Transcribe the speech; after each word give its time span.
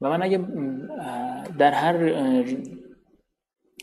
و 0.00 0.08
من 0.10 0.22
اگه 0.22 0.40
در 1.58 1.72
هر 1.72 2.14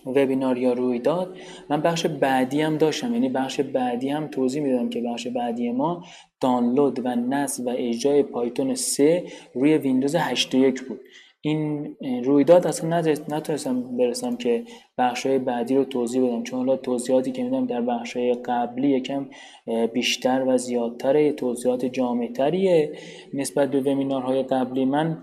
وبینار 0.05 0.57
یا 0.57 0.73
رویداد 0.73 1.37
من 1.69 1.81
بخش 1.81 2.05
بعدی 2.05 2.61
هم 2.61 2.77
داشتم. 2.77 3.13
یعنی 3.13 3.29
بخش 3.29 3.59
بعدی 3.59 4.09
هم 4.09 4.27
توضیح 4.27 4.63
می‌دادم 4.63 4.89
که 4.89 5.01
بخش 5.01 5.27
بعدی 5.27 5.71
ما 5.71 6.03
دانلود 6.41 7.05
و 7.05 7.15
نصب 7.15 7.67
و 7.67 7.69
اجرای 7.77 8.23
پایتون 8.23 8.75
3 8.75 9.23
روی 9.55 9.77
ویندوز 9.77 10.15
8.1 10.15 10.81
بود. 10.81 10.99
این 11.41 11.95
رویداد 12.23 12.67
اصلا 12.67 13.01
نتونستم 13.29 13.97
برسم 13.97 14.35
که 14.35 14.63
بخش 14.97 15.27
بعدی 15.27 15.75
رو 15.75 15.83
توضیح 15.83 16.27
بدم. 16.27 16.43
چون 16.43 16.59
حالا 16.59 16.77
توضیحاتی 16.77 17.31
که 17.31 17.43
میدم 17.43 17.65
در 17.65 17.81
بخش 17.81 18.17
قبلی 18.45 18.89
یکم 18.89 19.29
بیشتر 19.93 20.43
و 20.47 20.57
زیادتره 20.57 21.31
توضیحات 21.31 21.85
جامعتریه. 21.85 22.91
نسبت 23.33 23.71
به 23.71 23.81
ومینارهای 23.81 24.43
قبلی 24.43 24.85
من 24.85 25.17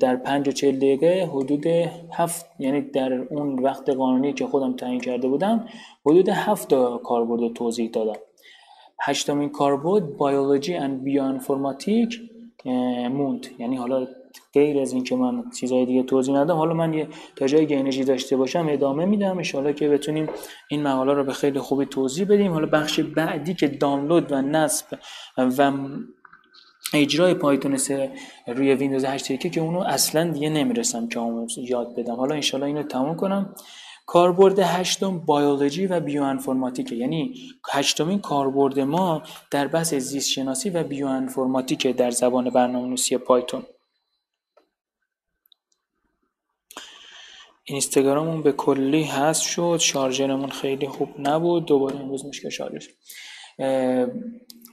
در 0.00 0.16
پنج 0.16 0.48
و 0.48 0.72
دقیقه 0.72 1.28
حدود 1.32 1.66
هفت 2.12 2.46
یعنی 2.58 2.80
در 2.80 3.12
اون 3.12 3.58
وقت 3.58 3.90
قانونی 3.90 4.32
که 4.32 4.46
خودم 4.46 4.76
تعیین 4.76 5.00
کرده 5.00 5.28
بودم 5.28 5.66
حدود 6.06 6.28
هفت 6.28 6.74
کاربرد 7.04 7.52
توضیح 7.52 7.90
دادم. 7.90 8.20
هشتمین 9.00 9.48
کاربرد 9.48 10.18
بیولوژی 10.18 10.74
اند 10.74 11.02
بیوانفورماتیک 11.02 12.20
موند. 13.10 13.46
یعنی 13.58 13.76
حالا 13.76 14.06
غیر 14.54 14.80
از 14.80 14.92
اینکه 14.92 15.16
من 15.16 15.44
چیزهای 15.60 15.86
دیگه 15.86 16.02
توضیح 16.02 16.34
ندم 16.34 16.56
حالا 16.56 16.74
من 16.74 16.94
یه 16.94 17.08
تا 17.36 17.46
جایی 17.46 17.66
که 17.66 17.78
انرژی 17.78 18.04
داشته 18.04 18.36
باشم 18.36 18.66
ادامه 18.68 19.04
میدم. 19.04 19.38
ان 19.54 19.72
که 19.72 19.88
بتونیم 19.88 20.28
این 20.68 20.82
مقاله 20.82 21.12
رو 21.12 21.24
به 21.24 21.32
خیلی 21.32 21.58
خوبی 21.58 21.86
توضیح 21.86 22.26
بدیم. 22.26 22.52
حالا 22.52 22.66
بخش 22.66 23.00
بعدی 23.00 23.54
که 23.54 23.68
دانلود 23.68 24.32
و 24.32 24.42
نصب 24.42 24.98
و 25.38 25.72
اجرای 26.94 27.34
پایتون 27.34 27.76
سه 27.76 28.12
روی 28.46 28.74
ویندوز 28.74 29.04
8 29.04 29.50
که 29.50 29.60
اونو 29.60 29.80
اصلا 29.80 30.30
دیگه 30.30 30.48
نمی‌رسم 30.48 31.08
که 31.08 31.20
یاد 31.56 31.96
بدم. 31.96 32.14
حالا 32.14 32.34
انشالله 32.34 32.66
اینو 32.66 32.82
تموم 32.82 33.16
کنم. 33.16 33.54
کاربرد 34.06 34.58
هشتم 34.58 35.18
بیولوژی 35.18 35.86
و 35.86 36.00
بیوانفورماتیکه. 36.00 36.96
یعنی 36.96 37.34
هشتمین 37.72 38.18
کاربرد 38.18 38.80
ما 38.80 39.22
در 39.50 39.66
بحث 39.66 39.94
زیست 39.94 40.30
شناسی 40.30 40.70
و 40.70 40.82
بیوانفورماتیک 40.82 41.86
در 41.86 42.10
زبان 42.10 42.50
برنامه‌نویسی 42.50 43.18
پایتون. 43.18 43.62
اینستاگراممون 47.64 48.42
به 48.42 48.52
کلی 48.52 49.02
هست 49.02 49.42
شد. 49.42 49.78
شارژرمون 49.80 50.50
خیلی 50.50 50.88
خوب 50.88 51.08
نبود. 51.18 51.66
دوباره 51.66 51.96
امروز 51.96 52.26
مشکل 52.26 52.48
شارژ 52.48 52.88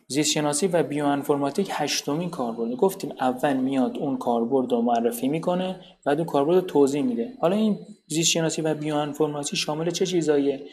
زیست 0.08 0.32
شناسی 0.32 0.68
و 0.68 0.84
بیوانفورماتیک 0.84 1.70
هشتمین 1.72 2.30
کاربرد. 2.30 2.72
گفتیم 2.72 3.12
اول 3.20 3.58
میاد 3.58 3.98
اون 3.98 4.18
کاربرد 4.18 4.72
رو 4.72 4.82
معرفی 4.82 5.28
می‌کنه 5.28 5.80
بعد 6.06 6.18
اون 6.18 6.28
کاربرد 6.28 6.56
رو 6.56 6.62
توضیح 6.62 7.02
میده. 7.02 7.34
حالا 7.42 7.56
این 7.56 7.78
زیست 8.08 8.30
شناسی 8.30 8.62
و 8.62 8.74
بیوانفورماتیک 8.74 9.60
شامل 9.60 9.90
چه 9.90 10.06
چیزاییه؟ 10.06 10.66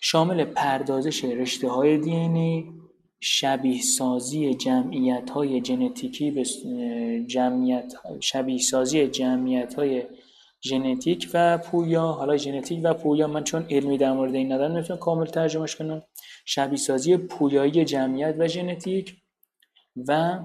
شامل 0.00 0.44
پردازش 0.44 1.24
رشته 1.24 1.68
های 1.68 1.98
دی 1.98 2.16
ای 2.16 2.64
شبیه 3.24 3.82
سازی 3.82 4.54
جمعیت 4.54 5.30
های 5.30 5.64
ژنتیکی 5.64 6.30
به 6.30 6.44
جمعیت 7.26 7.94
شبیه 8.20 8.58
سازی 8.58 9.06
جمعیت 9.08 9.74
های 9.74 10.02
ژنتیک 10.64 11.30
و 11.34 11.58
پویا. 11.58 12.06
حالا 12.06 12.36
ژنتیک 12.36 12.80
و 12.84 12.94
پویا 12.94 13.26
من 13.26 13.44
چون 13.44 13.66
علمی 13.70 13.98
در 13.98 14.12
مورد 14.12 14.34
این 14.34 14.52
ندارم 14.52 14.72
نمی‌تونم 14.72 14.98
کامل 14.98 15.26
ترجمهش 15.26 15.76
کنم. 15.76 16.02
شبیه 16.46 16.78
سازی 16.78 17.16
پویایی 17.16 17.84
جمعیت 17.84 18.34
و 18.38 18.48
ژنتیک 18.48 19.16
و 20.08 20.38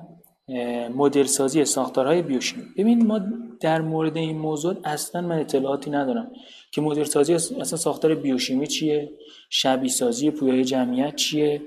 مدل 0.95 1.23
سازی 1.23 1.65
ساختارهای 1.65 2.21
بیوشیمی 2.21 2.63
ببین 2.77 3.05
ما 3.05 3.19
در 3.61 3.81
مورد 3.81 4.17
این 4.17 4.37
موضوع 4.37 4.75
اصلا 4.83 5.21
من 5.21 5.39
اطلاعاتی 5.39 5.91
ندارم 5.91 6.31
که 6.71 6.81
مدل 6.81 7.03
سازی 7.03 7.33
اصلا 7.33 7.63
ساختار 7.63 8.15
بیوشیمی 8.15 8.67
چیه 8.67 9.11
شبیه 9.49 9.89
سازی 9.89 10.31
پویایی 10.31 10.63
جمعیت 10.63 11.15
چیه 11.15 11.61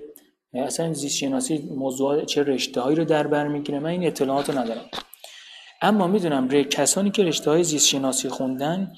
اصلا 0.55 0.93
زیست 0.93 1.17
شناسی 1.17 1.59
موضوع 1.59 2.25
چه 2.25 2.43
رشته 2.43 2.81
هایی 2.81 2.97
رو 2.97 3.05
در 3.05 3.27
بر 3.27 3.49
می‌گیره. 3.49 3.79
من 3.79 3.91
این 3.91 4.07
اطلاعات 4.07 4.51
ندارم. 4.51 4.85
اما 5.83 6.07
می‌دونم 6.07 6.49
کسانی 6.49 7.11
که 7.11 7.25
رشته 7.25 7.51
های 7.51 7.65
زیست 7.65 7.87
شناسی 7.87 8.29
خوندن 8.29 8.93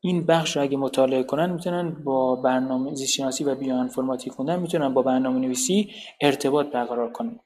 این 0.00 0.26
بخش 0.26 0.56
رو 0.56 0.62
اگه 0.62 0.76
مطالعه 0.76 1.22
کنن 1.22 1.50
می‌تونن 1.50 1.90
با 2.04 2.36
برنامه 2.36 2.94
زیست 2.94 3.12
شناسی 3.12 3.44
و 3.44 3.54
بیوانفورماتیک 3.54 4.32
خوندن 4.32 4.60
می‌تونن 4.60 4.94
با 4.94 5.02
برنامه 5.02 5.38
نویسی 5.40 5.90
ارتباط 6.20 6.66
برقرار 6.66 7.12
کنن. 7.12 7.40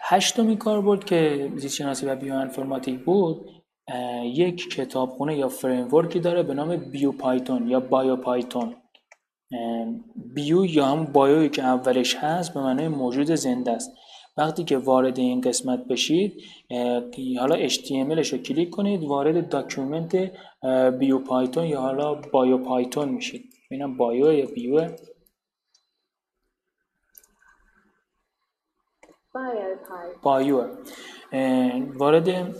هشتمی 0.00 0.56
کاربرد 0.56 1.04
که 1.04 1.52
زیست 1.56 1.74
شناسی 1.74 2.06
و 2.06 2.16
بیوانفورماتیک 2.16 3.04
بود 3.04 3.50
یک 4.24 4.70
کتابخونه 4.70 5.36
یا 5.36 5.48
framework 5.48 6.13
ی 6.13 6.20
داره 6.20 6.42
به 6.42 6.54
نام 6.54 6.76
بیو 6.76 7.12
پایتون 7.12 7.68
یا 7.68 7.80
بایو 7.80 8.16
پایتون 8.16 8.76
بیو 10.34 10.64
یا 10.64 10.86
همون 10.86 11.06
بایوی 11.06 11.48
که 11.48 11.62
اولش 11.62 12.16
هست 12.16 12.54
به 12.54 12.60
معنای 12.60 12.88
موجود 12.88 13.34
زنده 13.34 13.70
است. 13.72 13.92
وقتی 14.38 14.64
که 14.64 14.78
وارد 14.78 15.18
این 15.18 15.40
قسمت 15.40 15.84
بشید 15.84 16.42
حالا 17.38 17.68
HTML 17.68 18.32
رو 18.32 18.38
کلیک 18.38 18.70
کنید 18.70 19.04
وارد 19.04 19.48
document 19.48 20.30
بیو 20.98 21.18
پایتون 21.18 21.66
یا 21.66 21.80
حالا 21.80 22.14
بایو 22.14 22.58
پایتون 22.58 23.08
میشید. 23.08 23.44
ببینم 23.70 23.96
بایو 23.96 24.32
یا 24.32 24.46
بیو. 24.46 24.88
بایو. 30.22 30.66
وارد 31.94 32.54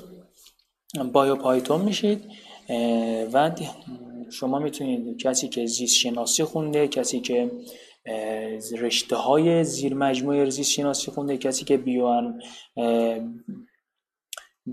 بایو 1.13 1.37
پایتون 1.37 1.81
میشید 1.81 2.25
و 3.33 3.51
شما 4.31 4.59
می‌تونید 4.59 5.19
کسی 5.19 5.49
که 5.49 5.67
زیست 5.67 5.97
شناسی 5.97 6.45
خونده 6.45 6.89
کسی 6.89 7.21
که 7.21 7.51
رشته 8.81 9.17
های 9.17 9.65
زیر 9.65 9.95
مجموعه 9.95 10.51
زیست 10.51 10.71
شناسی 10.71 11.11
خونده 11.11 11.39
کسی 11.39 11.65
که 11.65 11.77
بیوان 11.77 12.43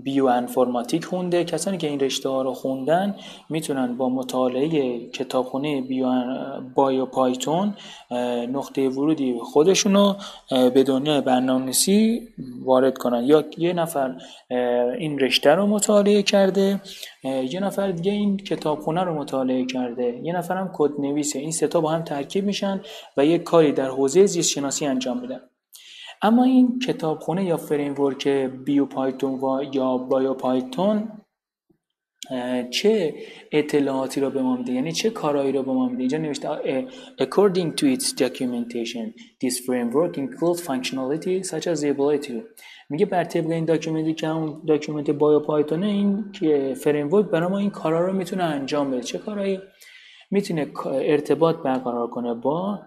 بیو 0.04 0.26
انفورماتیک 0.26 1.04
خونده. 1.04 1.44
کسانی 1.44 1.78
که 1.78 1.86
این 1.86 2.00
رشته 2.00 2.28
ها 2.28 2.42
رو 2.42 2.52
خوندن 2.52 3.14
می‌تونن 3.48 3.96
با 3.96 4.08
مطالعه 4.08 4.98
کتابخونه 5.08 5.80
بیو 5.80 6.06
بایو 6.74 7.06
پایتون 7.06 7.74
نقطه 8.52 8.88
ورودی 8.88 9.34
خودشونو 9.42 10.14
به 10.50 10.82
دنیای 10.82 11.20
برنامه‌نویسی 11.20 12.28
وارد 12.64 12.98
کنن. 12.98 13.24
یا 13.24 13.44
یه 13.58 13.72
نفر 13.72 14.16
این 14.98 15.18
رشته 15.18 15.50
رو 15.50 15.66
مطالعه 15.66 16.22
کرده 16.22 16.80
یه 17.24 17.60
نفر 17.60 17.90
دیگه 17.90 18.12
این 18.12 18.36
کتابخونه 18.36 19.04
رو 19.04 19.14
مطالعه 19.14 19.66
کرده. 19.66 20.20
یه 20.22 20.36
نفر 20.36 20.56
هم 20.56 20.70
کد 20.74 20.90
نویسه 21.00 21.38
این 21.38 21.50
ستا 21.50 21.80
با 21.80 21.90
هم 21.90 22.02
ترکیب 22.02 22.44
میشن 22.44 22.80
و 23.16 23.24
یه 23.24 23.38
کاری 23.38 23.72
در 23.72 23.88
حوزه 23.88 24.26
زیست 24.26 24.50
شناسی 24.50 24.86
انجام 24.86 25.20
میدن. 25.20 25.40
اما 26.22 26.44
این 26.44 26.78
کتابخونه 26.78 27.44
یا 27.44 27.56
framework 27.56 28.28
بیو 28.64 28.86
پایتون 28.86 29.40
و 29.40 29.62
یا 29.72 29.98
بایو 29.98 30.34
پایتون 30.34 31.08
چه 32.70 33.14
اطلاعاتی 33.52 34.20
رو 34.20 34.30
به 34.30 34.42
ما 34.42 34.56
میده؟ 34.56 34.72
یعنی 34.72 34.92
چه 34.92 35.10
کارهایی 35.10 35.52
رو 35.52 35.62
به 35.62 35.72
ما 35.72 35.88
میده؟ 35.88 36.00
اینجا 36.00 36.18
نوشته 36.18 36.48
according 37.20 37.80
to 37.80 37.96
its 37.96 38.12
documentation 38.12 39.06
this 39.44 39.56
framework 39.66 40.16
includes 40.16 40.60
functionality 40.60 41.42
such 41.42 41.66
as 41.66 41.80
the 41.80 41.88
ability 41.96 42.42
میگه 42.90 43.06
بر 43.06 43.24
طبق 43.24 43.50
این 43.50 43.64
document 43.64 44.08
ی 44.08 44.14
که 44.14 44.28
اون 44.28 44.62
document 44.66 45.10
بایو 45.10 45.40
پایتونه 45.40 45.86
این 45.86 46.32
که 46.32 46.74
framework 46.80 47.26
برای 47.26 47.48
ما 47.48 47.58
این 47.58 47.70
کارا 47.70 48.06
رو 48.06 48.12
می‌تونه 48.12 48.44
انجام 48.44 48.90
بده. 48.90 49.00
چه 49.00 49.18
کارهایی؟ 49.18 49.60
می‌تونه 50.30 50.66
ارتباط 50.86 51.56
برقرار 51.56 52.06
کنه 52.06 52.34
با 52.34 52.78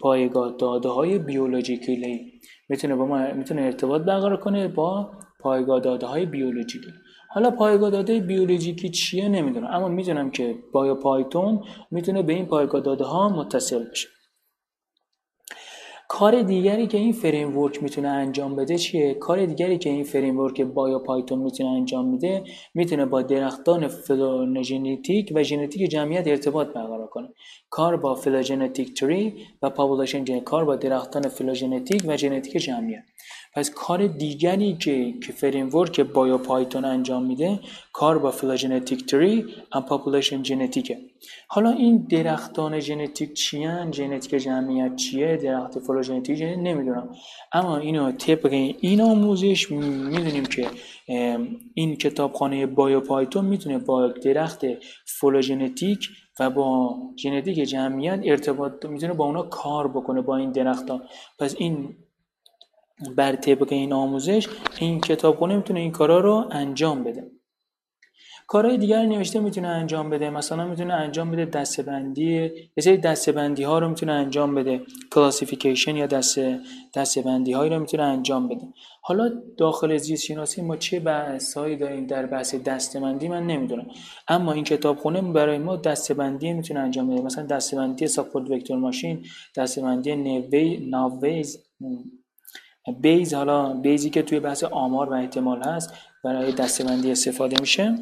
پایگاه 0.00 0.56
داده 0.58 0.88
های 0.88 1.18
بیولوژیکلی 1.18 2.32
می‌تونه 2.68 2.94
با 2.94 3.06
ما 3.06 3.32
می‌تونه 3.32 3.62
ارتباط 3.62 4.02
برقرار 4.02 4.36
کنه 4.36 4.68
با 4.68 5.10
پایگاه 5.40 5.80
داده 5.80 6.06
های 6.06 6.26
بیولوژیکی 6.26 6.92
حالا 7.30 7.50
پایگاه 7.50 7.90
داده 7.90 8.20
بیولوژیکی 8.20 8.88
چیه 8.90 9.28
نمی‌دونم 9.28 9.66
اما 9.66 9.88
می‌دونم 9.88 10.30
که 10.30 10.54
بایو 10.72 10.94
پایتون 10.94 11.64
می‌تونه 11.90 12.22
به 12.22 12.32
این 12.32 12.46
پایگاه 12.46 12.80
داده 12.80 13.04
ها 13.04 13.28
متصل 13.28 13.84
بشه. 13.90 14.08
کار 16.08 16.42
دیگری 16.42 16.86
که 16.86 16.98
این 16.98 17.12
framework 17.12 17.82
می‌تونه 17.82 18.08
انجام 18.08 18.56
بده 18.56 18.78
چیه؟ 18.78 19.14
کار 19.14 19.46
دیگری 19.46 19.78
که 19.78 19.90
این 19.90 20.04
framework 20.04 20.62
بایو 20.62 20.98
پایتون 20.98 21.38
می‌تونه 21.38 21.70
انجام 21.70 22.08
میده 22.08 22.44
می‌تونه 22.74 23.06
با 23.06 23.22
درختان 23.22 23.88
فیلوژنتیک 23.88 25.32
و 25.34 25.42
ژنتیک 25.42 25.90
جمعیت 25.90 26.26
ارتباط 26.26 26.66
برقرار 26.66 27.06
کنه. 27.06 27.28
کار 27.70 27.96
با 27.96 28.14
phylogenetic 28.14 29.00
tree 29.00 29.34
و 29.62 29.70
population 29.70 30.40
کار 30.40 30.64
با 30.64 30.76
درختان 30.76 31.22
فیلوژنتیک 31.22 32.02
و 32.06 32.16
ژنتیک 32.16 32.56
جمعیت. 32.56 33.02
پس 33.54 33.70
کار 33.70 34.06
دیگری 34.06 34.76
که 34.76 35.14
که 35.26 35.32
framework 35.32 36.00
بایو 36.00 36.38
پایتون 36.38 36.84
انجام 36.84 37.26
میده 37.26 37.60
کار 37.92 38.18
با 38.18 38.30
phylogenetic 38.30 39.06
tree 39.06 39.44
و 39.74 39.80
population 39.80 40.44
genetic 40.44 40.91
ه 40.91 40.98
حالا 41.48 41.70
این 41.70 42.06
درختان 42.10 42.80
ژنتیک 42.80 43.32
چیان؟ 43.32 43.92
ژنتیک 43.92 44.34
جمعیت 44.34 44.96
چیه؟ 44.96 45.36
درخت 45.36 45.78
فیلوژنتیک 45.78 46.42
نمی‌دونم. 46.42 47.08
اما 47.52 47.76
اینو 47.76 48.12
طبق 48.12 48.52
این 48.80 49.00
آموزش 49.00 49.70
می‌دونیم 49.70 50.46
که 50.46 50.66
این 51.74 51.96
کتابخانه 51.96 52.66
بایو 52.66 53.00
پایتون 53.00 53.44
می‌تونه 53.44 53.78
با 53.78 54.08
درخت 54.08 54.64
فیلوژنتیک 55.06 56.08
و 56.40 56.50
با 56.50 56.96
ژنتیک 57.16 57.58
جمعیت 57.58 58.20
ارتباط 58.24 58.86
می‌تونه 58.86 59.12
با 59.12 59.24
اونا 59.24 59.42
کار 59.42 59.88
بکنه 59.88 60.20
با 60.20 60.36
این 60.36 60.52
درختان. 60.52 61.02
پس 61.38 61.54
این 61.58 61.96
بر 63.16 63.36
طبق 63.36 63.72
این 63.72 63.92
آموزش 63.92 64.48
این 64.78 65.00
کتابخونه 65.00 65.56
می‌تونه 65.56 65.80
این 65.80 65.92
کارا 65.92 66.20
رو 66.20 66.44
انجام 66.50 67.04
بده. 67.04 67.30
کارهای 68.46 68.78
دیگر 68.78 69.06
نوشته 69.06 69.40
می‌تونه 69.40 69.68
انجام 69.68 70.10
بده. 70.10 70.30
مثلا 70.30 70.66
می‌تونه 70.66 70.94
انجام 70.94 71.30
بده 71.30 71.44
دستبندی 71.44 72.24
یه 72.76 72.80
سری 72.80 72.96
دستبندی 72.96 73.62
ها 73.62 73.78
رو 73.78 73.88
می‌تونه 73.88 74.12
انجام 74.12 74.54
بده. 74.54 74.80
کلاسیفیکیشن 75.12 75.96
یا 75.96 76.06
دسته 76.06 76.60
دستبندی 76.94 77.52
هایی 77.52 77.70
رو 77.70 77.78
می‌تونه 77.80 78.02
انجام 78.02 78.48
بده. 78.48 78.68
حالا 79.02 79.30
داخل 79.58 79.96
زیست 79.96 80.24
شناسی 80.24 80.62
ما 80.62 80.76
چه 80.76 81.00
بحثایی 81.00 81.76
داریم 81.76 82.06
در 82.06 82.26
بحث 82.26 82.54
دستبندی 82.54 83.28
من 83.28 83.46
نمی‌دونم. 83.46 83.86
اما 84.28 84.52
این 84.52 84.64
کتابخونه 84.64 85.22
برای 85.22 85.58
ما 85.58 85.76
دستبندی 85.76 86.52
می‌تونه 86.52 86.80
انجام 86.80 87.10
بده. 87.10 87.22
مثلا 87.22 87.46
دستبندی 87.46 88.06
ساپورت 88.06 88.50
وکتور 88.50 88.78
ماشین 88.78 89.24
دستبندی 89.56 90.16
نوی 90.16 90.88
ناویز 90.90 91.64
بیز 92.92 93.34
حالا 93.34 93.72
بیزی 93.72 94.10
که 94.10 94.22
توی 94.22 94.40
بحث 94.40 94.64
آمار 94.64 95.08
و 95.08 95.12
احتمال 95.12 95.62
هست 95.62 95.94
برای 96.24 96.52
دستبندی 96.52 97.12
استفاده 97.12 97.60
میشه. 97.60 97.98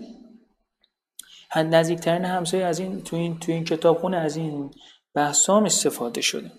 نزدیکترین 1.56 2.24
همسایه 2.24 2.64
از 2.64 2.78
این 2.78 3.02
تو 3.02 3.16
این 3.16 3.38
تو 3.38 3.52
این 3.52 3.64
کتابخونه 3.64 4.16
از 4.16 4.36
این 4.36 4.70
بحثام 5.14 5.64
استفاده 5.64 6.20
شده. 6.20 6.52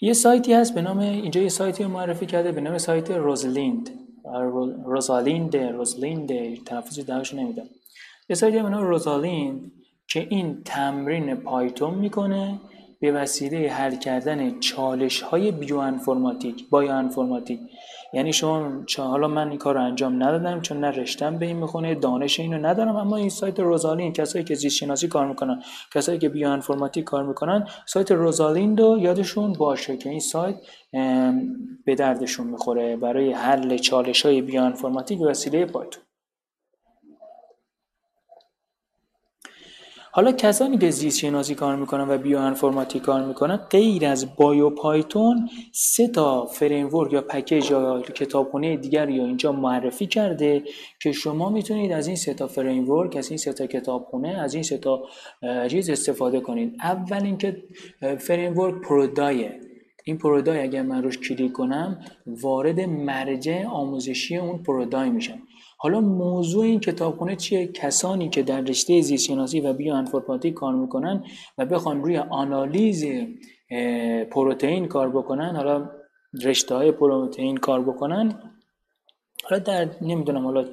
یه 0.00 0.12
سایتی 0.12 0.52
هست 0.52 0.74
به 0.74 0.82
نام 0.82 0.98
اینجا 0.98 1.40
یه 1.40 1.48
سایتی 1.48 1.84
معرفی 1.84 2.26
کرده 2.26 2.52
به 2.52 2.60
نام 2.60 2.78
سایت 2.78 3.10
روزلیند 3.10 3.90
روزالیند 4.84 5.56
روزلیند 5.56 6.64
تلفظ 6.64 7.00
دهش 7.00 7.34
نمیدم 7.34 7.66
یه 8.28 8.36
سایتی 8.36 8.62
به 8.62 8.68
نام 8.68 8.82
روزالیند 8.82 9.72
که 10.08 10.26
این 10.30 10.62
تمرین 10.64 11.34
پایتون 11.34 11.94
می‌کنه. 11.94 12.60
به 13.00 13.12
وسیله 13.12 13.70
حل 13.70 13.96
کردن 13.96 14.60
چالش 14.60 15.20
های 15.20 15.52
بیو 15.52 15.78
انفرماتیک 15.78 16.68
بایو 16.70 16.90
انفرماتیک 16.90 17.60
یعنی 18.12 18.32
شما 18.32 18.84
حالا 18.98 19.28
من 19.28 19.48
این 19.48 19.58
کار 19.58 19.74
رو 19.74 19.82
انجام 19.84 20.22
ندادم 20.22 20.60
چون 20.60 20.80
نه 20.80 20.90
رشتم 20.90 21.38
به 21.38 21.46
این 21.46 21.56
می‌خونه 21.56 21.94
دانش 21.94 22.40
اینو 22.40 22.66
ندارم 22.66 22.96
اما 22.96 23.16
این 23.16 23.28
سایت 23.28 23.60
روزالین 23.60 24.12
کسایی 24.12 24.44
که 24.44 24.54
زیست 24.54 24.76
شناسی 24.76 25.08
کار 25.08 25.28
می‌کنن 25.28 25.62
کسایی 25.94 26.18
که 26.18 26.28
بیو 26.28 26.48
انفرماتیک 26.48 27.04
کار 27.04 27.26
می‌کنن 27.26 27.68
سایت 27.86 28.12
روزالین 28.12 28.76
رو 28.76 28.98
یادشون 28.98 29.52
باشه 29.52 29.96
که 29.96 30.10
این 30.10 30.20
سایت 30.20 30.54
به 31.84 31.94
دردشون 31.94 32.46
می‌خوره 32.46 32.96
برای 32.96 33.32
حل 33.32 33.76
چالش 33.76 34.26
های 34.26 34.42
بیو 34.42 34.62
انفرماتیک 34.62 35.20
وسیله 35.20 35.66
پایتون. 35.66 36.02
حالا 40.12 40.32
کسانی 40.32 40.78
که 40.78 40.90
زیست 40.90 41.18
شناسی 41.18 41.54
کار 41.54 41.76
می‌کنن 41.76 42.08
و 42.08 42.18
بیو 42.18 42.38
انفرماتیک 42.38 43.02
کار 43.02 43.24
می‌کنن 43.24 43.56
غیر 43.56 44.06
از 44.06 44.36
Biopython 44.36 45.50
سه 45.72 46.08
تا 46.08 46.46
framework 46.46 47.12
یا 47.12 47.22
package 47.22 47.70
یا 47.70 48.00
کتابخونه 48.00 48.76
دیگر 48.76 49.08
یا 49.08 49.24
اینجا 49.24 49.52
معرفی 49.52 50.06
کرده 50.06 50.62
که 51.02 51.12
شما 51.12 51.48
می‌تونید 51.50 51.92
از 51.92 52.06
این 52.06 52.16
سه 52.16 52.34
تا 52.34 52.46
framework 52.46 53.16
از 53.16 53.28
این 53.28 53.38
سه 53.38 53.52
تا 53.52 53.66
کتابخونه 53.66 54.28
از 54.28 54.54
این 54.54 54.62
سه 54.62 54.78
تا 54.78 55.02
چیز 55.68 55.90
استفاده 55.90 56.40
کنید. 56.40 56.76
اول 56.82 57.24
اینکه 57.24 57.62
framework 58.18 58.82
ProDy 58.82 59.38
ه. 59.38 59.60
این 60.04 60.18
ProDy 60.18 60.58
اگر 60.58 60.82
من 60.82 61.02
روش 61.02 61.18
کلیک 61.18 61.52
کنم 61.52 62.00
وارد 62.26 62.80
مرجع 62.80 63.66
آموزشی 63.66 64.36
اون 64.36 64.62
ProDy 64.62 65.10
میشم. 65.10 65.38
حالا 65.82 66.00
موضوع 66.00 66.64
این 66.64 66.80
کتابخونه 66.80 67.36
چیه؟ 67.36 67.66
کسانی 67.66 68.28
که 68.28 68.42
در 68.42 68.60
رشته 68.60 69.00
زیستشناسی 69.00 69.60
و 69.60 69.72
بیو 69.72 69.94
انفورماتیک 69.94 70.54
کار 70.54 70.74
می‌کنن 70.74 71.24
و 71.58 71.66
بخوان 71.66 72.02
روی 72.02 72.16
آنالیز 72.16 73.04
پروتئین 74.30 74.86
کار 74.86 75.10
بکنن 75.10 75.56
حالا 75.56 75.90
رشته 76.44 76.74
های 76.74 76.92
پروتئین 76.92 77.56
کار 77.56 77.82
بکنن 77.82 78.34
حالا 79.44 79.62
در 79.62 79.88
نمی‌دونم 80.02 80.44
حالا 80.44 80.64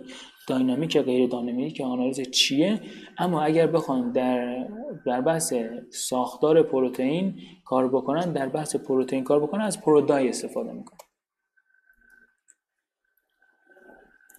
داینامیک 0.48 0.98
غیر 0.98 1.30
داینامیک 1.30 1.82
آنالیز 1.82 2.22
چیه 2.22 2.82
اما 3.18 3.42
اگر 3.42 3.68
بخوان 3.68 4.12
در 4.12 4.68
در 5.06 5.22
بحث 5.22 5.54
ساختار 5.92 6.64
پروتئین 6.64 7.36
کار 7.66 7.88
بکنن 7.88 8.34
در 8.34 8.50
بحث 8.50 8.76
پروتئین 8.76 9.24
کار 9.24 9.40
بکنن 9.40 9.62
از 9.62 9.82
پرودای 9.82 10.30
استفاده 10.30 10.72
می‌کنن. 10.72 11.07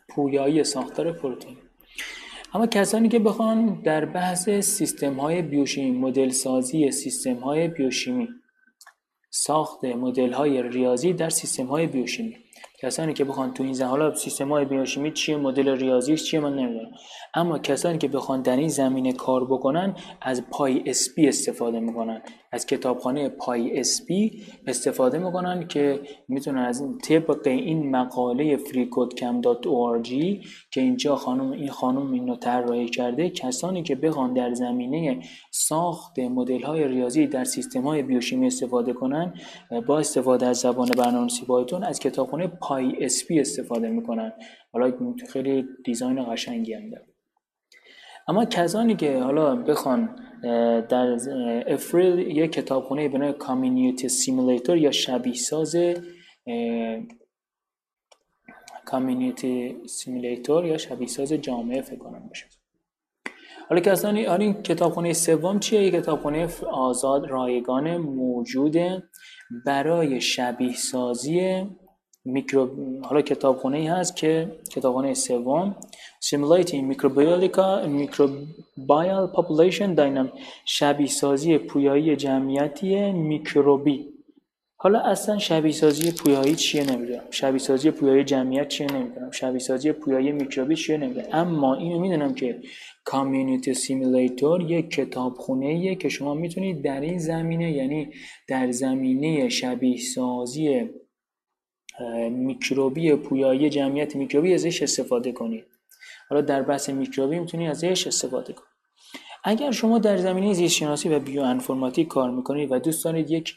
پویایی 0.08 0.64
ساختار 0.64 1.12
پروتئین. 1.12 1.56
اما 2.54 2.66
کسانی 2.66 3.08
که 3.08 3.18
بخوان 3.18 3.82
در 3.82 4.04
بحث 4.04 4.50
سیستم 4.50 5.14
های 5.14 5.42
بیوشیمی 5.42 5.98
مدل 5.98 6.28
سازی 6.28 6.90
سیستم 6.90 7.34
های 7.34 7.68
بیوشیمی 7.68 8.28
ساخت 9.30 9.84
مدل 9.84 10.32
های 10.32 10.62
ریاضی 10.62 11.12
در 11.12 11.30
سیستم 11.30 11.66
های 11.66 11.86
بیوشیمی 11.86 12.36
کسانی 12.82 13.12
که 13.12 13.24
بخوان 13.24 13.54
تو 13.54 13.62
این 13.62 13.72
زمینه 13.72 13.90
حالا 13.90 14.14
سیستم 14.14 14.48
های 14.48 14.64
بیوشیمی 14.64 15.12
چیه 15.12 15.36
مدل 15.36 15.68
ریاضیش 15.68 16.24
چیه 16.24 16.40
من 16.40 16.54
نمی‌دونم. 16.54 16.90
اما 17.34 17.58
کسانی 17.58 17.98
که 17.98 18.08
بخوان 18.08 18.42
در 18.42 18.56
این 18.56 18.68
زمینه 18.68 19.12
کار 19.12 19.44
بکنن 19.44 19.94
از 20.20 20.42
PySCeS 20.50 21.28
استفاده 21.28 21.80
می‌کنن. 21.80 22.22
از 22.52 22.66
کتابخانه 22.66 23.28
PySCeS 23.28 24.42
استفاده 24.66 25.18
می‌کنن 25.18 25.68
که 25.68 26.00
می‌تونن 26.28 26.58
از 26.58 26.80
این 26.80 26.98
طبق 26.98 27.46
این 27.46 27.90
مقاله 27.96 28.56
freecodecam.org 28.56 30.08
که 30.70 30.80
اینجا 30.80 31.16
خانم 31.16 31.50
این 31.50 31.68
خانم 31.68 32.12
اینو 32.12 32.36
طراحی 32.36 32.88
کرده 32.88 33.30
کسانی 33.30 33.82
که 33.82 33.94
بخوان 33.94 34.34
در 34.34 34.54
زمینه 34.54 35.22
ساخت 35.50 36.18
مدل 36.18 36.62
های 36.62 36.88
ریاضی 36.88 37.26
در 37.26 37.44
سیستم 37.44 37.82
های 37.82 38.02
بیوشیمی 38.02 38.46
استفاده 38.46 38.92
کنن 38.92 39.34
با 39.86 39.98
استفاده 39.98 40.46
از 40.46 40.56
زبان 40.58 40.88
برنامه‌نویسی 40.88 41.46
پایتون 41.46 41.84
از 41.84 42.00
کتابخانه 42.00 42.46
PySCeS 42.68 43.40
استفاده 43.40 43.88
می‌کنن. 43.88 44.32
حالا 44.72 44.92
خیلی 45.32 45.64
design 45.84 46.32
قشنگی 46.32 46.74
هم 46.74 46.90
داره. 46.90 47.06
اما 48.28 48.44
کسانی 48.44 48.96
که 48.96 49.18
حالا 49.18 49.56
بخوان 49.56 50.16
در 50.88 51.16
افریل 51.66 52.18
یک 52.18 52.52
کتابخونه 52.52 53.08
به 53.08 53.18
نام 53.18 53.32
Community 53.32 54.08
Simulator 54.08 54.76
یا 54.76 54.90
شبیه 54.90 55.34
ساز 55.34 55.76
Community 58.84 59.76
Simulator 59.86 60.66
یا 60.66 60.78
شبیه 60.78 61.08
ساز 61.08 61.32
جامعه 61.32 61.82
فکر 61.82 61.98
کنم 61.98 62.28
باشه. 62.28 62.46
حالا 63.68 63.80
کسانی 63.80 64.24
حالا 64.24 64.44
این 64.44 64.62
کتابخونه 64.62 65.12
سوم 65.12 65.58
چیه؟ 65.58 65.82
یک 65.82 65.94
کتابخونه 65.94 66.48
آزاد 66.72 67.26
رایگان 67.26 67.96
موجوده 67.96 69.02
برای 69.66 70.20
شبیه 70.20 70.72
سازی 70.72 71.66
میکرو 72.28 72.70
حالا 73.02 73.22
کتابخونه 73.22 73.78
ای 73.78 73.86
هست 73.86 74.16
که 74.16 74.52
کتابخونه 74.70 75.14
سوم 75.14 75.76
Simulating 76.20 76.82
Microbial 76.90 77.42
Population 79.36 79.90
Dynamic 79.98 80.32
شبیه 80.64 81.06
سازی 81.06 81.58
پویایی 81.58 82.16
جمعیتی 82.16 83.12
میکروبی. 83.12 84.06
حالا 84.80 84.98
اصلا 84.98 85.38
شبیه 85.38 85.72
سازی 85.72 86.12
پویایی 86.12 86.54
چیه 86.54 86.84
نمی‌دونم. 86.92 87.22
شبیه 87.30 87.58
سازی 87.58 87.90
پویایی 87.90 88.24
جمعیت 88.24 88.68
چیه 88.68 88.86
نمی‌دونم. 88.86 89.30
شبیه 89.30 89.58
سازی 89.58 89.92
پویایی 89.92 90.32
میکروبی 90.32 90.76
چیه 90.76 90.96
نمی‌دونم. 90.96 91.26
اما 91.32 91.74
اینو 91.74 91.98
می‌دونم 92.00 92.34
که 92.34 92.60
کامیونیتی 93.04 93.74
سیمولیتور 93.74 94.60
یک 94.60 94.90
کتابخونه 94.90 95.94
که 95.94 96.08
شما 96.08 96.34
می‌تونید 96.34 96.84
در 96.84 97.00
این 97.00 97.18
زمینه 97.18 97.72
یعنی 97.72 98.10
در 98.48 98.70
زمینه 98.70 99.48
شبیه 99.48 99.98
سازی 99.98 100.90
میکروبی 102.30 103.14
پویایی 103.14 103.70
جمعیت 103.70 104.16
میکروبی 104.16 104.54
ازش 104.54 104.82
استفاده 104.82 105.32
کنید. 105.32 105.64
حالا 106.30 106.40
در 106.40 106.62
بحث 106.62 106.90
میکروبی 106.90 107.38
می‌تونی 107.38 107.68
ازش 107.68 108.06
استفاده 108.06 108.52
کنید 108.52 108.68
اگر 109.44 109.70
شما 109.70 109.98
در 109.98 110.16
زمینه 110.16 110.52
زیستشناسی 110.52 111.08
و 111.08 111.18
بیو 111.18 111.42
انفرماتیک 111.42 112.08
کار 112.08 112.30
می‌کنید 112.30 112.72
و 112.72 112.78
دوست 112.78 113.04
دارید 113.04 113.30
یک 113.30 113.54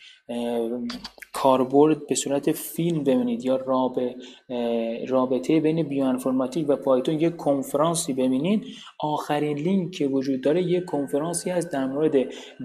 کاربرد 1.34 2.08
به 2.08 2.16
صورت 2.16 2.52
فیلم 2.52 3.04
ببینید 3.04 3.46
یا 3.46 3.56
رابطه 5.08 5.60
بین 5.60 5.84
بیو 5.84 6.04
انفرماتیک 6.04 6.70
و 6.70 6.76
پایتون 6.76 7.20
یک 7.20 7.36
کنفرانسی 7.36 8.14
ببینید 8.14 8.64
آخرین 9.00 9.58
لینک 9.58 9.92
که 9.92 10.08
وجود 10.08 10.42
داره 10.42 10.64
یک 10.64 10.86
کنفرانسی 10.86 11.50
هست 11.50 11.72
در 11.72 11.86
مورد 11.86 12.16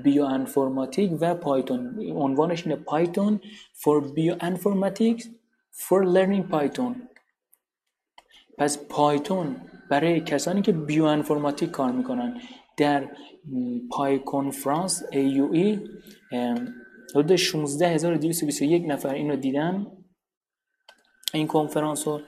بیو 0.05 0.25
انفرماتیک 0.25 1.11
و 1.21 1.35
پایتون. 1.35 2.01
عنوانش 2.17 2.67
اینه 2.67 2.77
پایتون 2.77 3.41
for 3.81 4.05
bioinformatics 4.05 5.25
for 5.79 6.05
learning 6.05 6.45
python. 6.53 6.95
پس 8.59 8.79
پایتون 8.89 9.57
برای 9.91 10.21
کسانی 10.21 10.63
که 10.63 10.73
بیو 10.73 11.05
انفرماتیک 11.05 11.71
کار 11.71 11.93
می‌کنن 11.93 12.41
در 12.77 13.09
پای 13.91 14.19
کنفرانس 14.19 15.03
AUE 15.13 15.79
حدود 17.15 17.37
16221 17.37 18.85
نفر 18.87 19.15
اینو 19.15 19.37
دیدن. 19.37 19.87
این 21.35 21.47
کنفرانس 21.47 22.09
رو 22.09 22.21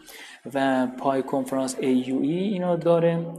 و 0.55 0.87
پای 0.87 1.23
کنفرانس 1.23 1.77
AUE 1.77 2.23
اینو 2.23 2.77
داره. 2.77 3.35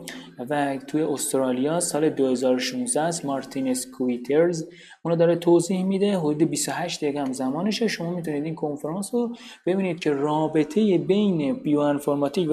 و 0.49 0.77
توی 0.87 1.01
استرالیا 1.01 1.79
سال 1.79 2.09
2016 2.09 3.01
است 3.01 3.25
مارتینس 3.25 3.87
کویترز. 3.97 4.63
اونو 5.05 5.17
داره 5.17 5.35
توضیح 5.35 5.83
میده 5.83 6.17
حدود 6.17 6.43
28 6.43 7.01
دقیقه 7.03 7.19
هم 7.19 7.33
زمانشه. 7.33 7.87
شما 7.87 8.15
می‌تونید 8.15 8.43
این 8.45 8.55
کنفرانس 8.55 9.13
رو 9.13 9.35
ببینید 9.65 9.99
که 9.99 10.11
رابطه 10.11 10.97
بین 10.97 11.53
بیو 11.53 11.79
انفرماتیک 11.79 12.49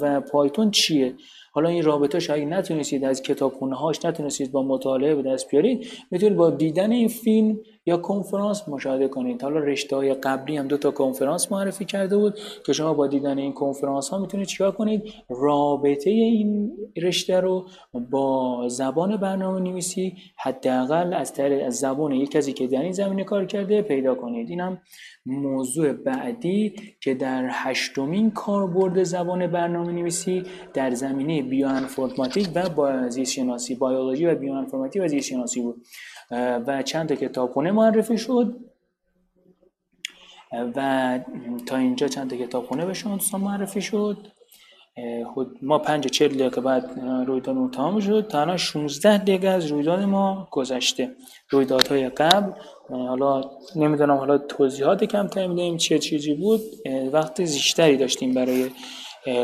و 0.00 0.20
پایتون 0.20 0.70
چیه. 0.70 1.14
حالا 1.52 1.68
این 1.68 1.82
رابطه 1.82 2.20
شاید 2.20 2.48
نتونستید 2.48 3.04
از 3.04 3.22
کتابخونه 3.22 3.76
هاش 3.76 4.04
نتونستید 4.04 4.52
با 4.52 4.62
مطالعه 4.62 5.14
به 5.14 5.22
دست 5.22 5.50
بیارید 5.50 5.86
می‌تونید 6.10 6.36
با 6.36 6.50
دیدن 6.50 6.92
این 6.92 7.08
فیلم 7.08 7.58
یا 7.86 7.96
کنفرانس 7.96 8.68
مشاهده 8.68 9.08
کنید. 9.08 9.42
حالا 9.42 9.58
رشته 9.58 9.96
های 9.96 10.14
قبلی 10.14 10.56
هم 10.56 10.68
دو 10.68 10.76
تا 10.76 10.90
کنفرانس 10.90 11.52
معرفی 11.52 11.84
کرده 11.84 12.16
بود 12.16 12.38
که 12.66 12.72
شما 12.72 12.94
با 12.94 13.06
دیدن 13.06 13.38
این 13.38 13.52
کنفرانس 13.52 14.08
ها 14.08 14.18
می‌تونید 14.18 14.46
چیکار 14.46 14.72
کنید؟ 14.72 15.02
رابطه 15.28 16.10
این 16.10 16.72
رشته 16.96 17.40
رو 17.40 17.66
با 18.10 18.64
زبان 18.68 19.16
برنامه 19.16 19.60
نویسی 19.60 20.16
حداقل 20.36 21.14
از 21.14 21.32
طریق 21.32 21.66
از 21.66 21.74
زبان 21.76 22.12
یک 22.12 22.30
کسی 22.30 22.52
که 22.52 22.66
در 22.66 22.82
این 22.82 22.92
زمینه 22.92 23.24
کار 23.24 23.44
کرده 23.44 23.82
پیدا 23.82 24.14
کنید. 24.14 24.50
اینم 24.50 24.78
موضوع 25.26 25.92
بعدی 25.92 26.74
که 27.00 27.14
در 27.14 27.48
هشتمین 27.52 28.30
کاربرد 28.30 29.02
زبان 29.02 29.46
برنامه 29.46 29.92
نویسی 29.92 30.42
در 30.74 30.90
زمینه 30.90 31.37
بیوانفورماتیک 31.42 32.48
و 32.54 32.68
با 32.68 33.08
زیست 33.08 33.32
شناسی 33.32 33.74
بیولوژی 33.74 34.26
و 34.26 34.34
بیوانفورماتیک 34.34 35.02
و 35.02 35.08
زیست 35.08 35.28
شناسی 35.28 35.60
بود. 35.60 35.86
و 36.66 36.82
چند 36.82 37.08
تا 37.08 37.14
کتابخونه 37.14 37.72
معرفی 37.72 38.18
شد. 38.18 38.56
و 40.76 41.20
تا 41.66 41.76
اینجا 41.76 42.08
چند 42.08 42.30
تا 42.30 42.36
کتابخونه 42.36 42.86
به 42.86 42.94
شما 42.94 43.14
دوستان 43.14 43.40
معرفی 43.40 43.82
شد. 43.82 44.26
ما 45.62 45.78
پنج 45.78 46.06
چهل 46.06 46.28
دقیقه 46.28 46.60
بعد 46.60 47.00
رویداد 47.26 47.70
تمام 47.70 48.00
شد. 48.00 48.28
تا 48.28 48.56
16 48.56 49.18
دقیقه 49.18 49.48
از 49.48 49.66
رویداد 49.66 50.00
ما 50.00 50.48
گذشته. 50.50 51.16
رویدادهای 51.50 52.08
قبل. 52.08 52.52
حالا 52.88 53.50
نمی‌دونم 53.76 54.16
حالا 54.16 54.38
توضیحات 54.38 55.04
کم 55.04 55.28
می‌دهیم 55.48 55.76
چه 55.76 55.98
چیزی 55.98 56.34
بود. 56.34 56.60
وقت 57.12 57.44
زیشتری 57.44 57.96
داشتیم 57.96 58.34
برای 58.34 58.70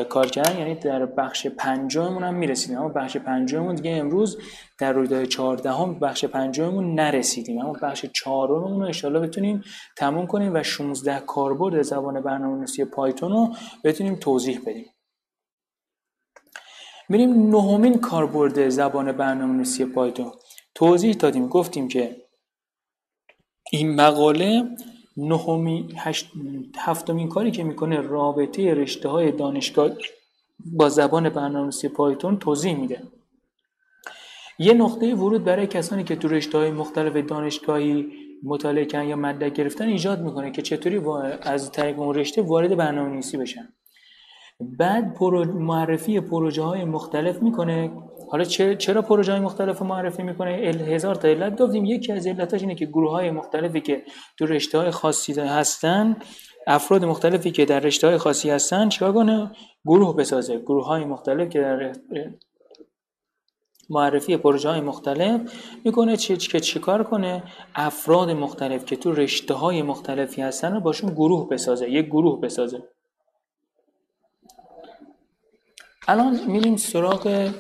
کار 0.09 0.27
کردن. 0.27 0.59
یعنی 0.59 0.75
در 0.75 1.07
بخش 1.07 1.47
پنجممون 1.47 2.23
هم 2.23 2.35
می‌رسیدیم. 2.35 2.79
اما 2.79 2.89
بخش 2.89 3.17
پنجممون 3.17 3.75
دیگه 3.75 3.91
امروز 3.91 4.39
در 4.79 4.93
رویداد 4.93 5.25
چهاردهم 5.25 5.99
بخش 5.99 6.25
پنجممون 6.25 6.95
نرسیدیم. 6.95 7.59
اما 7.59 7.73
بخش 7.73 8.07
چهارممون 8.07 8.81
رو 8.81 8.87
انشالله 8.87 9.21
بتونیم 9.21 9.65
تموم 9.97 10.27
کنیم 10.27 10.55
و 10.55 10.63
16 10.63 11.21
کاربرد 11.21 11.83
زبان 11.83 12.21
برنامه‌نویسی 12.21 12.85
پایتون 12.85 13.33
رو 13.33 13.55
بتونیم 13.85 14.15
توضیح 14.15 14.61
بدیم. 14.67 14.87
میریم 17.09 17.57
نهمین 17.57 17.99
کاربرد 17.99 18.69
زبان 18.69 19.13
برنامه‌نویسی 19.13 19.85
پایتون. 19.85 20.33
توضیح 20.75 21.15
دادیم. 21.15 21.49
گفتیم 21.49 21.89
که 21.89 22.17
این 23.73 23.95
مقاله 23.95 24.69
نهمی 25.17 25.89
هفتمین 26.77 27.29
کاری 27.29 27.51
که 27.51 27.65
می‌کنه 27.65 28.01
رابطه 28.01 28.75
رشته 28.75 29.09
های 29.09 29.33
دانشگاه 29.33 29.91
با 30.73 30.89
زبان 30.89 31.29
برنامه‌نویسی 31.29 31.89
پایتون 31.89 32.39
توضیح 32.39 32.77
میده. 32.77 33.03
یه 34.59 34.73
نقطه 34.75 35.15
ورود 35.15 35.45
برای 35.45 35.67
کسانی 35.67 36.05
که 36.05 36.17
تو 36.17 36.29
رشته 36.29 36.59
های 36.59 36.71
مختلف 36.71 37.17
دانشگاهی 37.17 38.07
مطالعه 38.43 38.85
کردن 38.85 39.09
یا 39.09 39.17
مدرک 39.17 39.53
گرفتن 39.53 39.89
ایجاد 39.89 40.23
می‌کنه 40.23 40.51
که 40.51 40.63
چطوری 40.63 41.01
از 41.43 41.73
طریق 41.73 42.01
اون 42.01 42.15
رشته 42.15 42.43
وارد 42.43 42.77
برنامه‌نویسی 42.77 43.37
بشن. 43.37 43.69
بعد 44.61 45.17
معرفی 45.47 46.21
پروژه 46.21 46.63
های 46.63 46.85
مختلف 46.85 47.43
می‌کنه 47.43 47.91
حالا 48.35 48.45
چرا 48.75 49.03
پروژه 49.03 49.33
های 49.33 49.41
مختلف 49.41 49.83
معرفی 49.83 50.23
می‌کنه؟ 50.23 50.51
هزار 50.51 51.15
تا 51.15 51.29
علت 51.29 51.63
گفتیم. 51.63 51.85
یکی 51.85 52.13
از 52.13 52.27
علتاش 52.27 52.61
اینه 52.61 52.75
که 52.75 52.87
گروه 52.87 53.11
های 53.11 53.31
مختلفی 53.31 53.81
که 53.81 54.03
تو 54.39 54.47
رشته 54.47 54.79
های 54.79 54.91
خاصی 54.91 55.33
هستن 55.41 56.17
افراد 56.67 57.05
مختلفی 57.05 57.51
که 57.51 57.65
در 57.65 57.81
رشته 57.81 58.07
های 58.07 58.19
خاصی 58.19 58.51
هستن 58.51 58.89
چیکار 58.89 59.13
کنه؟ 59.13 59.51
گروه 59.85 60.17
بسازه. 60.17 60.59
گروه 60.59 60.87
های 60.87 61.05
مختلف 61.05 61.49
که 61.49 61.61
در 61.61 61.93
معرفی 63.91 64.37
پروژه 64.37 64.69
های 64.69 64.81
مختلف 64.81 65.41
می‌کنه 65.85 66.17
چه 66.17 66.37
که 66.37 66.61
چیکار 66.61 67.05
کنه؟ 67.05 67.43
افراد 67.75 68.31
مختلف 68.31 68.85
که 68.85 68.97
تو 68.97 69.13
رشته 69.13 69.55
های 69.55 69.83
مختلفی 69.83 70.43
هستن 70.43 70.73
رو 70.73 70.81
باشون 70.81 71.11
گروه 71.11 71.49
بسازه. 71.49 71.91
یک 71.91 72.07
گروه 72.07 72.41
بسازه. 72.41 72.83
الان 76.09 76.41
میریم 76.47 76.77
سراغ 76.77 77.53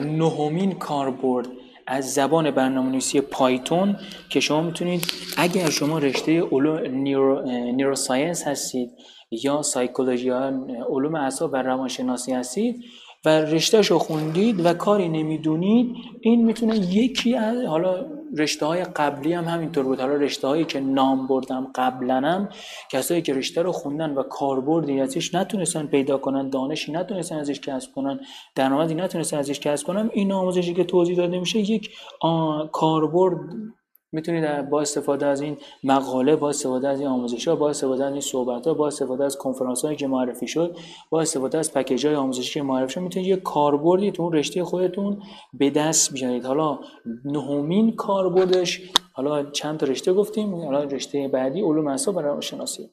نهمین 0.00 0.72
کاربرد 0.72 1.48
از 1.86 2.14
زبان 2.14 2.50
برنامه 2.50 2.90
نویسی 2.90 3.20
پایتون 3.20 3.96
که 4.28 4.40
شما 4.40 4.62
می‌تونید 4.62 5.06
اگر 5.36 5.70
شما 5.70 5.98
رشته 5.98 6.42
نیرو، 6.90 7.42
نیروساینس 7.72 8.46
هستید 8.46 8.90
یا 9.30 9.62
سایکولوژی 9.62 10.30
علوم 10.30 11.14
اعصاب 11.14 11.52
و 11.52 11.56
روانشناسی 11.56 12.32
هستید 12.32 12.84
و 13.24 13.28
رشتهش 13.28 13.90
رو 13.90 13.98
خوندید 13.98 14.66
و 14.66 14.74
کاری 14.74 15.08
نمی‌دونید 15.08 15.96
این 16.20 16.44
می‌تونه 16.44 16.76
یکی 16.76 17.34
از 17.36 17.64
حالا 17.64 18.06
رشته 18.38 18.66
های 18.66 18.84
قبلی 18.84 19.32
هم 19.32 19.44
همینطور 19.44 19.84
بود. 19.84 20.00
حالا 20.00 20.14
رشته 20.14 20.48
هایی 20.48 20.64
که 20.64 20.80
نام 20.80 21.26
بردم 21.26 21.70
قبلنم 21.74 22.48
کسایی 22.90 23.22
که 23.22 23.34
رشته 23.34 23.62
رو 23.62 23.72
خوندن 23.72 24.10
و 24.10 24.22
کاربردی 24.22 25.00
ازش 25.00 25.34
نتونستن 25.34 25.86
پیدا 25.86 26.18
کنن 26.18 26.50
دانشی 26.50 26.92
نتونستن 26.92 27.36
ازش 27.36 27.60
کسب 27.60 27.92
کنن 27.92 28.20
درآمدی 28.54 28.94
نتونستن 28.94 29.38
ازش 29.38 29.60
کسب 29.60 29.86
کنن 29.86 30.10
این 30.12 30.32
آموزشی 30.32 30.74
که 30.74 30.84
توضیح 30.84 31.16
داده 31.16 31.38
میشه 31.38 31.58
یک 31.58 31.90
کاربرد 32.72 33.38
می‌تونید 34.14 34.70
با 34.70 34.80
استفاده 34.80 35.26
از 35.26 35.40
این 35.40 35.56
مقاله 35.84 36.36
با 36.36 36.48
استفاده 36.48 36.88
از 36.88 37.00
این 37.00 37.08
آموزش 37.08 37.48
ها 37.48 37.56
با 37.56 37.70
استفاده 37.70 38.04
از 38.04 38.12
این 38.12 38.20
صحبت 38.20 38.66
ها 38.66 38.74
با 38.74 38.86
استفاده 38.86 39.24
از 39.24 39.36
کنفرانس 39.36 39.84
هایی 39.84 39.96
که 39.96 40.06
معرفی 40.06 40.46
شد 40.46 40.76
با 41.10 41.20
استفاده 41.20 41.58
از 41.58 41.72
پکیج 41.72 42.06
های 42.06 42.14
آموزشی 42.14 42.54
که 42.54 42.62
معرفی 42.62 42.92
شد 42.92 43.00
می‌تونید 43.00 43.28
یه 43.28 43.36
کاربردی 43.36 44.12
تو 44.12 44.30
رشته 44.30 44.64
خودتون 44.64 45.22
به 45.52 45.70
دست 45.70 46.12
بیارید. 46.12 46.44
حالا 46.44 46.78
نهمین 47.24 47.96
کاربردش 47.96 48.80
حالا 49.12 49.50
چند 49.50 49.78
تا 49.78 49.86
رشته 49.86 50.12
گفتیم 50.12 50.54
حالا 50.54 50.84
رشته 50.84 51.28
بعدی 51.28 51.60
علوم 51.60 51.86
اعصاب 51.86 52.16
و 52.16 52.20
روانشناسی. 52.20 52.90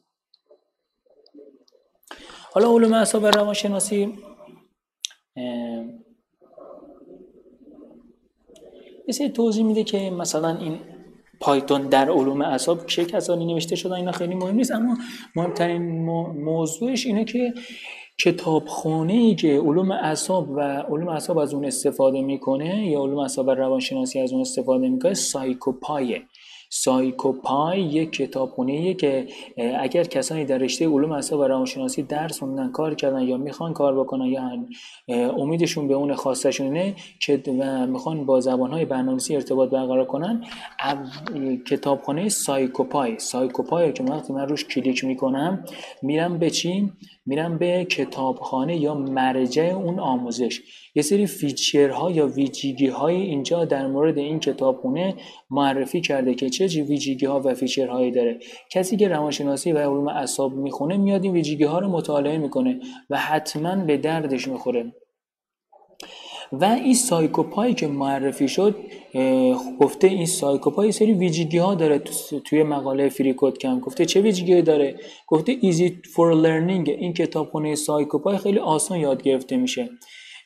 حالا 2.53 2.71
علوم 2.71 2.93
اعصاب 2.93 3.23
و 3.23 3.25
روانشناسی 3.25 4.17
یه 9.19 9.29
توضیح 9.29 9.65
میده 9.65 9.83
که 9.83 10.09
مثلا 10.09 10.57
این 10.57 10.79
پایتون 11.41 11.81
در 11.81 12.11
علوم 12.11 12.41
اعصاب 12.41 12.85
چه 12.85 13.05
کسانی 13.05 13.53
نوشته 13.53 13.75
شدن 13.75 13.93
اینا 13.93 14.11
خیلی 14.11 14.35
مهم 14.35 14.55
نیست 14.55 14.71
اما 14.71 14.97
مهمترین 15.35 15.81
موضوعش 16.43 17.05
اینه 17.05 17.25
که 17.25 17.53
کتابخانه 18.17 19.13
ای 19.13 19.35
که 19.35 19.59
علوم 19.59 19.91
اعصاب 19.91 20.49
و 20.49 20.59
علوم 20.61 21.07
اعصاب 21.07 21.37
از 21.37 21.53
اون 21.53 21.65
استفاده 21.65 22.21
می‌کنه 22.21 22.87
یا 22.87 23.03
علوم 23.03 23.17
اعصاب 23.17 23.47
و 23.47 23.51
روانشناسی 23.51 24.19
از 24.19 24.31
اون 24.31 24.41
استفاده 24.41 24.87
می‌کنه 24.89 25.13
سایکوپایه. 25.13 26.21
سایکوپای 26.73 27.81
یک 27.81 28.11
کتابخونه 28.11 28.93
که 28.93 29.27
اگر 29.79 30.03
کسانی 30.03 30.45
در 30.45 30.57
رشته 30.57 30.87
علوم 30.87 31.11
اعصاب 31.11 31.39
و 31.39 31.43
روانشناسی 31.43 32.03
درس 32.03 32.39
خوندن 32.39 32.71
کار 32.71 32.95
کردن 32.95 33.21
یا 33.21 33.37
می‌خوان 33.37 33.73
کار 33.73 33.99
بکنن 33.99 34.25
یا 34.25 34.65
امیدشون 35.37 35.87
به 35.87 35.93
اون 35.93 36.15
خواستشونه 36.15 36.95
که 37.19 37.43
و 37.59 37.87
می‌خوان 37.87 38.25
با 38.25 38.39
زبانهای 38.39 38.85
برنامه‌نویسی 38.85 39.35
ارتباط 39.35 39.69
برقرار 39.69 40.05
کنن 40.05 40.43
کتابخانه 41.67 42.29
PsychoPy. 42.29 43.19
PsychoPy 43.19 43.93
که 43.93 44.03
وقتی 44.03 44.33
من 44.33 44.47
روش 44.47 44.65
کلیک 44.65 45.03
می‌کنم 45.03 45.65
میرم 46.01 46.37
به 46.37 46.49
چی؟ 46.49 46.91
میرم 47.25 47.57
به 47.57 47.85
کتابخانه 47.85 48.77
یا 48.77 48.93
مرجع 48.93 49.63
اون 49.63 49.99
آموزش. 49.99 50.61
یه 50.95 51.01
سری 51.01 51.25
feature 51.25 52.00
ها 52.01 52.11
یا 52.11 52.27
ویژگی 52.27 52.87
های 52.87 53.15
اینجا 53.15 53.65
در 53.65 53.87
مورد 53.87 54.17
این 54.17 54.39
کتابخونه 54.39 55.15
معرفی 55.49 56.01
کرده 56.01 56.33
که 56.33 56.49
چه 56.49 56.83
ویژگی 56.83 57.25
ها 57.25 57.41
و 57.45 57.53
feature 57.53 57.94
هایی 57.94 58.11
داره. 58.11 58.39
کسی 58.71 58.97
که 58.97 59.07
روانشناسی 59.07 59.71
و 59.71 59.77
علوم 59.77 60.07
اعصاب 60.07 60.53
می‌خونه 60.53 60.97
میاد 60.97 61.23
این 61.23 61.33
ویژگی 61.33 61.63
ها 61.63 61.79
رو 61.79 61.87
مطالعه 61.87 62.37
می‌کنه 62.37 62.79
و 63.09 63.17
حتما 63.17 63.75
به 63.75 63.97
دردش 63.97 64.47
می‌خوره. 64.47 64.93
و 66.51 66.65
این 66.65 66.93
سایکوپایی 66.93 67.73
که 67.73 67.87
معرفی 67.87 68.47
شد 68.47 68.75
گفته 69.79 70.07
این 70.07 70.25
سایکوپای 70.25 70.91
سری 70.91 71.13
ویژگی 71.13 71.57
ها 71.57 71.75
داره 71.75 72.01
توی 72.45 72.63
مقاله 72.63 73.09
freeCodeCamp 73.09 73.79
گفته. 73.79 74.05
چه 74.05 74.21
ویژگی 74.21 74.61
داره؟ 74.61 74.95
گفته 75.27 75.59
easy 75.59 75.89
for 75.89 76.43
learning 76.43 76.89
این 76.89 77.13
کتابخونه 77.13 77.75
سایکوپای 77.75 78.37
خیلی 78.37 78.59
آسان 78.59 78.99
یاد 78.99 79.23
گرفته 79.23 79.57
میشه. 79.57 79.89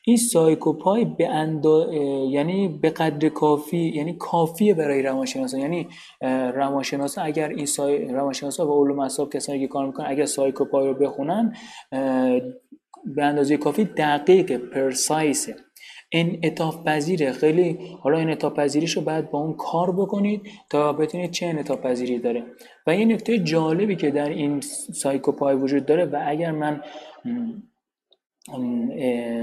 این 0.07 0.17
سایکوپای 0.17 1.05
به 1.05 1.27
اندا... 1.27 1.93
یعنی 2.31 2.79
به 2.81 2.89
قدر 2.89 3.29
کافی 3.29 3.77
یعنی 3.77 4.13
کافیه 4.17 4.73
برای 4.73 5.01
روانشناسا. 5.01 5.57
یعنی 5.57 5.87
روانشناسا 6.55 7.21
اگر 7.21 7.49
این 7.49 7.65
سای... 7.65 8.05
روانشناسا 8.05 8.67
و 8.67 8.85
علوم 8.85 8.99
اعصاب 8.99 9.33
کسانی 9.33 9.59
که 9.59 9.67
کار 9.67 9.85
می‌کنن 9.85 10.05
اگر 10.09 10.25
سایکوپای 10.25 10.87
رو 10.87 10.93
بخونن 10.93 11.53
به 13.15 13.23
اندازه 13.23 13.57
کافی 13.57 13.83
دقیق 13.85 14.57
precise 14.57 15.43
ه 15.43 15.55
این 16.09 16.39
انعطاف 16.43 16.83
پذیره 16.83 17.31
خیلی 17.31 17.79
حالا 18.01 18.17
این 18.17 18.35
پذیریش 18.35 18.91
رو 18.91 19.01
باید 19.01 19.31
با 19.31 19.39
اون 19.39 19.53
کار 19.53 19.91
بکنید 19.91 20.41
تا 20.69 20.93
بتونید 20.93 21.31
چه 21.31 21.55
انعطاف 21.59 21.79
پذیری 21.79 22.19
داره. 22.19 22.43
و 22.87 22.95
یه 22.95 23.05
نکته 23.05 23.39
جالبی 23.39 23.95
که 23.95 24.11
در 24.11 24.29
این 24.29 24.61
سایکوپای 24.93 25.55
وجود 25.55 25.85
داره 25.85 26.05
و 26.05 26.23
اگر 26.25 26.51
من 26.51 26.81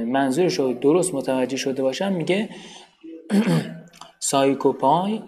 منظورش 0.04 0.58
رو 0.58 0.72
درست 0.72 1.14
متوجه 1.14 1.56
شده 1.56 1.82
باشم 1.82 2.12
میگه 2.12 2.48
PsychoPy 4.18 5.20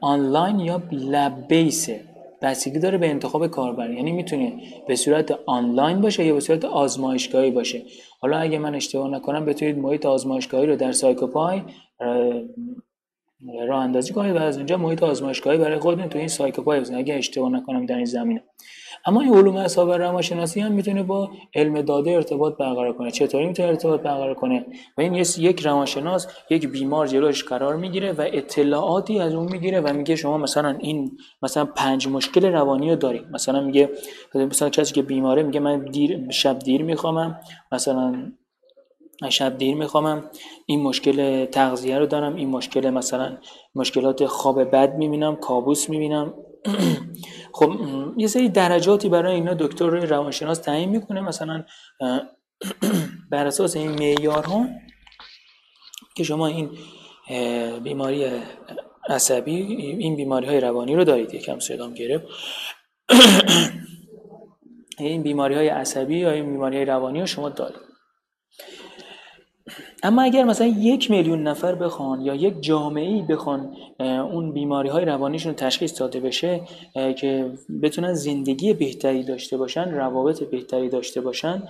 آنلاین 0.00 0.60
یا 0.60 0.82
lab 0.92 1.48
base 1.48 1.97
ه 1.97 2.09
بستگی 2.42 2.78
داره 2.78 2.98
به 2.98 3.10
انتخاب 3.10 3.46
کاربر. 3.46 3.90
یعنی 3.90 4.12
می‌تونه 4.12 4.52
به 4.88 4.96
صورت 4.96 5.38
آنلاین 5.46 6.00
باشه 6.00 6.24
یا 6.24 6.34
به 6.34 6.40
صورت 6.40 6.64
آزمایشگاهی 6.64 7.50
باشه. 7.50 7.82
حالا 8.20 8.38
اگه 8.38 8.58
من 8.58 8.74
اشتباه 8.74 9.10
نکنم 9.10 9.44
بتونید 9.44 9.78
محیط 9.78 10.06
آزمایشگاهی 10.06 10.66
رو 10.66 10.76
در 10.76 10.92
سایکوپای 10.92 11.62
راه 13.68 13.82
اندازی 13.82 14.12
کنید 14.12 14.36
و 14.36 14.38
از 14.38 14.56
اونجا 14.56 14.76
محیط 14.76 15.02
آزمایشگاهی 15.02 15.58
برای 15.58 15.78
خودتون 15.78 16.08
تو 16.08 16.18
این 16.18 16.28
سایکوپای 16.28 16.80
بزنید. 16.80 16.98
اگه 16.98 17.14
اشتباه 17.14 17.50
نکنم 17.50 17.86
در 17.86 17.96
این 17.96 18.04
زمینه. 18.04 18.42
اما 19.06 19.20
این 19.20 19.34
علوم 19.34 19.66
و 19.76 19.92
روانشناسی 19.92 20.60
هم 20.60 20.72
می‌تونه 20.72 21.02
با 21.02 21.30
علم 21.54 21.82
داده 21.82 22.10
ارتباط 22.10 22.56
برقرار 22.56 22.92
کنه. 22.92 23.10
چطوری 23.10 23.46
می‌تونه 23.46 23.68
ارتباط 23.68 24.00
برقرار 24.00 24.34
کنه؟ 24.34 24.66
و 24.98 25.00
این 25.00 25.14
یک 25.38 25.60
روانشناس 25.60 26.26
یک 26.50 26.68
بیمار 26.68 27.06
جلوش 27.06 27.44
قرار 27.44 27.76
می‌گیره 27.76 28.12
و 28.12 28.24
اطلاعاتی 28.32 29.20
از 29.20 29.34
اون 29.34 29.52
می‌گیره 29.52 29.80
و 29.80 29.92
میگه 29.92 30.16
شما 30.16 30.38
مثلا 30.38 30.76
این 30.80 31.10
مثلا 31.42 31.64
پنج 31.64 32.08
مشکل 32.08 32.52
روانی 32.52 32.90
رو 32.90 32.96
دارید 32.96 33.24
مثلا 33.32 33.60
میگه 33.60 33.90
مثلا 34.34 34.68
کسی 34.68 34.94
که 34.94 35.02
بیماره 35.02 35.42
میگه 35.42 35.60
من 35.60 35.84
دیر 35.84 36.30
شب 36.30 36.58
دیر 36.58 36.82
میخوامم 36.82 37.40
مثلا 37.72 38.32
شب 39.28 39.58
دیر 39.58 39.74
میخوامم 39.74 40.30
این 40.66 40.82
مشکل 40.82 41.44
تغذیه 41.44 41.98
رو 41.98 42.06
دارم 42.06 42.34
این 42.34 42.48
مشکل 42.48 42.90
مثلا 42.90 43.36
مشکلات 43.74 44.26
خواب 44.26 44.64
بد 44.64 44.94
می‌بینم 44.94 45.36
کابوس 45.36 45.90
می‌بینم. 45.90 46.34
خب 47.52 47.72
یه 48.16 48.26
سری 48.26 48.48
درجاتی 48.48 49.08
برای 49.08 49.34
اینا 49.34 49.54
دکتر 49.54 49.90
روانشناس 49.90 50.58
تعیین 50.58 50.88
می‌کنه. 50.88 51.20
مثلا 51.20 51.64
بر 53.30 53.46
اساس 53.46 53.76
این 53.76 53.90
معیارها 53.90 54.66
که 56.16 56.24
شما 56.24 56.46
این 56.46 56.70
بیماری 57.82 58.26
عصبی 59.08 59.56
این 59.76 60.16
بیماری 60.16 60.46
های 60.46 60.60
روانی 60.60 60.96
رو 60.96 61.04
دارید 61.04 61.34
یکم 61.34 61.58
صدام 61.58 61.94
گرفت. 61.94 62.26
این 64.98 65.22
بیماری 65.22 65.54
های 65.54 65.68
عصبی 65.68 66.18
یا 66.18 66.30
این 66.30 66.50
بیماری 66.50 66.76
های 66.76 66.84
روانی 66.84 67.20
رو 67.20 67.26
شما 67.26 67.48
دارید. 67.48 67.89
اما 70.02 70.22
اگر 70.22 70.44
مثلا 70.44 70.66
یک 70.66 71.10
میلیون 71.10 71.42
نفر 71.42 71.74
بخوان 71.74 72.20
یا 72.20 72.34
یک 72.34 72.54
جامعه 72.60 73.08
ای 73.08 73.22
بخوان 73.22 73.76
اون 74.00 74.52
بیماری 74.52 74.88
های 74.88 75.04
روانیشون 75.04 75.54
تشخیص 75.54 76.00
داده 76.00 76.20
بشه 76.20 76.60
که 76.94 77.52
بتونن 77.82 78.14
زندگی 78.14 78.74
بهتری 78.74 79.22
داشته 79.22 79.56
باشن 79.56 79.94
روابط 79.94 80.42
بهتری 80.42 80.88
داشته 80.88 81.20
باشن 81.20 81.62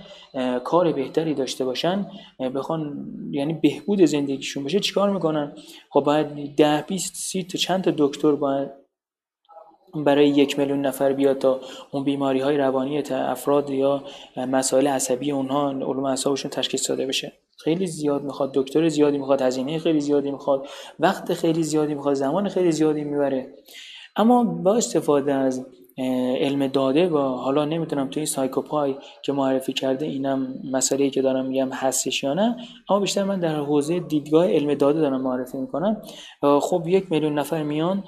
کار 0.63 0.91
بهتری 0.91 1.33
داشته 1.33 1.65
باشن 1.65 2.05
بخوان 2.55 3.07
یعنی 3.31 3.53
بهبود 3.53 4.05
زندگیشون 4.05 4.63
بشه 4.63 4.79
چیکار 4.79 5.09
می‌کنن؟ 5.09 5.55
خب 5.89 5.99
باید 5.99 6.55
ده 6.55 6.85
20 6.87 7.15
سی 7.15 7.43
تا 7.43 7.57
چند 7.57 7.83
تا 7.83 7.91
دکتر 7.97 8.31
باید 8.31 8.69
برای 9.95 10.29
یک 10.29 10.59
میلیون 10.59 10.81
نفر 10.81 11.13
بیاد 11.13 11.37
تا 11.37 11.59
اون 11.91 12.03
بیماری 12.03 12.39
های 12.39 12.57
روانی 12.57 13.03
افراد 13.11 13.69
یا 13.69 14.03
مسائل 14.37 14.87
عصبی 14.87 15.31
اونها 15.31 15.69
علوم 15.69 16.05
اعصابشون 16.05 16.51
تشخیص 16.51 16.89
داده 16.89 17.05
بشه. 17.05 17.33
خیلی 17.63 17.87
زیاد 17.87 18.23
می‌خواد 18.23 18.51
دکتر 18.53 18.89
زیادی 18.89 19.17
می‌خواد 19.17 19.41
هزینه 19.41 19.79
خیلی 19.79 19.99
زیادی 19.99 20.31
می‌خواد 20.31 20.67
وقت 20.99 21.33
خیلی 21.33 21.63
زیادی 21.63 21.93
می‌خواد 21.93 22.15
زمان 22.15 22.49
خیلی 22.49 22.71
زیادی 22.71 23.03
می‌بره. 23.03 23.53
اما 24.15 24.43
با 24.43 24.75
استفاده 24.75 25.33
از 25.33 25.65
علم 26.39 26.67
داده 26.67 27.09
و 27.09 27.17
حالا 27.17 27.65
نمی‌تونم 27.65 28.07
توی 28.07 28.25
سایکوپای 28.25 28.95
که 29.21 29.33
معرفی 29.33 29.73
کرده 29.73 30.05
اینم 30.05 30.53
مسئله 30.71 31.09
که 31.09 31.21
دارم 31.21 31.45
میگم 31.45 31.69
هستش 31.69 32.23
یا 32.23 32.33
نه. 32.33 32.57
اما 32.89 32.99
بیشتر 32.99 33.23
من 33.23 33.39
در 33.39 33.55
حوزه 33.55 33.99
دیدگاه 33.99 34.47
علم 34.47 34.73
داده 34.73 34.99
دارم 34.99 35.21
معرفی 35.21 35.57
می‌کنم. 35.57 36.01
خب 36.61 36.83
یک 36.87 37.11
میلیون 37.11 37.39
نفر 37.39 37.63
میان 37.63 38.03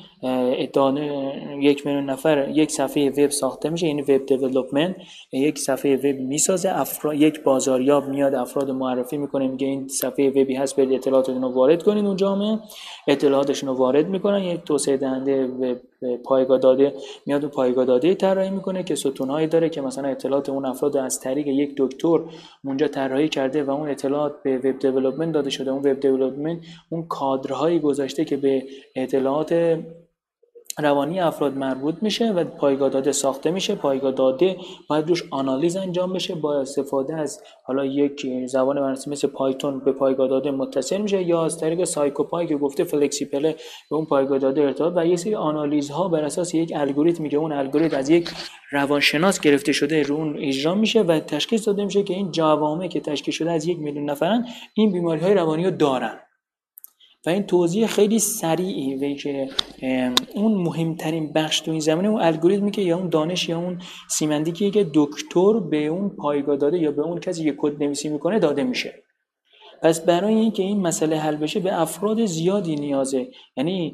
یک 1.62 1.86
میلیون 1.86 2.10
نفر 2.10 2.50
یک 2.50 2.72
صفحه 2.72 3.10
وب 3.10 3.30
ساخته 3.30 3.70
میشه 3.70 3.88
یعنی 3.88 4.02
وب 4.02 4.26
دیولپمنت. 4.26 4.96
یک 5.32 5.60
صفحه 5.60 5.96
وب 5.96 6.20
می‌سازه 6.20 6.70
افراد 6.70 7.16
یک 7.16 7.44
بازاریاب 7.44 8.08
میاد 8.08 8.36
افراد 8.36 8.72
معرفی 8.72 9.18
می‌کنه 9.18 9.48
میگه 9.48 9.68
این 9.68 9.88
صفحه 9.88 10.30
وبی 10.30 10.56
هست 10.56 10.76
برید 10.76 10.94
اطلاعاتتون 10.94 11.42
رو 11.42 11.50
وارد 11.50 11.84
کنید 11.84 12.06
اون 12.06 12.16
جامعه. 12.16 12.60
اطلاعاتشون 13.08 13.70
رو 13.70 13.76
وارد 13.76 14.10
می‌کنن 14.10 14.44
یک 14.44 14.64
توسعه 14.64 14.98
دهنده 14.98 15.46
وب 15.46 15.78
پایگاه 16.24 16.58
داده 16.58 16.94
میاد 17.26 17.44
و 17.44 17.50
پایگاه 17.50 17.83
داده 17.86 18.16
طراحی 18.16 18.50
می‌کنه 18.50 18.84
که 18.84 18.96
ستونهایی 18.96 19.48
داره 19.48 19.70
که 19.70 19.82
مثلا 19.82 20.08
اطلاعات 20.08 20.50
اون 20.50 20.66
افراد 20.66 20.98
از 20.98 21.20
طریق 21.20 21.48
یک 21.48 21.74
دکتر 21.78 22.20
اونجا 22.66 22.88
طراحی 22.88 23.30
کرده 23.30 23.64
و 23.64 23.70
اون 23.72 23.90
اطلاعات 23.90 24.44
به 24.44 24.58
وب 24.58 24.80
دیولپمنت 24.80 25.32
داده 25.34 25.50
شده. 25.50 25.72
اون 25.72 25.92
وب 25.92 26.00
دیولپمنت 26.00 26.60
اون 26.90 27.08
کادرهایی 27.08 27.80
گذاشته 27.80 28.26
که 28.26 28.38
به 28.38 28.64
اطلاعات 28.96 29.80
روانی 30.80 31.20
افراد 31.20 31.58
مربوط 31.58 31.96
میشه 32.02 32.32
و 32.32 32.44
پایگاه 32.44 32.90
داده 32.90 33.12
ساخته 33.12 33.52
میشه. 33.52 33.76
پایگاه 33.76 34.12
داده 34.12 34.58
باید 34.90 35.10
روش 35.10 35.24
آنالیز 35.32 35.76
انجام 35.76 36.14
بشه 36.14 36.36
با 36.36 36.60
استفاده 36.60 37.16
از 37.16 37.42
حالا 37.64 37.86
یک 37.86 38.28
زبان 38.46 38.76
برنامه‌نویسی 38.76 39.10
مثل 39.10 39.28
پایتون 39.28 39.80
به 39.80 39.92
پایگاه 39.92 40.28
داده 40.28 40.52
متصل 40.52 41.02
میشه 41.02 41.24
یا 41.24 41.46
از 41.46 41.60
طریق 41.60 41.84
PsychoPy 41.84 42.48
که 42.48 42.58
گفته 42.58 42.84
flexible 42.84 43.42
به 43.90 43.96
اون 43.96 44.06
پایگاه 44.06 44.38
داده 44.40 44.62
ارتباط 44.62 44.94
و 44.96 45.08
یه 45.08 45.16
سری 45.16 45.36
آنالیزها 45.36 46.08
بر 46.08 46.24
اساس 46.24 46.54
یک 46.54 46.72
الگوریتمی 46.76 47.30
که 47.30 47.38
اون 47.38 47.52
الگوریتم 47.52 47.98
از 47.98 48.10
یک 48.10 48.30
روانشناس 48.72 49.40
گرفته 49.40 49.72
شده 49.72 50.04
رو 50.04 50.16
اون 50.16 50.38
اجرا 50.40 50.76
میشه 50.76 51.02
و 51.02 51.20
تشخیص 51.20 51.68
داده 51.68 51.86
میشه 51.86 52.04
که 52.04 52.14
این 52.14 52.32
جوامع 52.32 52.88
که 52.88 53.00
تشکیل 53.00 53.34
شده 53.34 53.52
از 53.52 53.68
یک 53.68 53.80
میلیون 53.80 54.10
نفرن 54.10 54.46
این 54.74 54.92
بیماری 54.92 55.22
های 55.22 55.34
روانی 55.34 55.66
رو 55.66 55.72
دارن. 55.72 56.20
و 57.26 57.30
این 57.30 57.44
توضیح 57.44 57.88
خیلی 57.88 58.20
سریعی 58.20 58.96
و 58.96 59.16
که 59.16 59.50
اون 60.36 60.54
مهمترین 60.54 61.34
بخش 61.34 61.60
تو 61.60 61.72
این 61.72 61.80
زمینه 61.80 62.08
اون 62.08 62.22
الگوریتمی 62.22 62.72
که 62.72 62.82
یا 62.82 62.98
اون 62.98 63.10
دانش 63.10 63.50
یا 63.50 63.60
اون 63.60 63.82
سیمندیکی 64.10 64.72
که 64.72 64.90
دکتر 64.94 65.60
به 65.60 65.86
اون 65.88 66.10
پایگاه 66.10 66.58
داده 66.58 66.78
یا 66.78 66.92
به 66.92 67.02
اون 67.02 67.20
کسی 67.20 67.44
که 67.44 67.56
کد 67.58 67.84
نویسی 67.84 68.10
می‌کنه 68.10 68.40
داده 68.40 68.64
میشه. 68.64 69.04
پس 69.82 70.06
برای 70.06 70.34
اینکه 70.34 70.64
این 70.64 70.82
مسئله 70.82 71.18
حل 71.18 71.36
بشه 71.36 71.60
به 71.60 71.82
افراد 71.82 72.26
زیادی 72.26 72.76
نیازه. 72.76 73.28
یعنی 73.58 73.94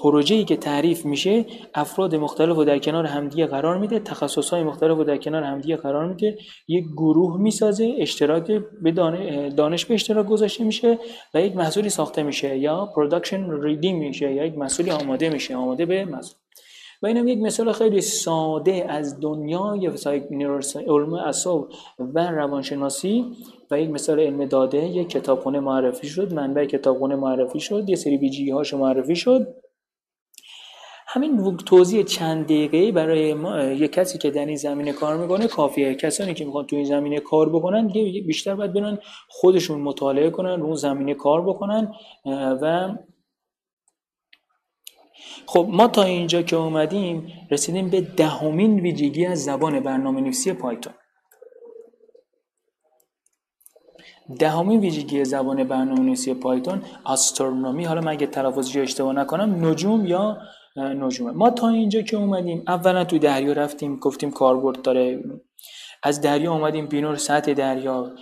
پروژه‌ای 0.00 0.44
که 0.44 0.56
تعریف 0.56 1.04
میشه 1.04 1.46
افراد 1.74 2.14
مختلف 2.14 2.56
رو 2.56 2.64
در 2.64 2.78
کنار 2.78 3.06
همدیگه 3.06 3.46
قرار 3.46 3.78
میده 3.78 3.98
تخصص‌های 3.98 4.62
مختلف 4.62 4.96
رو 4.96 5.04
در 5.04 5.16
کنار 5.16 5.42
همدیگه 5.42 5.76
قرار 5.76 6.08
میده. 6.08 6.38
یک 6.68 6.84
گروه 6.96 7.40
می‌سازه 7.40 7.94
اشتراک 7.98 8.52
به 8.82 8.90
دانش 9.56 9.84
به 9.84 9.94
اشتراک 9.94 10.26
گذاشته 10.26 10.64
میشه 10.64 10.98
و 11.34 11.42
یک 11.42 11.56
محصولی 11.56 11.88
ساخته 11.88 12.22
میشه 12.22 12.58
یا 12.58 12.86
production 12.96 13.62
ready 13.62 13.92
میشه 13.92 14.34
یا 14.34 14.46
یک 14.46 14.58
محصولی 14.58 14.90
آماده 14.90 15.28
میشه 15.28 15.56
آماده 15.56 15.86
به 15.86 16.04
محصول. 16.04 16.38
و 17.02 17.06
اینم 17.06 17.28
یک 17.28 17.38
مثال 17.38 17.72
خیلی 17.72 18.00
ساده 18.00 18.86
از 18.88 19.20
دنیای 19.20 19.90
علم 20.86 21.12
اعصاب 21.12 21.68
و 21.98 22.30
روانشناسی 22.30 23.24
و 23.70 23.80
یک 23.80 23.90
مثال 23.90 24.20
علم 24.20 24.44
داده 24.44 24.86
یک 24.86 25.08
کتابخونه 25.08 25.60
معرفی 25.60 26.06
شد 26.06 26.32
منبع 26.32 26.64
کتابخونه 26.64 27.16
معرفی 27.16 27.60
شد 27.60 27.88
یه 27.88 27.96
سری 27.96 28.16
ویژگی 28.16 28.50
هاش 28.50 28.74
معرفی 28.74 29.16
شد. 29.16 29.54
همین 31.10 31.56
توضیح 31.56 32.02
چند 32.02 32.44
دقیقه 32.44 32.92
برای 32.92 33.34
ما 33.34 33.62
یک 33.62 33.92
کسی 33.92 34.18
که 34.18 34.30
در 34.30 34.46
این 34.46 34.56
زمینه 34.56 34.92
کار 34.92 35.16
می‌کنه 35.16 35.46
کافیه. 35.46 35.94
کسانی 35.94 36.34
که 36.34 36.44
می‌خوان 36.44 36.66
تو 36.66 36.76
این 36.76 36.84
زمینه 36.84 37.20
کار 37.20 37.48
بکنن 37.48 37.88
بیشتر 38.26 38.54
باید 38.54 38.72
برن 38.72 38.98
خودشون 39.28 39.80
مطالعه 39.80 40.30
کنن 40.30 40.60
رو 40.60 40.66
اون 40.66 40.74
زمینه 40.74 41.14
کار 41.14 41.42
بکنن 41.42 41.92
و 42.62 42.94
خب 45.46 45.66
ما 45.70 45.88
تا 45.88 46.02
اینجا 46.02 46.42
که 46.42 46.56
اومدیم 46.56 47.32
رسیدیم 47.50 47.90
به 47.90 48.00
دهمین 48.00 48.80
ویژگی 48.80 49.26
از 49.26 49.44
زبان 49.44 49.80
برنامه 49.80 50.20
نویسی 50.20 50.52
پایتون. 50.52 50.92
دهمین 54.38 54.80
ویژگی 54.80 55.24
زبان 55.24 55.64
برنامه 55.64 56.00
نویسی 56.00 56.34
پایتون 56.34 56.82
آسترونومی. 57.04 57.84
حالا 57.84 58.00
من 58.00 58.12
اگه 58.12 58.26
تلفظش 58.26 58.76
اشتباه 58.76 59.12
نکنم 59.12 59.66
نجوم 59.66 60.06
یا 60.06 60.38
نجومه. 60.76 61.30
ما 61.30 61.50
تا 61.50 61.68
اینجا 61.68 62.02
که 62.02 62.16
اومدیم 62.16 62.62
اولا 62.66 63.04
تو 63.04 63.18
دریا 63.18 63.52
رفتیم 63.52 63.96
گفتیم 63.96 64.30
کاربرد 64.30 64.82
داره. 64.82 65.22
از 66.02 66.20
دریا 66.20 66.52
اومدیم 66.52 66.86
بیرون 66.86 67.16
سطح 67.16 67.52
دریا 67.52 68.12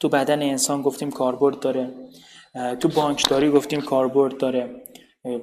تو 0.00 0.08
بدن 0.08 0.42
انسان 0.42 0.82
گفتیم 0.82 1.10
کاربرد 1.10 1.60
داره. 1.60 1.94
تو 2.80 2.88
بانکداری 2.88 3.50
گفتیم 3.50 3.80
کاربرد 3.80 4.36
داره. 4.36 4.84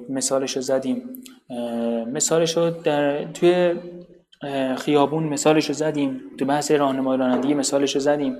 مثالش 0.08 0.56
رو 0.56 0.62
زدیم. 0.62 1.22
مثالش 2.12 2.56
رو 2.56 2.70
در 2.70 3.24
توی 3.24 3.74
خیابون 4.78 5.24
مثالش 5.24 5.68
رو 5.68 5.74
زدیم. 5.74 6.20
تو 6.38 6.44
بحث 6.44 6.70
راهنمایی 6.70 7.18
رانندگی 7.20 7.54
مثالش 7.54 7.94
رو 7.94 8.00
زدیم. 8.00 8.36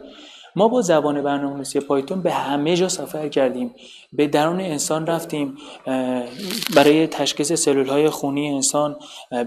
ما 0.57 0.69
با 0.69 0.81
زبان 0.81 1.23
برنامه‌نویسی 1.23 1.81
پایتون 1.81 2.23
به 2.23 2.33
همه 2.33 2.77
جا 2.77 2.89
سفر 2.89 3.29
کردیم. 3.29 3.75
به 4.13 4.27
درون 4.27 4.61
انسان 4.61 5.07
رفتیم. 5.07 5.57
برای 6.77 7.07
تشخیص 7.07 7.53
سلول 7.53 7.89
های 7.89 8.11
خونی 8.11 8.49
انسان 8.49 8.97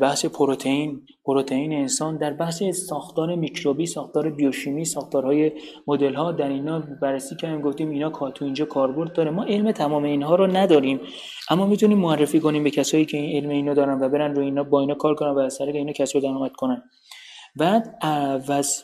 بحث 0.02 0.26
پروتئین 0.26 1.02
پروتئین 1.26 1.74
انسان 1.74 2.18
در 2.18 2.34
بحث 2.34 2.64
ساختار 2.64 3.36
میکروبی 3.36 3.86
ساختار 3.86 4.30
بیوشیمی 4.30 4.86
ساختارهای 4.86 5.52
مدل 5.88 6.14
ها 6.14 6.32
در 6.32 6.48
اینا 6.48 6.84
بررسی 7.02 7.36
کردیم 7.36 7.62
گفتیم 7.62 7.90
اینا 7.90 8.10
تو 8.10 8.46
اینجا 8.46 8.66
کاربرد 8.66 9.14
داره. 9.14 9.32
ما 9.32 9.44
علم 9.44 9.72
تمام 9.72 10.04
اینها 10.04 10.36
رو 10.36 10.48
نداریم. 10.48 11.00
اما 11.50 11.66
می‌تونیم 11.66 11.98
معرفی 11.98 12.40
کنیم 12.40 12.64
به 12.64 12.72
کسایی 12.72 13.06
که 13.06 13.18
این 13.18 13.38
علم 13.38 13.50
اینا 13.50 13.74
دارن 13.74 14.02
و 14.02 14.10
برن 14.10 14.36
رو 14.36 14.42
اینا 14.42 14.64
با 14.64 14.80
اینا 14.82 14.94
کار 14.94 15.16
کنن 15.16 15.32
و 15.32 15.40
از 15.40 15.58
طریق 15.58 15.76
اینا 15.76 15.92
کسب 15.92 16.20
درآمد 16.20 16.52
کنن. 16.52 16.84
بعد 17.56 17.98
عوض 18.02 18.82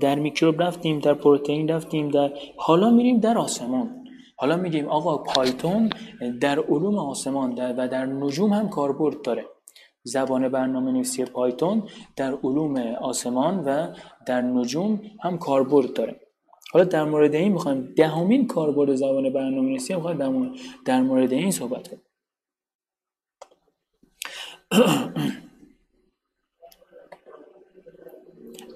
در 0.00 0.14
میکروب 0.14 0.62
رفتیم 0.62 0.98
در 0.98 1.14
پروتئین 1.14 1.68
رفتیم 1.68 2.08
در 2.08 2.32
حالا 2.56 2.90
میریم 2.90 3.20
در 3.20 3.38
آسمان. 3.38 4.04
حالا 4.36 4.56
میگیم 4.56 4.88
آقا 4.88 5.18
پایتون 5.18 5.90
در 6.40 6.58
علوم 6.58 6.98
آسمان 6.98 7.54
در 7.54 7.74
و 7.78 7.88
در 7.88 8.06
نجوم 8.06 8.52
هم 8.52 8.68
کاربرد 8.68 9.22
داره. 9.22 9.44
زبان 10.02 10.48
برنامه 10.48 10.92
نویسی 10.92 11.24
پایتون 11.24 11.82
در 12.16 12.32
علوم 12.44 12.76
آسمان 13.00 13.58
و 13.58 13.86
در 14.26 14.40
نجوم 14.40 15.00
هم 15.22 15.38
کاربرد 15.38 15.92
داره. 15.92 16.20
حالا 16.72 16.84
در 16.84 17.04
مورد 17.04 17.34
این 17.34 17.52
می‌خوایم 17.52 17.94
دهمین 17.96 18.46
کاربرد 18.46 18.94
زبان 18.94 19.32
برنامه 19.32 19.68
نویسی 19.68 19.94
می‌خوایم 19.94 20.18
در 20.18 20.28
مورد, 20.28 20.50
در 20.84 21.00
مورد 21.02 21.32
این 21.32 21.50
صحبت 21.50 21.88
کنیم. 21.88 22.02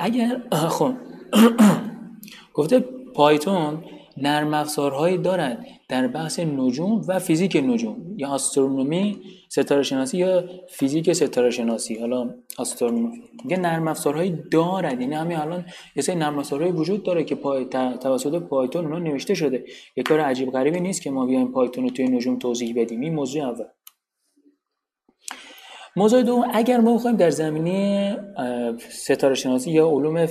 اگر 0.03 0.43
خب. 0.53 0.93
گفته 2.55 2.85
پایتون 3.15 3.85
نرم 4.17 4.55
افزارهایی 4.55 5.19
دارد 5.19 5.67
در 5.89 6.07
بحث 6.07 6.41
نجوم 6.41 7.03
و 7.09 7.19
فیزیک 7.19 7.57
نجوم 7.57 7.97
یا 8.17 8.35
استرونومی 8.35 9.21
ستاره 9.49 9.83
شناسی 9.83 10.19
یا 10.19 10.45
فیزیک 10.69 11.13
ستاره 11.13 11.51
شناسی. 11.51 11.99
حالا 11.99 12.35
استرونومی 12.59 13.23
میگه 13.45 13.57
نرم 13.57 13.89
افزارهایی 13.89 14.39
دارد. 14.51 15.01
یعنی 15.01 15.15
همین 15.15 15.37
الان 15.37 15.65
یه 15.97 16.03
سری 16.03 16.17
نرم 16.17 16.39
افزارهایی 16.39 16.73
وجود 16.73 17.03
داره 17.03 17.25
که 17.25 17.35
پای 17.35 17.65
توسط 18.01 18.43
پایتون 18.43 18.85
اونها 18.85 18.99
نوشته 18.99 19.35
شده. 19.35 19.65
یه 19.97 20.03
کار 20.03 20.21
عجیب 20.21 20.51
غریبی 20.51 20.81
نیست 20.81 21.03
که 21.03 21.11
ما 21.11 21.27
بیایم 21.27 21.53
پایتون 21.53 21.85
رو 21.85 21.91
توی 21.91 22.09
نجوم 22.09 22.39
توضیح 22.39 22.75
بدیم. 22.77 23.01
این 23.01 23.15
موضوع 23.15 23.43
اول. 23.43 23.65
موضوع 25.97 26.23
دوم 26.23 26.51
اگر 26.53 26.81
ما 26.81 26.95
بخوایم 26.95 27.17
در 27.17 27.31
زمینه 27.31 28.17
ستاره 28.91 29.35
شناسی 29.35 29.71
یا 29.71 29.89
علوم 29.89 30.29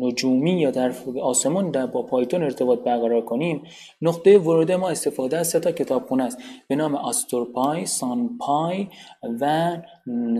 نجومی 0.00 0.60
یا 0.60 0.70
در 0.70 0.92
آسمان 1.22 1.70
در 1.70 1.86
با 1.86 2.02
پایتون 2.02 2.42
ارتباط 2.42 2.78
برقرار 2.78 3.20
کنیم 3.20 3.62
نقطه 4.02 4.38
ورود 4.38 4.72
ما 4.72 4.88
استفاده 4.88 5.36
از 5.36 5.48
سه 5.48 5.60
تا 5.60 5.72
کتابخونه 5.72 6.24
است. 6.24 6.38
به 6.68 6.76
نام 6.76 6.94
Astropy، 6.94 7.86
SunPy 7.86 8.86
و 9.40 9.76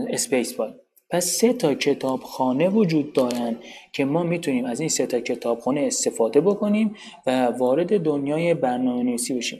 SpacePy 0.09 0.73
پس 1.09 1.25
سه 1.25 1.53
تا 1.53 1.73
کتابخانه 1.73 2.69
وجود 2.69 3.13
دارند 3.13 3.59
که 3.93 4.05
ما 4.05 4.23
می‌تونیم 4.23 4.65
از 4.65 4.79
این 4.79 4.89
سه 4.89 5.05
تا 5.05 5.19
کتابخانه 5.19 5.81
استفاده 5.81 6.41
بکنیم 6.41 6.95
و 7.27 7.45
وارد 7.45 8.03
دنیای 8.03 8.53
برنامه 8.53 9.03
نویسی 9.03 9.33
بشیم. 9.33 9.59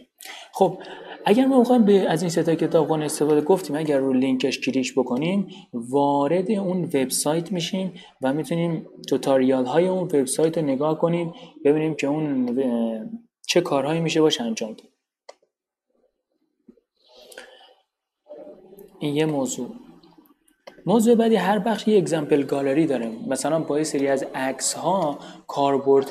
خب 0.53 0.77
اگر 1.25 1.45
ما 1.45 1.59
بخوایم 1.59 1.85
به 1.85 2.09
از 2.09 2.21
این 2.21 2.29
سه 2.29 2.47
تا 2.47 2.55
کتابخانه 2.55 3.05
استفاده 3.05 3.41
گفتیم 3.41 3.75
اگر 3.75 3.97
رو 3.97 4.13
لینکش 4.13 4.59
کلیک 4.59 4.93
بکنیم 4.95 5.47
وارد 5.73 6.51
اون 6.51 6.83
وبسایت 6.83 7.51
میشیم 7.51 7.93
و 8.21 8.33
می‌تونیم 8.33 8.85
توتاریال 9.09 9.65
های 9.65 9.87
اون 9.87 10.03
وبسایت 10.03 10.57
رو 10.57 10.63
نگاه 10.63 10.99
کنیم 10.99 11.33
ببینیم 11.65 11.95
که 11.95 12.07
اون 12.07 12.59
چه 13.47 13.61
کارهایی 13.61 14.01
میشه 14.01 14.21
باش 14.21 14.41
انجام 14.41 14.73
داد. 14.73 14.89
این 18.99 19.15
یه 19.15 19.25
موضوع. 19.25 19.86
موضوع 20.87 21.15
بعدی 21.15 21.35
هر 21.35 21.59
بخش 21.59 21.87
یه 21.87 21.97
اگزمپل 21.97 22.43
گالری 22.43 22.85
داره. 22.85 23.11
مثلا 23.27 23.59
با 23.59 23.77
یه 23.77 23.83
سری 23.83 24.07
از 24.07 24.25
عکس 24.35 24.73
ها 24.73 25.19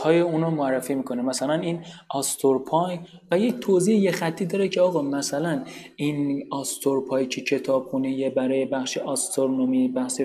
های 0.02 0.20
اون 0.20 0.42
رو 0.42 0.50
معرفی 0.50 0.94
می‌کنه. 0.94 1.22
مثلا 1.22 1.54
این 1.54 1.80
آستورپای 2.10 2.98
و 3.30 3.38
یک 3.38 3.58
توضیح 3.58 3.98
یه 3.98 4.10
خطی 4.10 4.46
داره 4.46 4.68
که 4.68 4.80
آقا 4.80 5.02
مثلا 5.02 5.64
این 5.96 6.48
آستورپای 6.50 7.26
که 7.26 7.40
کتابخونه 7.40 8.30
برای 8.30 8.64
بخش 8.64 8.98
آسترونومی 8.98 9.88
بحث 9.88 10.20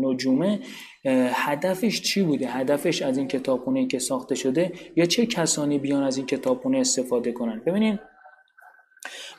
نجومه 0.00 0.60
هدفش 1.32 2.02
چی 2.02 2.22
بوده؟ 2.22 2.46
هدفش 2.46 3.02
از 3.02 3.18
این 3.18 3.28
کتابخونه 3.28 3.86
که 3.86 3.98
ساخته 3.98 4.34
شده 4.34 4.72
یا 4.96 5.06
چه 5.06 5.26
کسانی 5.26 5.78
بیان 5.78 6.02
از 6.02 6.16
این 6.16 6.26
کتابخونه 6.26 6.78
استفاده 6.78 7.32
کنن؟ 7.32 7.62
ببینین 7.66 7.98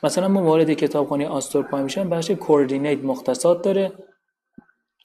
مثلا 0.02 0.28
ما 0.28 0.42
وارد 0.42 0.72
کتابخانه 0.72 1.28
آستورپای 1.28 1.82
میشن 1.82 2.10
بخش 2.10 2.30
کوردینیت 2.30 3.04
مختصات 3.04 3.62
داره. 3.62 3.92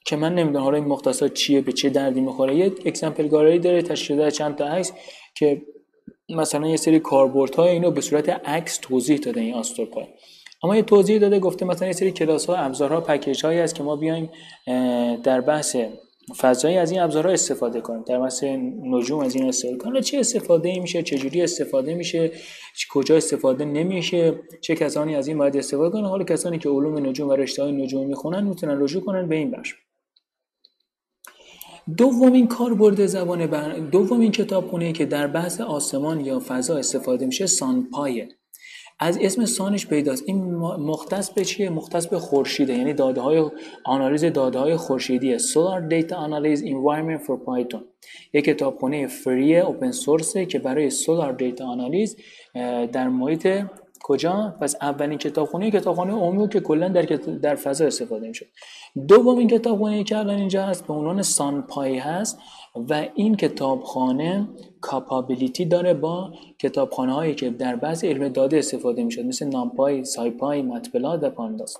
که 0.07 0.15
من 0.15 0.35
نمی‌دونم 0.35 0.63
حالا 0.63 0.77
این 0.77 0.87
مختصات 0.87 1.33
چیه 1.33 1.61
به 1.61 1.71
چه 1.71 1.89
دردی 1.89 2.21
می‌خوره. 2.21 2.55
یه 2.55 2.71
اکسمپل 2.85 3.27
گالری 3.27 3.59
داره 3.59 3.81
تشکیل 3.81 4.17
داده 4.17 4.31
چند 4.31 4.55
تا 4.55 4.65
عکس 4.65 4.91
که 5.35 5.61
مثلا 6.29 6.67
یه 6.67 6.77
سری 6.77 7.01
های 7.57 7.69
اینو 7.69 7.91
به 7.91 8.01
صورت 8.01 8.29
عکس 8.29 8.77
توضیح 8.77 9.17
داده 9.17 9.41
این 9.41 9.61
پای 9.93 10.07
اما 10.63 10.75
یه 10.75 10.81
توضیح 10.81 11.19
داده 11.19 11.39
گفته 11.39 11.65
مثلا 11.65 11.87
یه 11.87 11.93
سری 11.93 12.11
کلاس 12.11 12.45
ها 12.45 12.55
ابزارها 12.55 13.01
پکیج 13.01 13.45
هایی 13.45 13.59
هست 13.59 13.75
که 13.75 13.83
ما 13.83 13.95
بیایم 13.95 14.29
در 15.23 15.41
بحث 15.41 15.75
فضایی 16.37 16.77
از 16.77 16.91
این 16.91 17.01
ابزارها 17.01 17.31
استفاده 17.31 17.81
کنیم. 17.81 18.03
در 18.03 18.19
بحث 18.19 18.43
نجوم 18.83 19.19
از 19.19 19.35
این 19.35 19.47
استفاده 19.47 19.77
کنیم. 19.77 20.01
چه 20.01 20.19
استفاده 20.19 20.79
میشه؟ 20.79 21.03
چه 21.03 21.17
جوری 21.17 21.41
استفاده 21.41 21.95
میشه؟ 21.95 22.31
کجا 22.89 23.15
استفاده 23.15 23.65
نمیشه؟ 23.65 24.39
چه 24.61 24.75
کسانی 24.75 25.15
از 25.15 25.27
این 25.27 25.37
باید 25.37 25.57
استفاده 25.57 25.89
کنن؟ 25.93 26.05
حالا 26.05 26.23
کسانی 26.23 26.59
که 26.59 26.69
علوم 26.69 27.07
نجوم 27.07 27.29
و 27.29 27.33
رشته 27.33 27.63
های 27.63 27.71
نجومی 27.71 28.05
می‌خونن 28.05 28.43
می‌تونن 28.43 28.81
رجوع 28.81 29.03
کنن 29.03 29.27
به 29.27 29.35
این 29.35 29.51
بخش. 29.51 29.73
دومین 31.95 32.47
کاربرد 32.47 33.05
زبان 33.05 33.47
بر... 33.47 33.79
دومین 33.79 34.31
کتابخونه 34.31 34.91
که 34.91 35.05
در 35.05 35.27
بحث 35.27 35.61
آسمان 35.61 36.19
یا 36.19 36.41
فضا 36.47 36.77
استفاده 36.77 37.25
میشه 37.25 37.45
سانپایه. 37.45 38.29
از 38.99 39.17
اسم 39.21 39.45
سانش 39.45 39.87
پیداست. 39.87 40.23
این 40.25 40.55
مختص 40.55 41.29
به 41.29 41.45
چیه؟ 41.45 41.69
مختص 41.69 42.07
به 42.07 42.19
خورشیده 42.19 42.73
یعنی 42.73 42.93
داده 42.93 43.21
های 43.21 43.49
آنالیز 43.85 44.25
داده 44.25 44.59
های 44.59 44.77
خورشیدیه. 44.77 45.37
Solar 45.37 45.91
Data 45.91 46.13
Analysis 46.13 46.61
Environment 46.61 47.25
for 47.27 47.37
Python. 47.45 47.83
یک 48.33 48.45
کتابخونه 48.45 49.07
فری 49.07 49.59
اوپن 49.59 49.91
سورسه 49.91 50.45
که 50.45 50.59
برای 50.59 50.91
Solar 50.91 51.41
Data 51.41 51.61
Analysis 51.61 52.21
در 52.91 53.09
محیط 53.09 53.47
کجا؟ 54.07 54.55
پس 54.61 54.75
اولین 54.81 55.17
کتابخونه 55.17 55.71
کتابخونه 55.71 56.13
عمومی 56.13 56.49
که 56.49 56.59
کلا 56.59 56.89
در 56.89 57.01
در 57.41 57.55
فضا 57.55 57.85
استفاده 57.85 58.27
میشه 58.27 58.45
دومین 59.07 59.47
کتابخونه 59.47 60.03
که 60.03 60.17
الان 60.17 60.35
اینجا 60.35 60.63
هست 60.63 60.87
به 60.87 60.93
عنوان 60.93 61.21
سانپای 61.21 61.97
هست 61.97 62.39
و 62.89 63.07
این 63.15 63.35
کتابخانه 63.35 64.47
کاپابیلیتی 64.81 65.65
داره 65.65 65.93
با 65.93 66.33
کتابخانه 66.59 67.13
هایی 67.13 67.35
که 67.35 67.49
در 67.49 67.75
بعض 67.75 68.03
علم 68.03 68.29
داده 68.29 68.57
استفاده 68.57 69.03
می‌شد 69.03 69.25
مثل 69.25 69.45
نامپای، 69.45 70.05
سایپای، 70.05 70.61
مطبلات 70.61 71.23
و 71.23 71.29
پانداس 71.29 71.77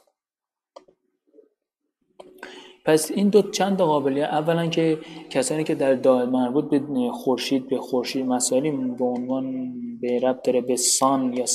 پس 2.85 3.11
این 3.11 3.29
دو 3.29 3.41
چند 3.41 3.77
قابلیت 3.77 4.29
اولا 4.29 4.67
که 4.67 4.97
کسانی 5.29 5.63
که 5.63 5.75
در 5.75 5.93
دائم 5.93 6.29
مربوط 6.29 6.65
به 6.69 6.81
خورشید 7.11 7.69
به 7.69 7.77
خورشید 7.77 8.25
مسائلی 8.25 8.71
به 8.71 9.05
عنوان 9.05 9.73
به 10.01 10.19
ربط 10.19 10.45
داره 10.45 10.61
به 10.61 10.75
سان 10.75 11.33
یا 11.33 11.45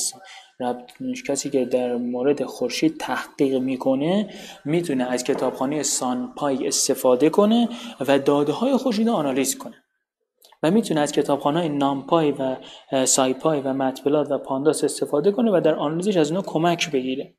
کسی 1.27 1.49
که 1.49 1.65
در 1.65 1.95
مورد 1.95 2.43
خورشید 2.43 2.97
تحقیق 2.99 3.55
می‌کنه 3.55 4.29
می‌تونه 4.65 5.03
از 5.03 5.23
کتابخانه 5.23 5.83
SunPy 5.83 6.67
استفاده 6.67 7.29
کنه 7.29 7.69
و 8.07 8.19
داده 8.19 8.51
های 8.51 8.77
خورشید 8.77 9.09
آنالیز 9.09 9.57
کنه. 9.57 9.75
و 10.63 10.71
می‌تونه 10.71 10.99
از 11.01 11.11
کتابخانه 11.11 11.59
های 11.59 11.69
NumPy 11.69 12.31
و 12.31 12.55
SciPy 13.05 13.61
و 13.61 13.73
Matplotlib 13.73 14.31
و 14.31 14.37
pandas 14.37 14.83
استفاده 14.83 15.31
کنه 15.31 15.51
و 15.51 15.61
در 15.61 15.75
آنالیزش 15.75 16.17
از 16.17 16.29
اینا 16.29 16.41
کمک 16.41 16.91
بگیره. 16.91 17.33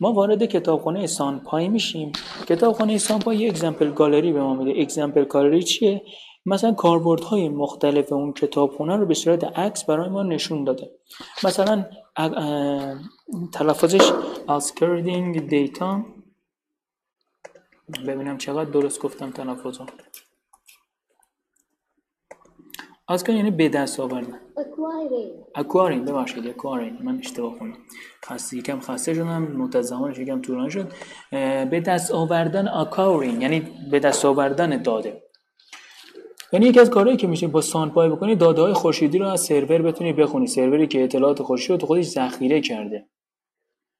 ما 0.00 0.12
وارد 0.12 0.44
کتابخانه 0.44 1.06
SunPy 1.06 1.68
میشیم. 1.68 2.12
کتابخانه 2.48 2.98
SunPy 2.98 3.36
یه 3.36 3.48
example 3.48 3.90
gallery 3.90 4.32
به 4.32 4.42
ما 4.42 4.54
میده. 4.54 4.80
example 4.80 5.24
gallery 5.24 5.62
چیه؟ 5.62 6.02
مثال 6.46 6.72
های 7.30 7.48
مختلف 7.48 8.12
اون 8.12 8.32
کتابخونه 8.32 8.96
رو 8.96 9.06
به 9.06 9.14
صورت 9.14 9.44
عکس 9.44 9.84
برای 9.84 10.08
ما 10.08 10.22
نشون 10.22 10.64
داده. 10.64 10.90
مثلا 11.44 11.84
تلفظش 13.52 14.12
اسکردینگ 14.48 15.48
دیتا 15.48 16.06
ببینم 18.06 18.38
چقدر 18.38 18.70
درست 18.70 19.00
گفتم 19.02 19.30
تلفظ 19.30 19.80
آسکر 23.06 23.32
یعنی 23.34 23.50
به 23.50 23.68
دست 23.68 24.00
آوردن. 24.00 24.40
اکوارین 25.54 26.04
ببخشید 26.04 26.46
اکوارین 26.46 26.98
من 27.02 27.18
اشتباه 27.18 27.58
کنم 27.58 27.78
خسته 28.26 28.56
یکم 28.56 28.80
خسته 28.80 29.14
شدم 29.14 29.42
مدت 29.42 29.82
زمانش 29.82 30.18
یکم 30.18 30.42
طولانی 30.42 30.70
شد. 30.70 30.92
به 31.70 31.82
دست 31.86 32.12
آوردن 32.12 32.68
اکوارین 32.68 33.42
یعنی 33.42 33.60
به 33.90 34.00
دست 34.00 34.24
آوردن 34.24 34.82
داده. 34.82 35.22
یعنی 36.52 36.66
یکی 36.66 36.80
از 36.80 36.90
کارهایی 36.90 37.16
که 37.16 37.26
میشه 37.26 37.46
با 37.46 37.60
SunPy 37.60 38.08
بکنی 38.08 38.36
داده 38.36 38.62
های 38.62 38.72
خورشیدی 38.72 39.18
رو 39.18 39.26
از 39.26 39.40
سرور 39.40 39.82
بتونی 39.82 40.12
بخونی. 40.12 40.46
سروری 40.46 40.86
که 40.86 41.04
اطلاعات 41.04 41.42
خورشیدی 41.42 41.72
رو 41.72 41.76
تو 41.76 41.86
خودش 41.86 42.04
ذخیره 42.04 42.60
کرده. 42.60 43.08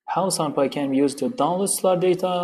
How 0.09 0.31
SunPy 0.31 0.69
can 0.71 0.91
be 0.91 0.97
used 0.97 1.19
to 1.19 1.29
download 1.29 1.71
solar 1.79 2.01
data 2.01 2.35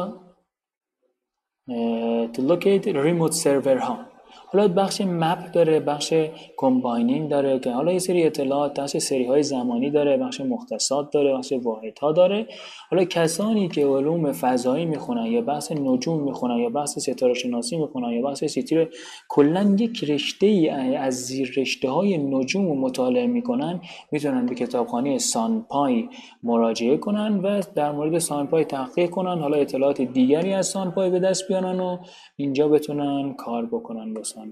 uh, 1.70 2.22
to 2.34 2.40
locate 2.42 2.84
remote 2.86 3.34
server 3.34 3.78
ها 3.78 4.13
حالا 4.54 4.68
بخش 4.68 5.00
map 5.00 5.52
داره 5.52 5.80
بخش 5.80 6.14
combining 6.56 7.30
داره 7.30 7.58
که 7.58 7.70
حالا 7.70 7.92
یه 7.92 7.98
سری 7.98 8.26
اطلاعات 8.26 8.80
بخش 8.80 8.96
سری 8.96 9.24
های 9.24 9.42
زمانی 9.42 9.90
داره 9.90 10.16
بخش 10.16 10.40
مختصات 10.40 11.12
داره 11.12 11.34
بخش 11.34 11.52
واحد 11.52 11.98
ها 11.98 12.12
داره. 12.12 12.46
حالا 12.90 13.04
کسانی 13.04 13.68
که 13.68 13.86
علوم 13.86 14.32
فضایی 14.32 14.86
می‌خونن 14.86 15.26
یا 15.26 15.40
بحث 15.40 15.72
نجوم 15.72 16.22
می‌خونن 16.22 16.58
یا 16.58 16.68
بحث 16.68 16.98
ستاره 16.98 17.34
شناسی 17.34 17.76
می‌خونن 17.76 18.12
یا 18.12 18.22
بحث 18.22 18.44
سیتی 18.44 18.86
کلا 19.28 19.76
یک 19.78 20.04
رشته 20.04 20.46
ای 20.46 20.68
از 20.96 21.14
زیر 21.14 21.52
رشته 21.56 21.90
های 21.90 22.18
نجوم 22.18 22.78
مطالعه 22.78 23.26
می‌کنن 23.26 23.80
می‌تونن 24.12 24.46
به 24.46 24.54
کتابخانه 24.54 25.18
SunPy 25.18 26.08
مراجعه 26.42 26.96
کنن 26.96 27.40
و 27.40 27.62
در 27.74 27.92
مورد 27.92 28.18
SunPy 28.18 28.64
تحقیق 28.64 29.10
کنن. 29.10 29.38
حالا 29.38 29.56
اطلاعات 29.56 30.02
دیگری 30.02 30.52
از 30.52 30.66
SunPy 30.66 31.10
به 31.10 31.18
دست 31.18 31.48
بیارن 31.48 31.80
و 31.80 31.98
اینجا 32.36 32.68
بتونن 32.68 33.34
کار 33.34 33.66
بکنن 33.66 34.14
با 34.14 34.22
SunPy. 34.22 34.43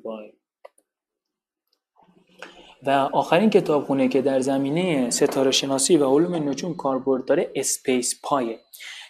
و 2.86 2.90
آخرین 2.90 3.50
کتابخونه 3.50 4.08
که 4.08 4.22
در 4.22 4.40
زمینه 4.40 5.10
ستاره 5.10 5.50
شناسی 5.50 5.96
و 5.96 6.06
علوم 6.06 6.48
نجوم 6.48 6.74
کاربرد 6.74 7.24
داره 7.24 7.52
SpacePy 7.54 8.20
ه 8.22 8.58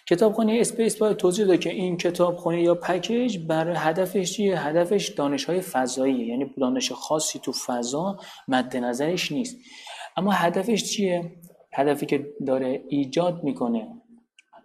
کتابخانه 0.05 0.57
SpacePy 0.61 1.15
توضیح 1.15 1.45
داده 1.45 1.57
که 1.57 1.69
این 1.69 1.97
کتابخونه 1.97 2.61
یا 2.61 2.75
پکیج 2.75 3.37
برای 3.37 3.75
هدفش 3.77 4.31
چیه؟ 4.31 4.59
هدفش 4.59 5.09
دانش 5.09 5.45
های 5.45 5.61
فضاییه 5.61 6.27
یعنی 6.27 6.53
دانش 6.57 6.91
خاصی 6.91 7.39
تو 7.39 7.51
فضا 7.51 8.19
مد 8.47 8.77
نظرش 8.77 9.31
نیست. 9.31 9.57
اما 10.17 10.31
هدفش 10.31 10.83
چیه؟ 10.83 11.31
هدفی 11.73 12.05
که 12.05 12.33
داره 12.47 12.83
ایجاد 12.89 13.43
می‌کنه. 13.43 14.02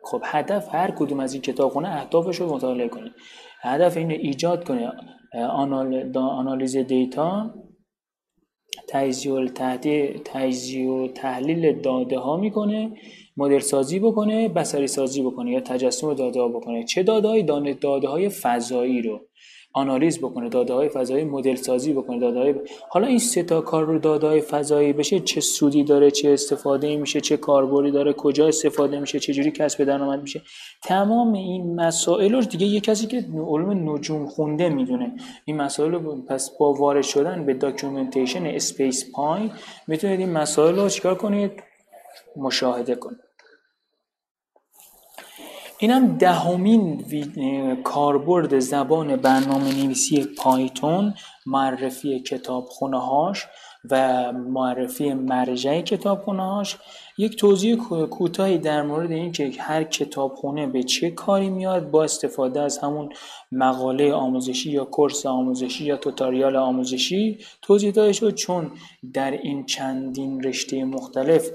خب 0.03 0.23
هدف 0.25 0.75
هر 0.75 0.91
کدوم 0.91 1.21
از 1.21 1.33
این 1.33 1.43
کتابخونه 1.43 1.89
اهدافش 1.89 2.41
رو 2.41 2.55
مطالعه 2.55 2.89
کنه. 2.89 3.11
هدف 3.63 3.97
اینه 3.97 4.15
ایجاد 4.15 4.65
کنه 4.65 4.93
آنالیز 6.15 6.77
دیتا 6.77 7.55
تجزیه 8.89 10.91
و 10.91 11.09
تحلیل 11.09 11.81
داده 11.81 12.19
ها 12.19 12.37
می‌کنه 12.37 12.91
مدل 13.37 13.59
سازی 13.59 13.99
بکنه 13.99 14.49
بسری 14.49 14.87
سازی 14.87 15.23
بکنه 15.23 15.53
یا 15.53 15.61
تجسم 15.61 16.15
داده 16.15 16.41
ها 16.41 16.49
بکنه. 16.49 16.85
چه 16.85 17.03
داده 17.03 17.29
های 17.29 17.73
داده 17.73 18.09
های 18.09 18.29
فضایی 18.29 19.03
رو. 19.03 19.28
آنالیز 19.79 20.19
بکنه 20.19 20.49
داده 20.49 20.75
های 20.75 20.89
فضایی 20.89 21.25
مدل 21.25 21.55
سازی 21.55 21.93
بکنه 21.93 22.19
داده 22.19 22.39
های 22.39 22.55
حالا 22.89 23.07
این 23.07 23.19
سه 23.19 23.43
تا 23.43 23.61
کار 23.61 23.85
رو 23.85 23.99
داده 23.99 24.27
های 24.27 24.41
فضایی 24.41 24.93
بشه 24.93 25.21
چه 25.21 25.41
سودی 25.41 25.85
داره 25.85 26.11
چه 26.11 26.31
استفاده 26.31 26.97
میشه 26.97 27.21
چه 27.21 27.37
کاربردی 27.37 27.91
داره 27.91 28.13
کجا 28.13 28.49
استفاده 28.49 29.01
میشه 29.01 29.19
چه 29.19 29.33
جوری 29.33 29.51
کسب 29.51 29.85
درآمد 29.85 30.23
میشه؟ 30.23 30.43
تمام 30.83 31.33
این 31.33 31.75
مسائل 31.75 32.33
رو 32.33 32.41
دیگه 32.41 32.67
یه 32.67 32.81
کسی 32.81 33.07
که 33.07 33.25
علوم 33.35 33.91
نجوم 33.91 34.27
خونده 34.27 34.69
می‌دونه. 34.69 35.17
این 35.45 35.57
مسائل 35.57 35.93
رو 35.93 36.23
پس 36.23 36.51
با 36.59 36.73
وارد 36.73 37.03
شدن 37.03 37.47
به 37.47 37.55
documentation 37.55 38.47
SpacePy 38.47 39.51
می‌تونید 39.87 40.21
این 40.21 40.33
مسائل 40.33 40.77
رو 40.77 40.89
چیکار 40.89 41.15
کنید؟ 41.15 41.53
مشاهده 42.37 42.95
کنید. 42.95 43.28
اینم 45.81 46.17
دهمین 46.17 47.05
کاربرد 47.83 48.59
زبان 48.59 49.17
برنامه 49.17 49.85
نویسی 49.85 50.25
پایتون 50.25 51.15
معرفی 51.47 52.21
کتابخونه 52.21 53.01
هاش 53.01 53.47
و 53.91 54.33
معرفی 54.33 55.15
مرجع 55.15 55.81
کتابخونه 55.81 56.43
هاش 56.43 56.77
یک 57.21 57.37
توضیح 57.37 57.77
کوتاهی 58.11 58.59
در 58.59 58.83
مورد 58.83 59.11
اینکه 59.11 59.51
هر 59.59 59.85
کتابخونه 59.85 60.67
به 60.67 60.83
چه 60.83 61.11
کاری 61.11 61.51
میاد 61.51 61.91
با 61.91 62.05
استفاده 62.05 62.61
از 62.61 62.79
همون 62.79 63.09
مقاله 63.53 64.13
آموزشی 64.13 64.71
یا 64.71 64.85
کورس 64.85 65.27
آموزشی 65.27 65.85
یا 65.85 65.97
توتاریال 65.97 66.57
آموزشی 66.57 67.39
توضیح 67.63 67.91
داده 67.91 68.13
شد. 68.13 68.35
چون 68.35 68.71
در 69.13 69.31
این 69.31 69.67
چندین 69.67 70.43
رشته 70.43 70.85
مختلف 70.85 71.51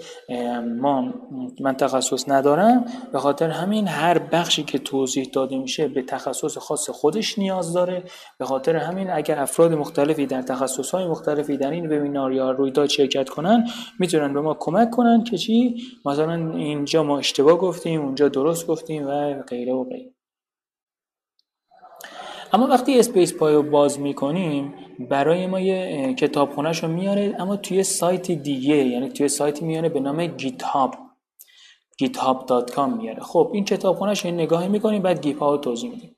ما 0.82 1.14
من 1.60 1.76
تخصص 1.76 2.30
ندارم 2.30 2.86
به 3.12 3.20
خاطر 3.20 3.50
همین 3.50 3.88
هر 3.88 4.20
بخشی 4.20 4.64
که 4.64 4.78
توضیح 4.78 5.30
داده 5.34 5.58
میشه 5.58 5.88
به 5.88 6.02
تخصص 6.02 6.58
خاص 6.58 6.90
خودش 6.90 7.40
نیاز 7.40 7.74
داره. 7.74 8.04
به 8.38 8.46
خاطر 8.46 8.76
همین 8.76 9.10
اگر 9.10 9.40
افراد 9.40 9.74
مختلفی 9.74 10.26
در 10.26 10.42
تخصص 10.42 10.92
های 10.92 11.08
مختلفی 11.08 11.58
در 11.58 11.72
این 11.72 11.86
وبینار 11.86 12.34
یا 12.34 12.52
رویداد 12.52 12.90
شرکت 12.90 13.30
کنن 13.30 13.68
می‌تونن 14.00 14.34
به 14.34 14.42
ما 14.42 14.54
کمک 14.60 14.90
کنن 14.90 15.24
که 15.24 15.38
چی؟ 15.38 15.53
مثلا 16.06 16.56
اینجا 16.56 17.04
ما 17.04 17.18
اشتباه 17.18 17.58
گفتیم 17.58 18.02
اونجا 18.02 18.28
درست 18.30 18.68
گفتیم 18.68 19.08
و 19.08 19.34
غیره 19.34 19.74
و 19.74 19.84
غیره. 19.84 20.14
اما 22.54 22.68
وقتی 22.68 23.00
SpacePy 23.00 23.54
رو 23.54 23.64
باز 23.64 24.00
می‌کنیم 24.00 24.74
برای 25.10 25.48
ما 25.48 25.60
یه 25.60 26.14
کتابخونهش 26.14 26.84
رو 26.84 26.90
میاره 26.90 27.36
اما 27.40 27.56
توی 27.58 27.84
سایت 27.84 28.32
دیگه 28.32 28.76
یعنی 28.76 29.10
توی 29.10 29.28
سایتی 29.28 29.66
میاره 29.66 29.90
به 29.90 30.00
نام 30.00 30.28
GitHub 30.28 30.96
github.com 32.04 32.98
میاره. 32.98 33.20
خب 33.20 33.52
این 33.54 33.66
کتابخونهش 33.66 34.26
این 34.26 34.36
نگاهی 34.36 34.68
می‌کنیم 34.68 35.02
بعد 35.02 35.22
گیپ 35.22 35.40
ها 35.40 35.52
رو 35.52 35.58
توضیح 35.58 35.92
میدیم. 35.92 36.16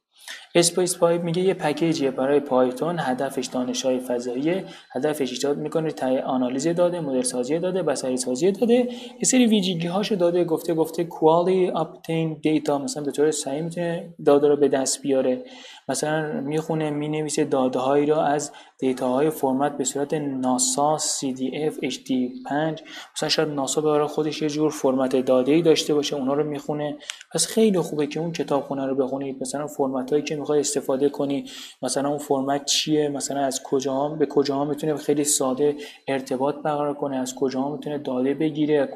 اسپیس 0.55 0.97
پایپ 0.97 1.23
میگه 1.23 1.41
یه 1.41 1.53
پکیجیه 1.53 2.11
برای 2.11 2.39
پایتون. 2.39 2.99
هدفش 2.99 3.45
دانش 3.45 3.85
های 3.85 3.99
فضایی. 3.99 4.63
هدفش 4.91 5.31
ایجاد 5.31 5.57
می‌کنه 5.57 5.91
تای 5.91 6.19
آنالیز 6.19 6.67
داده 6.67 6.99
مدل 6.99 7.21
سازی 7.21 7.59
داده 7.59 7.83
بصری 7.83 8.17
سازی 8.17 8.51
داده. 8.51 8.73
یه 8.73 9.23
سری 9.23 9.45
ویژگی 9.45 10.15
داده 10.15 10.43
گفته 10.43 10.73
گفته 10.73 11.07
quality 11.09 11.73
obtain 11.73 12.41
data. 12.43 12.69
مثلا 12.69 13.03
به 13.03 13.11
طور 13.11 13.31
صحیح 13.31 13.61
می‌تونه 13.61 14.13
داده 14.25 14.47
رو 14.47 14.55
به 14.57 14.67
دست 14.67 15.01
بیاره. 15.01 15.43
مثلا 15.89 16.41
می‌خونه 16.41 16.89
می‌نویسه 16.89 17.45
داده 17.45 18.05
را 18.05 18.23
از 18.23 18.51
دیتا 18.79 19.09
های 19.09 19.29
فرمت 19.29 19.77
به 19.77 19.83
صورت 19.83 20.13
ناسا 20.13 20.97
CDF 20.97 21.73
HD5 21.73 22.81
مثلا 23.15 23.29
شاید 23.29 23.49
ناسا 23.49 23.81
برای 23.81 24.07
خودش 24.07 24.41
یه 24.41 24.49
جور 24.49 24.71
فرمت 24.71 25.15
داده 25.15 25.51
ای 25.51 25.61
داشته 25.61 25.93
باشه 25.93 26.15
اونا 26.15 26.33
رو 26.33 26.43
می‌خونه. 26.43 26.97
پس 27.33 27.47
خیلی 27.47 27.79
خوبه 27.79 28.07
که 28.07 28.19
اون 28.19 28.31
کتابخونه 28.31 28.85
رو 28.85 28.95
بخونید. 28.95 29.41
مثلا 29.41 29.67
فرمت 29.67 30.11
هایی 30.11 30.23
که 30.23 30.35
می‌خوای 30.45 30.59
استفاده 30.59 31.09
کنی 31.09 31.49
مثلا 31.81 32.09
اون 32.09 32.17
فرمت 32.17 32.65
چیه؟ 32.65 33.09
مثلا 33.09 33.39
از 33.39 33.63
کجا 33.63 34.09
به 34.09 34.25
کجا 34.25 34.65
می‌تونه 34.65 34.95
خیلی 34.97 35.23
ساده 35.23 35.75
ارتباط 36.07 36.55
برقرار 36.55 36.93
کنه؟ 36.93 37.17
از 37.17 37.35
کجا 37.35 37.69
می‌تونه 37.69 37.97
داده 37.97 38.33
بگیره؟ 38.33 38.89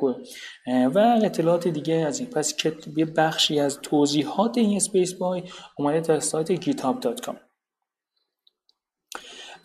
و 0.68 1.20
اطلاعات 1.24 1.68
دیگه 1.68 1.94
از 1.94 2.20
این. 2.20 2.30
پس 2.30 2.56
یه 2.98 3.06
بخشی 3.06 3.60
از 3.60 3.80
توضیحات 3.82 4.58
این 4.58 4.76
اسپیس 4.76 5.14
بای 5.14 5.44
اومده 5.78 6.02
تا 6.02 6.20
سایت 6.20 6.62
github.com 6.62 7.36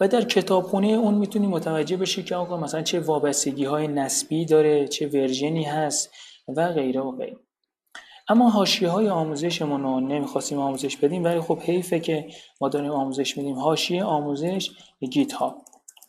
و 0.01 0.09
در 0.09 0.23
کتابخونه 0.23 0.87
اون 0.87 1.15
می‌تونی 1.15 1.47
متوجه 1.47 1.97
بشی 1.97 2.23
که 2.23 2.37
آقا 2.37 2.57
مثلا 2.57 2.83
چه 2.83 3.01
وابستگی 3.01 3.65
های 3.65 3.89
نسبی 3.89 4.45
داره 4.47 4.89
چه 4.89 5.07
version 5.09 5.58
ی 5.58 5.65
هست 5.65 6.11
و 6.57 6.73
غیره 6.73 7.01
و 7.01 7.11
غیره. 7.11 7.37
اما 8.29 8.51
حاشیه 8.51 8.89
های 8.89 9.09
آموزشمون 9.09 9.83
رو 9.83 10.01
نمی‌خواستیم 10.01 10.59
آموزش 10.59 10.97
بدیم 10.97 11.25
ولی 11.25 11.41
خب 11.41 11.59
حیفه 11.59 12.01
که 12.01 12.27
ما 12.61 12.69
داریم 12.69 12.91
آموزش 12.91 13.37
میدیم. 13.37 13.59
حاشیه 13.59 14.05
آموزش 14.05 14.71
GitHub 15.11 15.57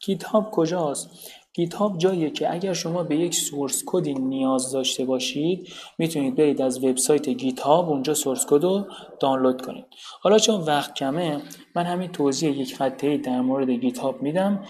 GitHub 0.06 0.52
کجاست؟ 0.52 1.10
GitHub 1.54 1.98
جاییه 1.98 2.30
که 2.30 2.54
اگر 2.54 2.74
شما 2.74 3.04
به 3.04 3.16
یک 3.16 3.36
source 3.36 3.84
code 3.86 4.08
ی 4.08 4.14
نیاز 4.14 4.72
داشته 4.72 5.06
باشید 5.06 5.68
می‌تونید 5.98 6.36
برید 6.36 6.62
از 6.62 6.84
وبسایت 6.84 7.30
GitHub 7.30 7.90
اونجا 7.90 8.14
source 8.14 8.46
code 8.46 8.64
رو 8.64 8.86
دانلود 9.20 9.62
کنید. 9.62 9.86
حالا 10.22 10.38
چون 10.38 10.62
وقت 10.62 10.94
کمه 10.94 11.42
من 11.76 11.84
همین 11.84 12.12
توضیح 12.12 12.60
یک 12.60 12.76
خطه 12.76 13.18
در 13.18 13.42
مورد 13.42 13.70
گیت 13.70 13.98
هاب 13.98 14.22
میدم 14.22 14.64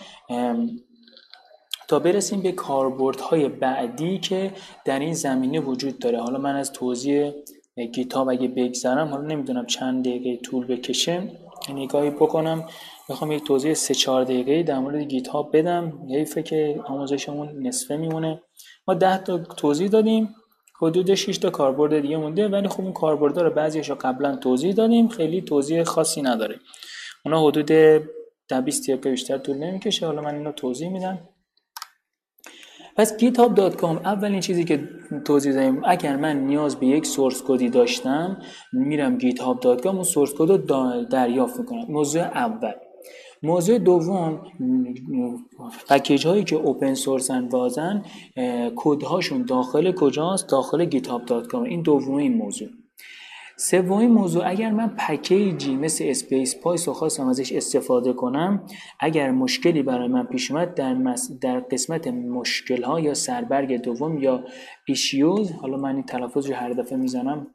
تا 1.88 2.00
برسیم 2.00 2.42
به 2.42 2.52
کاربردهای 2.52 3.50
بعدی 3.50 4.20
که 4.20 4.52
در 4.86 5.00
این 5.00 5.14
زمینه 5.14 5.60
وجود 5.60 6.00
داره. 6.00 6.22
حالا 6.22 6.40
من 6.40 6.56
از 6.56 6.72
توضیح 6.72 7.32
گیتاب 7.94 8.30
اگه 8.30 8.48
بگذرم 8.48 9.08
حالا 9.08 9.24
نمی‌دونم 9.24 9.66
چند 9.66 10.06
دقیقه 10.06 10.42
طول 10.42 10.66
بکشه. 10.66 11.32
نگاهی 11.70 12.10
بکنم. 12.10 12.66
می‌خوام 13.10 13.32
یک 13.32 13.44
توضیح 13.44 13.74
سه 13.74 13.94
چهار 13.94 14.24
دقیقه 14.24 14.64
در 14.64 14.80
مورد 14.80 15.02
گیتاب 15.02 15.58
بدم. 15.58 16.08
حیفه 16.10 16.44
که 16.44 16.82
آموزشمون 16.86 17.68
نصفه 17.68 17.98
میمونه. 17.98 18.42
ما 18.88 18.94
ده 18.94 19.18
تا 19.18 19.38
توضیح 19.38 19.88
دادیم. 19.88 20.36
حدود 20.82 21.16
6 21.16 21.38
تا 21.38 21.50
کاربرد 21.50 22.00
دیگه 22.00 22.18
مونده 22.18 22.48
ولی 22.48 22.68
خب 22.68 22.82
اون 22.82 22.94
کاربردها 22.94 23.44
رو 23.44 23.50
بعضیش 23.50 23.92
قبلا 23.92 24.36
توضیح 24.36 24.74
دادیم. 24.74 25.08
خیلی 25.08 25.42
توضیح 25.42 25.84
خاصی 25.84 26.22
نداره. 26.22 26.56
اونا 27.26 27.48
حدود 27.48 27.72
20 28.66 28.84
دقیقه 28.84 29.12
بیشتر 29.12 29.38
طول 29.38 29.58
نمی‌کشه. 29.58 30.06
حالا 30.06 30.22
من 30.22 30.36
اینو 30.36 30.52
توضیح 30.52 30.90
میدم. 30.90 31.30
پس 32.96 33.18
github.com 33.18 33.84
اولین 33.84 34.40
چیزی 34.40 34.64
که 34.64 34.90
توضیح 35.26 35.54
دادیم 35.54 35.82
اگر 35.86 36.16
من 36.16 36.40
نیاز 36.40 36.76
به 36.76 36.88
یک 36.88 37.06
سورس 37.06 37.44
کدی 37.48 37.70
داشتم 37.70 38.38
میرم 38.74 39.20
github.com 39.20 39.86
اون 39.86 40.04
سورس 40.04 40.34
کد 40.38 40.50
رو 40.50 40.58
دریافت 41.06 41.60
می‌کنم. 41.60 41.86
موضوع 41.90 42.22
اول. 42.22 42.74
موضوع 43.44 43.78
دوم 43.78 44.42
پکیج 45.90 46.28
هایی 46.28 46.44
که 46.44 46.56
open 46.56 46.94
source 46.94 47.42
ن 47.42 47.50
بازن 47.50 48.04
کد 48.76 49.04
هاشون 49.04 49.46
داخل 49.46 49.92
کجاست؟ 49.92 50.50
داخل 50.50 50.90
github.com 50.90 51.56
این 51.56 51.82
دومین 51.82 52.38
موضوع. 52.38 52.70
سومین 53.58 54.12
موضوع 54.12 54.50
اگر 54.50 54.72
من 54.72 54.88
پکیجی 54.88 55.76
مثل 55.76 56.06
SpacePy 56.08 56.88
رو 56.88 56.94
خواستم 56.94 57.28
ازش 57.28 57.52
استفاده 57.52 58.14
کنم 58.14 58.66
اگر 59.00 59.32
مشکلی 59.32 59.84
برای 59.84 60.08
من 60.08 60.26
پیش 60.26 60.52
اومد 60.52 60.74
در, 60.74 61.16
در 61.42 61.60
قسمت 61.60 62.08
مشکل 62.08 62.84
ها 62.84 63.00
یا 63.00 63.14
سربرگ 63.14 63.82
دوم 63.82 64.18
یا 64.18 64.44
issues 64.86 65.52
حالا 65.52 65.78
من 65.78 65.96
این 65.96 66.04
تلفظ 66.04 66.50
رو 66.50 66.56
هر 66.56 66.70
دفعه 66.70 66.98
می‌زنم. 66.98 67.48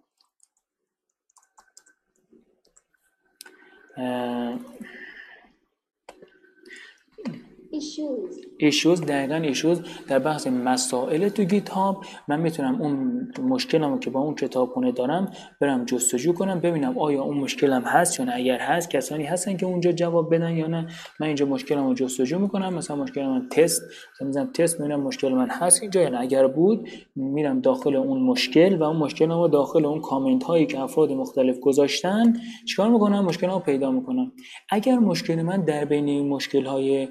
ایشوز 8.58 9.00
دقیقا 9.00 9.34
ایشوز 9.34 9.80
در 10.08 10.18
بحث 10.18 10.46
مسائل 10.46 11.28
تو 11.28 11.44
گیت 11.44 11.68
هاب 11.68 12.04
من 12.28 12.40
می‌تونم 12.40 12.82
اون 12.82 13.26
مشکلمو 13.48 13.98
که 13.98 14.10
با 14.10 14.20
اون 14.20 14.34
کتابخونه 14.34 14.92
دارم 14.92 15.32
برم 15.60 15.84
جستجو 15.84 16.32
کنم 16.32 16.60
ببینم 16.60 16.98
آیا 16.98 17.22
اون 17.22 17.36
مشکلم 17.36 17.82
هست 17.82 18.20
یا 18.20 18.26
نه. 18.26 18.32
اگر 18.34 18.58
هست 18.58 18.90
کسانی 18.90 19.24
هستن 19.24 19.56
که 19.56 19.66
اونجا 19.66 19.92
جواب 19.92 20.34
بدن 20.34 20.56
یا 20.56 20.66
نه. 20.66 20.86
من 21.20 21.26
اینجا 21.26 21.46
مشکلمو 21.46 21.94
جستجو 21.94 22.38
می‌کنم 22.38 22.74
مثلا 22.74 22.96
مشکل 22.96 23.22
من 23.22 23.48
تست 23.48 23.82
مثلا 24.20 24.46
تست 24.54 24.80
می‌بینم 24.80 25.00
مشکل 25.00 25.32
من 25.32 25.48
هست 25.50 25.82
اینجا 25.82 26.02
یا 26.02 26.08
نه. 26.08 26.20
اگر 26.20 26.46
بود 26.46 26.88
میرم 27.16 27.60
داخل 27.60 27.96
اون 27.96 28.22
مشکل 28.22 28.76
و 28.76 28.82
اون 28.82 28.96
مشکلمو 28.96 29.48
داخل 29.48 29.84
اون 29.84 30.00
کامنت 30.00 30.44
هایی 30.44 30.66
که 30.66 30.80
افراد 30.80 31.12
مختلف 31.12 31.60
گذاشتن 31.60 32.36
چیکار 32.68 32.88
می‌کنم؟ 32.90 33.24
مشکلمو 33.24 33.58
پیدا 33.58 33.90
می‌کنم. 33.90 34.32
اگر 34.70 34.98
مشکل 34.98 35.42
من 35.42 35.64
در 35.64 35.84
بین 35.84 36.08
این 36.08 36.28
مشکل 36.28 36.64
های 36.64 37.08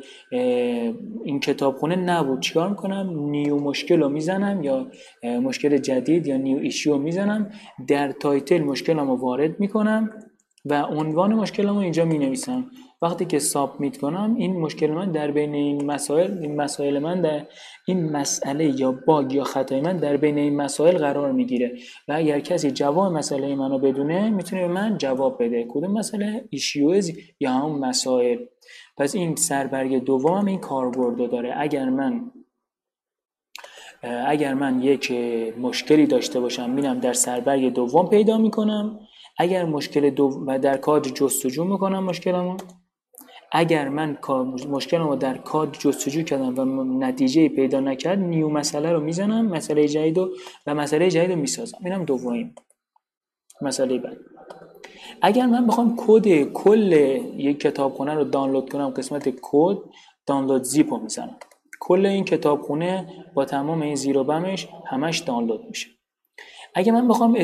این 1.24 1.40
کتابخونه 1.40 1.96
نبود. 1.96 2.40
چیکار 2.40 2.70
می‌کنم؟ 2.70 3.30
new 3.30 3.60
مشکل 3.60 4.00
رو 4.00 4.10
می‌زنم 4.10 4.64
یا 4.64 4.88
مشکل 5.24 5.78
جدید 5.78 6.28
یا 6.28 6.38
new 6.38 6.58
issue 6.58 6.98
می‌زنم. 6.98 7.52
در 7.88 8.12
title 8.12 8.62
مشکلم 8.62 9.10
رو 9.10 9.16
وارد 9.16 9.60
می‌کنم 9.60 10.10
و 10.66 10.84
عنوان 10.84 11.34
مشکلم 11.34 11.70
رو 11.70 11.78
اینجا 11.78 12.06
می 12.06 12.18
نویسم 12.18 12.66
وقتی 13.02 13.26
که 13.26 13.40
submit 13.40 13.98
کنم 13.98 14.36
این 14.38 14.60
مشکل 14.60 14.88
من 14.88 15.12
در 15.12 15.32
بین 15.32 15.54
این 15.54 15.86
مسائل 15.86 16.38
این 16.42 16.56
مسائل 16.56 17.00
من 17.00 17.22
در 17.22 17.46
این 17.88 18.12
مسئله 18.12 18.80
یا 18.80 19.00
باگ 19.08 19.34
یا 19.34 19.44
خطای 19.44 19.82
من 19.82 19.98
در 19.98 20.18
بین 20.18 20.38
این 20.38 20.56
مسائل 20.56 20.98
قرار 20.98 21.32
می‌گیره. 21.32 21.72
و 22.08 22.14
اگر 22.16 22.40
کسی 22.40 22.72
جواب 22.72 23.14
مسئله 23.14 23.56
منو 23.56 23.80
بدونه 23.80 24.30
می‌تونه 24.30 24.62
به 24.62 24.74
من 24.74 24.98
جواب 24.98 25.44
بده. 25.44 25.66
کدوم 25.70 25.92
مسئله؟ 25.92 26.46
issues 26.50 27.12
یا 27.40 27.52
هم 27.52 27.80
مسائل. 27.80 28.38
پس 29.00 29.16
این 29.16 29.36
سربرگ 29.36 30.04
دوم 30.04 30.46
این 30.46 30.60
کاربردو 30.60 31.28
داره. 31.28 31.54
اگر 31.58 31.90
من 31.90 32.32
اگر 34.28 34.54
من 34.54 34.82
یک 34.82 35.12
مشکلی 35.58 36.08
داشته 36.08 36.40
باشم 36.40 36.70
میرم 36.70 37.00
در 37.00 37.14
سربرگ 37.14 37.74
دوم 37.74 38.08
پیدا 38.10 38.38
می‌کنم. 38.38 39.00
اگر 39.38 39.66
مشکل 39.66 40.10
دو 40.10 40.44
و 40.48 40.60
در 40.60 40.78
کادر 40.78 41.10
جستجو 41.10 41.64
می‌کنم 41.64 42.04
مشکلمو. 42.04 42.58
اگر 43.52 43.90
من 43.90 44.18
مشکلمو 44.70 45.16
در 45.16 45.38
کاد 45.38 45.78
جستجو 45.80 46.22
کردم 46.22 46.80
و 46.80 46.84
نتیجه 46.84 47.50
پیدا 47.50 47.80
نکرد 47.80 48.20
نیو 48.20 48.50
مسئله 48.50 48.92
رو 48.92 49.00
می‌زنم 49.00 49.48
مسئله 49.48 49.88
جدید 49.88 50.18
و 50.18 50.76
مسئله 50.76 51.10
جدید 51.10 51.32
رو 51.32 51.36
می‌سازم. 51.36 51.78
اینم 51.86 52.06
دومین 52.06 52.56
مسئله 53.62 53.98
بعد. 53.98 54.18
اگر 55.22 55.46
من 55.46 55.68
بخوام 55.68 55.96
کد 55.98 56.44
کل 56.44 56.92
یک 57.38 57.60
کتابخونه 57.60 58.14
رو 58.14 58.24
دانلود 58.24 58.70
کنم 58.70 58.90
قسمت 58.90 59.30
کد 59.42 59.78
download 60.26 60.64
zip 60.64 60.94
رو 60.94 61.00
می‌زنم. 61.00 61.38
کل 61.80 62.06
این 62.06 62.26
کتابخونه 62.26 63.08
با 63.34 63.46
تمام 63.46 63.82
این 63.82 63.96
زیر 63.96 64.18
و 64.18 64.24
بمش 64.24 64.68
همش 64.86 65.20
دانلود 65.20 65.66
میشه. 65.68 65.88
اگه 66.76 66.92
من 66.92 67.08
بخوام 67.08 67.38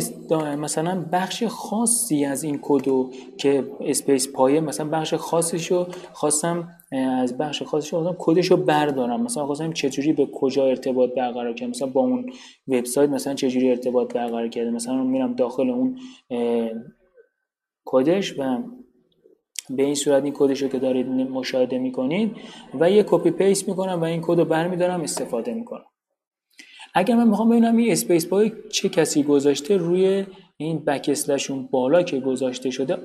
مثلا 0.55 1.05
بخش 1.11 1.43
خاصی 1.43 2.25
از 2.25 2.43
این 2.43 2.59
کدو 2.61 3.11
که 3.37 3.63
SpacePy 3.81 4.31
ه 4.31 4.61
مثلا 4.61 4.89
بخش 4.89 5.13
خاصش 5.13 5.71
رو 5.71 5.87
خواستم 6.13 6.67
از 6.91 7.37
بخش 7.37 7.63
خاصش 7.63 7.93
رو 7.93 8.15
کدش 8.19 8.51
رو 8.51 8.57
بردارم. 8.57 9.23
مثلا 9.23 9.45
خواستم 9.45 9.73
چجوری 9.73 10.13
به 10.13 10.25
کجا 10.25 10.65
ارتباط 10.65 11.09
برقرار 11.17 11.53
کنم 11.53 11.69
مثلا 11.69 11.87
با 11.87 12.01
اون 12.01 12.25
وبسایت 12.67 13.09
مثلا 13.09 13.33
چجوری 13.33 13.69
ارتباط 13.69 14.13
برقرار 14.13 14.47
کرده. 14.47 14.71
مثلا 14.71 15.03
میرم 15.03 15.33
داخل 15.33 15.69
اون 15.69 15.99
کدش 17.85 18.39
و 18.39 18.63
به 19.69 19.83
این 19.83 19.95
صورت 19.95 20.23
این 20.23 20.33
کدش 20.37 20.61
رو 20.61 20.67
که 20.67 20.79
دارید 20.79 21.07
مشاهده 21.07 21.77
می‌کنید 21.77 22.35
و 22.79 22.91
یه 22.91 23.03
copy 23.07 23.31
paste 23.31 23.69
می‌کنم 23.69 24.01
و 24.01 24.03
این 24.03 24.21
کد 24.21 24.39
رو 24.39 24.45
برمیدارم 24.45 25.01
استفاده 25.01 25.53
می‌کنم. 25.53 25.85
اگر 26.93 27.15
من 27.15 27.27
می‌خوام 27.27 27.49
ببینم 27.49 27.77
این 27.77 27.91
SpacePy 27.91 28.51
چه 28.69 28.89
کسی 28.89 29.23
گذاشته 29.23 29.77
روی 29.77 30.25
این 30.57 30.79
بکسلشون 30.79 31.69
بالا 31.71 32.03
که 32.03 32.19
گذاشته 32.19 32.69
شده 32.69 32.97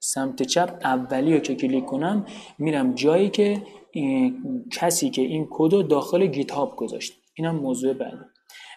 سمت 0.00 0.42
چپ 0.42 0.78
اولی 0.84 1.34
رو 1.34 1.38
که 1.38 1.54
کلیک 1.54 1.84
کنم 1.84 2.24
میرم 2.58 2.94
جایی 2.94 3.28
که 3.28 3.62
کسی 4.72 5.10
که 5.10 5.22
این 5.22 5.46
کد 5.50 5.72
رو 5.72 5.82
داخل 5.82 6.26
GitHub 6.26 6.76
گذاشته 6.76 7.14
اینم 7.34 7.56
موضوع 7.56 7.92
بعدی. 7.92 8.16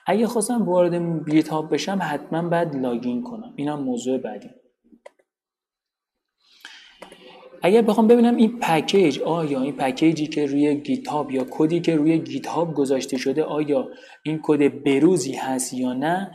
اگه 0.07 0.27
خواستم 0.27 0.63
وارد 0.63 1.29
GitHub 1.29 1.73
بشم 1.73 1.99
حتما 2.01 2.49
بعد 2.49 2.75
login 2.75 3.23
کنم. 3.23 3.53
اینم 3.55 3.83
موضوع 3.83 4.17
بعدی. 4.17 4.49
اگر 7.61 7.81
بخوام 7.81 8.07
ببینم 8.07 8.35
این 8.35 8.59
پکیج 8.59 9.19
آیا 9.19 9.61
این 9.61 9.75
پکیجی 9.75 10.27
که 10.27 10.45
روی 10.45 10.75
GitHub 10.75 11.31
یا 11.31 11.45
کدی 11.49 11.79
که 11.79 11.95
روی 11.95 12.19
GitHub 12.19 12.73
گذاشته 12.73 13.17
شده 13.17 13.43
آیا 13.43 13.89
این 14.23 14.39
کد 14.43 14.83
بروزی 14.83 15.33
هست 15.33 15.73
یا 15.73 15.93
نه؟ 15.93 16.31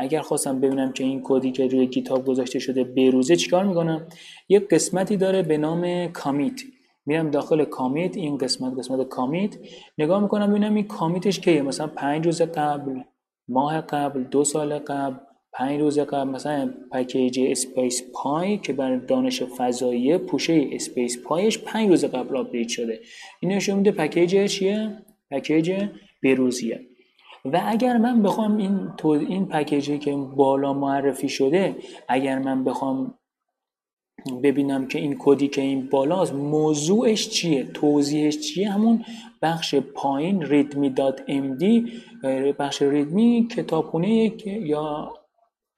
اگر 0.00 0.20
خواستم 0.20 0.60
ببینم 0.60 0.92
که 0.92 1.04
این 1.04 1.20
کدی 1.24 1.52
که 1.52 1.66
روی 1.66 1.86
GitHub 1.86 2.26
گذاشته 2.26 2.58
شده 2.58 2.84
بروزه 2.84 3.36
چیکار 3.36 3.64
می‌کنم؟ 3.64 4.06
یک 4.48 4.68
قسمتی 4.68 5.16
داره 5.16 5.42
به 5.42 5.58
نام 5.58 6.06
commit 6.06 6.60
میرم 7.06 7.30
داخل 7.30 7.64
commit 7.64 8.16
این 8.16 8.38
قسمت 8.38 8.78
قسمت 8.78 9.08
commit 9.08 9.56
نگاه 9.98 10.22
می‌کنم 10.22 10.50
ببینم 10.50 10.74
این 10.74 10.86
commit 10.86 11.27
ش 11.27 11.40
کیه؟ 11.40 11.62
مثلا 11.62 11.86
پنج 11.86 12.26
روز 12.26 12.42
قبل 12.42 13.00
ماه 13.48 13.80
قبل 13.80 14.22
دو 14.22 14.44
سال 14.44 14.78
قبل. 14.78 15.16
پنج 15.52 15.80
روز 15.80 15.98
قبل 15.98 16.30
مثلا 16.30 16.74
پکیج 16.92 17.40
SpacePy 17.40 18.58
که 18.58 18.72
بر 18.72 18.96
دانش 18.96 19.42
فضایی 19.42 20.18
پوشه 20.18 20.68
SpacePy 20.72 21.22
ش 21.22 21.58
پنج 21.58 21.88
روز 21.88 22.04
قبل 22.04 22.36
update 22.36 22.68
شده. 22.68 23.00
این 23.40 23.52
نشون 23.52 23.76
میده 23.76 23.90
پکیج 23.92 24.50
چیه؟ 24.50 25.02
پکیج 25.30 25.84
بروزیه. 26.22 26.80
و 27.44 27.62
اگر 27.66 27.96
من 27.96 28.22
بخوام 28.22 28.56
این 28.56 28.90
این 29.04 29.46
پکیجی 29.46 29.98
که 29.98 30.16
بالا 30.16 30.72
معرفی 30.72 31.28
شده 31.28 31.76
اگر 32.08 32.38
من 32.38 32.64
بخوام 32.64 33.14
ببینم 34.42 34.86
که 34.86 34.98
این 34.98 35.16
کدی 35.18 35.48
که 35.48 35.60
این 35.60 35.88
بالاست 35.88 36.32
موضوعش 36.32 37.28
چیه؟ 37.28 37.64
توضیحش 37.64 38.38
چیه؟ 38.38 38.70
همون 38.70 39.04
بخش 39.42 39.74
پایین 39.74 40.42
README.md 40.42 41.92
بخش 42.58 42.82
README 42.82 43.48
کتابخونه 43.50 44.32
یا 44.46 45.14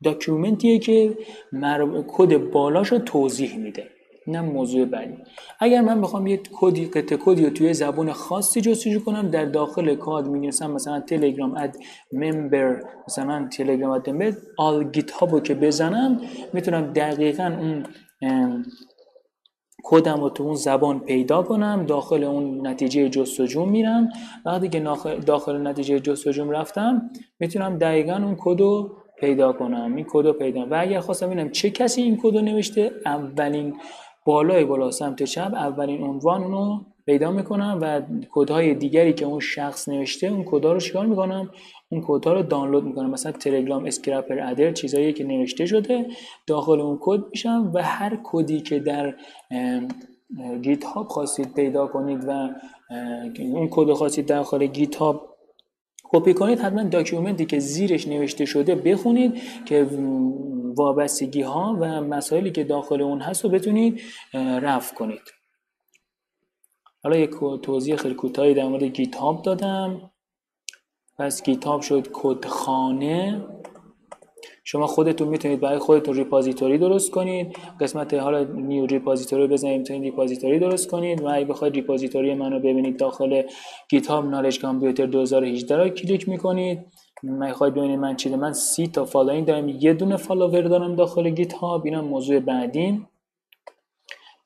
document 0.05 0.64
یه 0.64 0.79
که 0.79 1.19
کد 2.09 2.51
بالاش 2.51 2.89
رو 2.89 2.99
توضیح 2.99 3.59
میده 3.59 3.85
اینم 4.27 4.45
موضوع 4.45 4.85
بعدی. 4.85 5.15
اگر 5.61 5.81
من 5.81 6.01
بخوام 6.01 6.27
یه 6.27 6.41
کدی 6.53 6.87
قطعه 6.87 7.19
کدی 7.25 7.45
رو 7.45 7.51
توی 7.51 7.75
زبان 7.75 8.13
خاصی 8.13 8.61
جستجو 8.61 9.01
کنم 9.01 9.29
در 9.29 9.45
داخل 9.45 9.95
کاد 9.95 10.29
می‌نویسم 10.29 10.71
مثلا 10.71 11.01
تلگرام 11.01 11.57
اد 11.57 11.77
ممبر 12.13 12.83
مثلا 13.09 13.49
تلگرام 13.53 13.91
add 13.91 14.11
member 14.11 14.33
آل 14.59 14.85
گیت 14.85 15.11
هابو 15.11 15.41
که 15.41 15.55
بزنم 15.55 16.21
می‌تونم 16.53 16.93
دقیقا 16.93 17.57
اون 17.61 17.87
کدم 19.85 20.21
رو 20.21 20.31
تو 20.31 20.43
اون 20.43 20.55
زبان 20.55 21.01
پیدا 21.01 21.43
کنم 21.43 21.87
داخل 21.87 22.25
اون 22.25 22.67
نتیجه 22.67 23.09
جستجو 23.09 23.65
میرم. 23.65 24.09
وقتی 24.47 24.69
که 24.69 24.81
داخل 25.27 25.67
نتیجه 25.67 26.01
جستجو 26.01 26.51
رفتم 26.51 27.11
می‌تونم 27.41 27.79
دقیقا 27.79 28.15
اون 28.15 28.37
کد 28.39 28.61
رو 28.61 28.97
پیدا 29.21 29.53
کنم 29.53 29.97
این 29.97 30.07
کد 30.11 30.27
رو 30.27 30.33
پیدا 30.33 30.67
و 30.67 30.75
اگر 30.81 31.01
خواستم 31.01 31.27
ببینم 31.27 31.51
چه 31.51 31.71
کسی 31.71 32.03
این 32.03 32.19
کد 32.23 32.35
رو 32.35 32.41
نوشته 32.41 32.91
اولین 33.07 33.77
بالای 34.27 34.65
بالا 34.65 34.91
سمت 34.91 35.23
چپ 35.23 35.55
اولین 35.55 36.03
عنوان 36.03 36.45
اونو 36.45 36.81
پیدا 37.07 37.31
می‌کنم 37.31 37.79
و 37.83 38.03
کدهای 38.31 38.75
دیگری 38.75 39.13
که 39.13 39.25
اون 39.25 39.41
شخص 39.41 39.89
نوشته 39.89 40.27
اون 40.27 40.45
کدها 40.45 40.73
رو 40.73 40.81
چیکار 40.81 41.07
می‌کنم؟ 41.07 41.51
اون 41.89 42.05
کدها 42.07 42.33
رو 42.33 42.43
دانلود 42.43 42.85
می‌کنم. 42.85 43.11
مثلا 43.11 43.33
تلگرام 43.33 43.85
scraper 43.85 44.41
adder 44.41 44.73
چیزایی 44.73 45.13
که 45.13 45.25
نوشته 45.25 45.67
شده 45.67 46.07
داخل 46.47 46.81
اون 46.81 46.99
کد 47.01 47.21
میشم 47.31 47.71
و 47.75 47.83
هر 47.83 48.19
کدی 48.25 48.61
که 48.61 48.79
در 48.79 49.15
گیت 50.63 50.85
هاب 50.85 51.09
خواستید 51.09 51.55
پیدا 51.55 51.87
کنید 51.87 52.25
و 52.29 52.49
اون 53.39 53.69
کد 53.71 53.93
خواستید 53.93 54.27
داخل 54.27 54.67
گیت 54.67 54.97
هاب 54.97 55.30
کپی 56.13 56.35
کنید 56.35 56.61
حتما 56.61 56.83
document 56.83 57.39
ی 57.39 57.47
که 57.47 57.59
زیرش 57.59 58.09
نوشته 58.09 58.45
شده 58.45 58.75
بخونید 58.75 59.43
که 59.65 59.89
وابستگی 60.77 61.43
ها 61.43 61.77
و 61.81 62.01
مسائلی 62.01 62.51
که 62.51 62.65
داخل 62.65 63.03
اون 63.03 63.21
هست 63.21 63.45
رو 63.45 63.51
بتونید 63.51 64.01
رفع 64.35 64.95
کنید. 64.95 65.23
حالا 67.03 67.17
یک 67.17 67.31
توضیح 67.63 67.97
خیلی 67.97 68.15
کوتاهی 68.15 68.55
در 68.55 68.69
مورد 68.69 68.83
گیت 68.83 69.19
هاب 69.19 69.43
دادم. 69.43 70.11
پس 71.19 71.43
گیت 71.43 71.65
هاب 71.65 71.81
شد 71.81 72.09
کدخانه. 72.13 73.45
شما 74.71 74.87
خودتون 74.87 75.29
می‌تونید 75.29 75.61
برای 75.61 75.79
خودتون 75.79 76.15
repository 76.15 76.79
درست 76.79 77.11
کنید. 77.11 77.57
قسمت 77.81 78.15
حالا 78.15 78.45
new 78.45 78.87
repository 78.87 79.47
بزنید 79.47 79.79
می‌تونید 79.79 80.03
repository 80.03 80.59
درست 80.59 80.91
کنید. 80.91 81.23
و 81.23 81.29
اگه 81.29 81.45
بخواید 81.45 81.75
repository 81.75 82.35
منو 82.35 82.59
ببینید 82.59 82.99
داخل 82.99 83.43
گیت 83.91 84.12
هاب 84.12 84.27
knowledge 84.27 84.61
computer 84.61 85.07
2018 85.07 85.77
رو 85.77 85.89
کلیک 85.89 86.29
می‌کنید. 86.29 86.79
می‌خواید 87.23 87.75
ببینید 87.75 87.99
من 87.99 88.17
چیه 88.17 88.37
من 88.37 88.53
سی 88.53 88.87
تا 88.87 89.05
following 89.05 89.47
دارم. 89.47 89.69
یه 89.69 89.95
دونه 89.95 90.17
follower 90.17 90.63
دارم 90.63 90.97
داخل 90.97 91.31
گیت 91.31 91.53
هاب 91.53 91.85
اینم 91.85 92.05
موضوع 92.05 92.41
بعدین. 92.41 93.07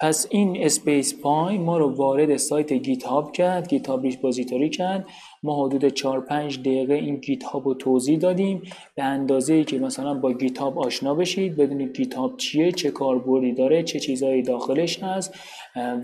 پس 0.01 0.27
این 0.31 0.57
اسپیس 0.64 1.20
پای 1.22 1.59
ما 1.59 1.79
رو 1.79 1.97
وارد 1.97 2.37
سایت 2.37 2.72
گیت 2.72 3.05
هاب 3.05 3.33
کرد. 3.33 3.68
گیت 3.68 3.89
هاب 3.89 4.03
repository 4.03 4.70
کرد. 4.70 5.07
ما 5.45 5.66
حدود 5.66 5.88
4 5.88 6.20
5 6.20 6.61
دقیقه 6.61 6.95
این 6.95 7.16
گیت 7.16 7.45
هاب 7.45 7.68
رو 7.68 7.74
توضیح 7.74 8.18
دادیم. 8.18 8.62
به 8.95 9.03
اندازه 9.03 9.55
ای 9.55 9.64
که 9.64 9.78
مثلا 9.78 10.14
با 10.14 10.32
گیت 10.32 10.59
هاب 10.59 10.78
آشنا 10.78 11.14
بشید 11.14 11.57
بدونید 11.57 11.97
گیت 11.97 12.14
هاب 12.14 12.36
چیه 12.36 12.72
چه 12.72 12.90
کاربردی 12.90 13.53
داره 13.53 13.82
چه 13.82 14.01
چیزهایی 14.01 14.42
داخلش 14.42 15.03
هست 15.03 15.34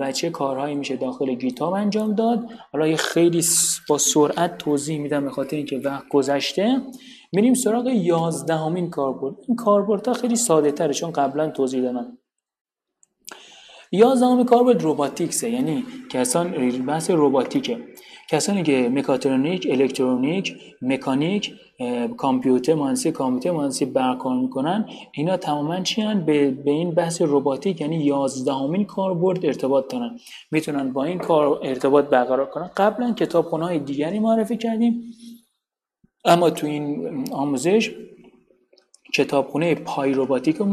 و 0.01 0.13
چه 0.13 0.31
کارهایی 0.31 0.75
میشه 0.75 0.97
داخل 0.97 1.35
گیت 1.35 1.59
هاب 1.59 1.73
انجام 1.73 2.15
داد. 2.15 2.49
حالا 2.73 2.87
یه 2.87 2.97
خیلی 2.97 3.43
با 3.89 3.99
سرعت 3.99 4.59
توضیح 4.59 4.99
میدم 4.99 5.25
به 5.25 5.31
خاطر 5.31 5.57
اینکه 5.57 5.79
وقت 5.79 6.09
گذشته. 6.09 6.81
میریم 7.33 7.55
سراغ 7.55 7.87
11 7.87 8.55
همین 8.55 8.91
کاربرد. 8.91 9.35
این 9.49 9.57
کاربردها 9.57 10.15
خیلی 10.15 10.37
ساده 10.37 10.73
تره 10.73 10.93
چون 10.93 11.11
قبلا 11.11 11.51
توضیح 11.51 11.83
دادم. 11.83 12.19
یازدهم 13.93 14.45
کاربرد 14.45 14.83
روباتیکسه 14.83 15.51
یعنی 15.51 15.85
کسان 16.11 16.71
بحث 16.87 17.11
روباتیکه. 17.11 17.79
کسانی 18.31 18.63
که 18.63 18.89
مکاترونیک 18.89 19.67
الکترونیک 19.71 20.57
مکانیک 20.83 21.55
کامپیوتر 22.17 22.75
مهندسی 22.75 23.13
کامپیوتر 23.13 23.51
مهندسی 23.51 23.85
برکار 23.85 24.37
می‌کنن 24.37 24.89
اینا 25.13 25.37
تماما 25.37 25.81
چی 25.81 26.03
به, 26.27 26.51
به 26.51 26.71
این 26.71 26.91
بحث 26.91 27.23
روباتیک 27.23 27.81
یعنی 27.81 27.97
یازدهمین 27.97 28.85
کاربرد 28.85 29.47
ارتباط 29.47 29.93
دارن. 29.93 30.19
می‌تونن 30.51 30.93
با 30.93 31.05
این 31.05 31.19
کار 31.19 31.61
ارتباط 31.63 32.05
برقرار 32.05 32.47
کنن. 32.47 32.71
قبلا 32.77 33.13
کتابخونه 33.13 33.65
های 33.65 33.79
دیگری 33.79 34.19
معرفی 34.19 34.57
کردیم 34.57 35.03
اما 36.25 36.51
تو 36.51 36.67
این 36.67 37.25
آموزش 37.33 37.91
کتابخونه 39.15 39.75
PyRobotic 39.75 40.57
رو 40.57 40.67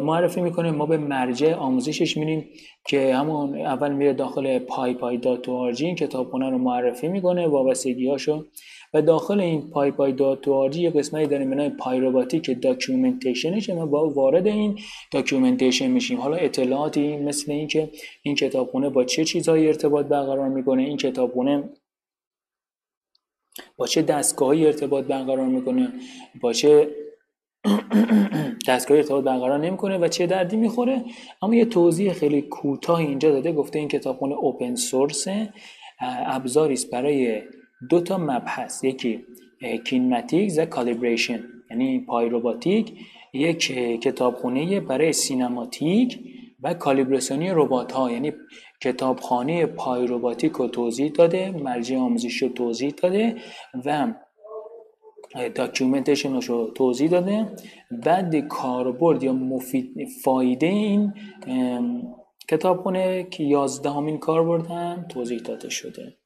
معرفی 0.00 0.40
می‌کنه. 0.40 0.70
ما 0.70 0.86
به 0.86 0.96
مرجع 0.96 1.54
آموزشش 1.54 2.16
میریم 2.16 2.48
که 2.86 3.14
همون 3.14 3.60
اول 3.60 3.92
میره 3.92 4.12
داخل 4.12 4.58
PyPI 4.58 5.16
dot 5.16 5.48
این 5.80 5.94
کتابخونه 5.94 6.50
رو 6.50 6.58
معرفی 6.58 7.08
می‌کنه 7.08 7.46
وابستگیاشو 7.46 8.44
و 8.94 9.02
داخل 9.02 9.40
این 9.40 9.70
پای 9.70 9.90
پای 9.90 10.12
دات 10.12 10.76
یه 10.76 10.90
قسمتی 10.90 11.26
داریم 11.26 11.50
به 11.50 11.56
نام 11.56 11.68
PyRobotic 11.68 12.00
documentation 12.00 12.62
ش. 12.62 13.70
ما 13.70 13.86
با 13.86 14.10
وارد 14.10 14.46
این 14.46 14.78
documentation 15.12 15.86
میشیم. 15.86 16.20
حالا 16.20 16.36
اطلاعاتی 16.36 17.16
مثل 17.16 17.52
اینکه 17.52 17.90
این 18.22 18.34
کتابخونه 18.34 18.88
با 18.88 19.04
چه 19.04 19.24
چیزهایی 19.24 19.66
ارتباط 19.66 20.06
برقرار 20.06 20.48
می‌کنه 20.48 20.82
این 20.82 20.96
کتابخونه 20.96 21.68
با 23.76 23.86
چه 23.86 24.02
دستگاهی 24.02 24.66
ارتباط 24.66 25.04
برقرار 25.04 25.46
می‌کنه 25.46 25.92
با 26.40 26.52
چه 26.52 26.88
دستگاه 28.68 28.96
ارتباط 28.96 29.24
برقرار 29.24 29.58
نمی‌کنه 29.58 29.98
و 29.98 30.08
چه 30.08 30.26
دردی 30.26 30.56
می‌خوره؟ 30.56 31.04
اما 31.42 31.54
یه 31.54 31.64
توضیح 31.64 32.12
خیلی 32.12 32.42
کوتاه 32.42 32.98
اینجا 32.98 33.30
داده 33.30 33.52
گفته 33.52 33.78
این 33.78 33.88
کتابخونه 33.88 34.34
open 34.34 34.74
source 34.74 35.26
ابزاری 36.26 36.74
است 36.74 36.90
برای 36.90 37.42
دو 37.90 38.00
تا 38.00 38.18
مبحث 38.18 38.84
یکی 38.84 39.24
kinematics 39.84 40.58
و 40.58 40.64
calibration 40.64 41.40
یعنی 41.70 41.98
PyRobotic 41.98 42.92
یک 43.32 43.58
کتابخونه 44.00 44.80
برای 44.80 45.12
سینماتیک 45.12 46.18
و 46.62 46.74
کالیبراسیونی 46.74 47.50
ربات 47.50 47.92
ها 47.92 48.12
یعنی 48.12 48.32
کتابخانه 48.80 49.66
پای 49.66 50.06
روباتیک 50.06 50.52
رو 50.52 50.68
توضیح 50.68 51.10
داده 51.10 51.50
مرجع 51.50 51.96
آموزشی 51.96 52.46
رو 52.46 52.52
توضیح 52.52 52.94
داده 53.02 53.36
و 53.84 54.14
داکیومنتشنش 55.54 56.44
رو 56.44 56.70
توضیح 56.70 57.10
داده. 57.10 57.48
بعد 58.04 58.36
کاربرد 58.36 59.22
یا 59.22 59.32
مفید 59.32 60.08
فایده 60.24 60.66
این 60.66 61.12
کتابخونه 62.48 63.24
که 63.30 63.44
یازدهمین 63.44 64.18
کاربرد 64.18 64.66
هم 64.66 65.06
توضیح 65.08 65.38
داده 65.38 65.70
شده. 65.70 66.16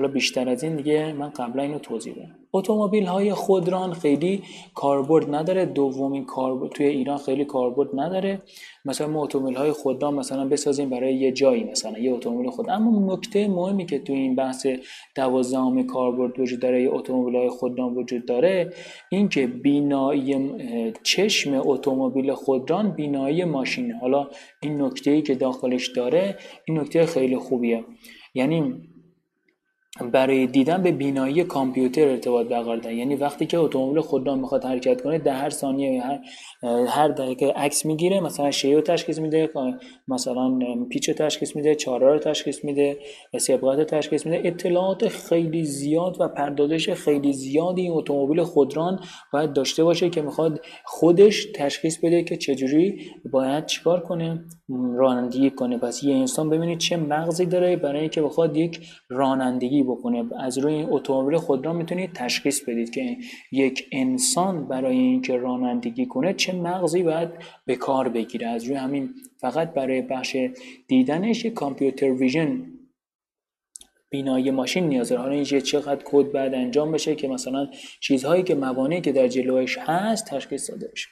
حالا 0.00 0.12
بیشتر 0.12 0.48
از 0.48 0.62
این 0.64 0.76
دیگه 0.76 1.12
من 1.12 1.28
قبلا 1.28 1.62
اینو 1.62 1.78
توضیح 1.78 2.14
دادم. 2.14 2.36
اتومبیل 2.52 3.06
های 3.06 3.32
خودران 3.34 3.92
خیلی 3.92 4.42
کاربرد 4.74 5.34
نداره. 5.34 5.66
دومین 5.66 6.24
کاربرد 6.24 6.70
توی 6.70 6.86
ایران 6.86 7.18
خیلی 7.18 7.44
کاربرد 7.44 7.88
نداره. 7.94 8.42
مثلا 8.84 9.06
ما 9.06 9.22
اتومبیل 9.22 9.56
های 9.56 9.72
خودران 9.72 10.14
مثلا 10.14 10.48
بسازیم 10.48 10.90
برای 10.90 11.14
یه 11.14 11.32
جایی 11.32 11.64
مثلا 11.64 11.98
یه 11.98 12.12
اتومبیل 12.12 12.50
خود. 12.50 12.70
اما 12.70 13.14
نکته 13.14 13.48
مهمی 13.48 13.86
که 13.86 13.98
توی 13.98 14.16
این 14.16 14.34
بحث 14.34 14.66
دوازدهم 15.16 15.86
کاربرد 15.86 16.40
وجود 16.40 16.60
داره 16.60 16.82
یه 16.82 16.90
اتومبیل 16.92 17.36
های 17.36 17.48
خودران 17.48 17.94
وجود 17.94 18.26
داره 18.26 18.72
این 19.10 19.28
که 19.28 19.46
بینایی 19.46 20.52
چشم 21.02 21.62
اتومبیل 21.64 22.32
خودران 22.32 22.90
بینایی 22.90 23.44
ماشینه 23.44 23.98
حالا 23.98 24.28
این 24.62 24.82
نکته 24.82 25.10
ای 25.10 25.22
که 25.22 25.34
داخلش 25.34 25.88
داره 25.88 26.36
این 26.64 26.78
نکته 26.78 27.06
خیلی 27.06 27.36
خوبیه. 27.36 27.84
یعنی 28.34 28.74
برای 30.12 30.46
دیدن 30.46 30.82
به 30.82 30.92
بینایی 30.92 31.44
کامپیوتر 31.44 32.08
ارتباط 32.08 32.46
برقرار 32.46 32.92
یعنی 32.92 33.14
وقتی 33.14 33.46
که 33.46 33.58
اتومبیل 33.58 34.00
خودران 34.00 34.38
می‌خواد 34.38 34.64
حرکت 34.64 35.02
کنه 35.02 35.18
در 35.18 35.34
هر 35.34 35.50
ثانیه 35.50 36.02
هر 36.02 36.20
هر 36.88 37.08
دقیقه 37.08 37.52
عکس 37.56 37.86
می‌گیره 37.86 38.20
مثلا 38.20 38.50
شیء 38.50 38.74
رو 38.76 38.80
تشخیص 38.80 39.18
میده 39.18 39.50
مثلا 40.08 40.58
پیچ 40.90 41.08
رو 41.08 41.14
تشخیص 41.14 41.56
میده 41.56 41.74
چاره 41.74 42.12
رو 42.12 42.18
تشخیص 42.18 42.64
میده 42.64 42.98
سبقت 43.38 43.78
رو 43.78 43.84
تشخیص 43.84 44.26
میده. 44.26 44.48
اطلاعات 44.48 45.08
خیلی 45.08 45.64
زیاد 45.64 46.16
و 46.20 46.28
پردازش 46.28 46.90
خیلی 46.90 47.32
زیادی 47.32 47.82
این 47.82 47.92
اتومبیل 47.92 48.42
خودران 48.42 49.00
باید 49.32 49.52
داشته 49.52 49.84
باشه 49.84 50.10
که 50.10 50.22
می‌خواد 50.22 50.60
خودش 50.84 51.46
تشخیص 51.54 51.98
بده 51.98 52.22
که 52.22 52.36
چجوری 52.36 53.00
باید 53.32 53.66
چیکار 53.66 54.00
کنه 54.00 54.44
رانندگی 54.96 55.50
کنه. 55.50 55.78
پس 55.78 56.04
یه 56.04 56.14
انسان 56.14 56.50
ببینید 56.50 56.78
چه 56.78 56.96
مغزی 56.96 57.46
داره 57.46 57.76
برای 57.76 58.00
اینکه 58.00 58.22
بخواد 58.22 58.56
یک 58.56 58.80
رانندگی 59.08 59.79
بکنه. 59.82 60.24
از 60.38 60.58
روی 60.58 60.74
این 60.74 60.86
اتومبیل 60.90 61.38
خودران 61.38 61.76
می‌تونید 61.76 62.12
تشخیص 62.12 62.60
بدید 62.60 62.90
که 62.90 63.16
یک 63.52 63.88
انسان 63.92 64.68
برای 64.68 64.96
اینکه 64.96 65.36
رانندگی 65.36 66.06
کنه 66.06 66.34
چه 66.34 66.52
مغزی 66.52 67.02
باید 67.02 67.28
به 67.66 67.76
کار 67.76 68.08
بگیره. 68.08 68.46
از 68.46 68.64
روی 68.64 68.74
همین 68.74 69.14
فقط 69.40 69.74
برای 69.74 70.02
بخش 70.02 70.36
دیدنش 70.88 71.46
کامپیوتر 71.46 72.12
ویژن 72.12 72.66
بینایی 74.10 74.50
ماشین 74.50 74.88
نیاز 74.88 75.08
داره 75.08 75.22
حالا 75.22 75.34
اینجا 75.34 75.60
چقدر 75.60 76.02
کد 76.04 76.32
بعد 76.32 76.54
انجام 76.54 76.92
بشه 76.92 77.14
که 77.14 77.28
مثلا 77.28 77.68
چیزهایی 78.00 78.42
که 78.42 78.54
موانعی 78.54 79.00
که 79.00 79.12
در 79.12 79.28
جلوش 79.28 79.78
هست 79.78 80.26
تشخیص 80.26 80.70
داده 80.70 80.88
بشه. 80.92 81.08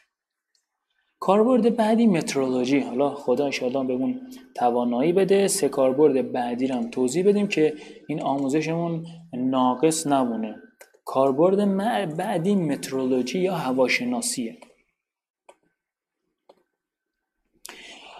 کاربرد 1.21 1.77
بعدی 1.77 2.07
مترولوژی. 2.07 2.79
حالا 2.81 3.14
خدا 3.14 3.45
انشاءالله 3.45 3.87
بهمون 3.87 4.21
توانایی 4.55 5.12
بده. 5.12 5.49
سه 5.49 5.69
کاربرد 5.69 6.33
بعدی 6.33 6.66
رو 6.66 6.75
هم 6.75 6.91
توضیح 6.91 7.29
بدیم 7.29 7.47
که 7.47 7.75
این 8.09 8.23
آموزشمون 8.23 9.07
ناقص 9.33 10.07
نمونه. 10.07 10.62
کاربرد 11.05 11.77
بعدی 12.16 12.55
مترولوژی 12.55 13.39
یا 13.39 13.55
هواشناسیه. 13.55 14.59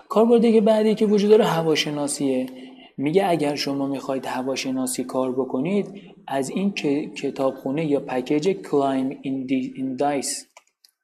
کاربرد 0.09 0.43
که 0.43 0.61
بعدی 0.61 0.95
که 0.95 1.07
وجود 1.07 1.31
داره 1.31 1.45
هواشناسیه. 1.45 2.47
میگه 2.97 3.27
اگر 3.29 3.55
شما 3.55 3.87
می‌خواید 3.87 4.27
هواشناسی 4.27 5.05
کار 5.05 5.33
بکنید 5.33 6.03
از 6.27 6.51
این 6.51 6.73
کتابخونه 7.11 7.87
یا 7.87 8.01
پکیج 8.01 8.49
climate 8.49 9.19
indices 9.23 10.47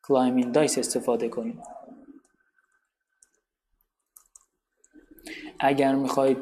climate 0.03 0.37
indices 0.37 0.79
استفاده 0.79 1.29
کنید. 1.29 1.74
اگر 5.65 5.95
می‌خواید 5.95 6.39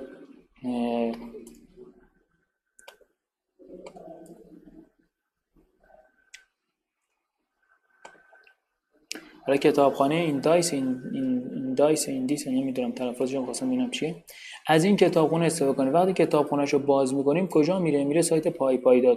حالا 9.47 9.57
کتابخانه 9.57 10.15
indices 10.15 10.73
این, 10.73 11.01
این, 11.13 11.75
dices 11.75 12.09
indices 12.09 12.47
نمی‌دونم 12.47 12.93
تلفظش 12.93 13.35
رو 13.35 13.45
خواستم 13.45 13.67
ببینم 13.67 13.91
چیه. 13.91 14.25
از 14.67 14.85
این 14.85 14.97
کتابخونه 14.97 15.45
استفاده 15.45 15.73
کنید 15.77 15.95
وقتی 15.95 16.13
کتابخونهش 16.13 16.73
رو 16.73 16.79
باز 16.79 17.15
می‌کنیم 17.15 17.49
کجا 17.49 17.79
میره؟ 17.79 18.05
میره 18.05 18.23
سایت 18.23 18.49
PyPI 18.49 19.17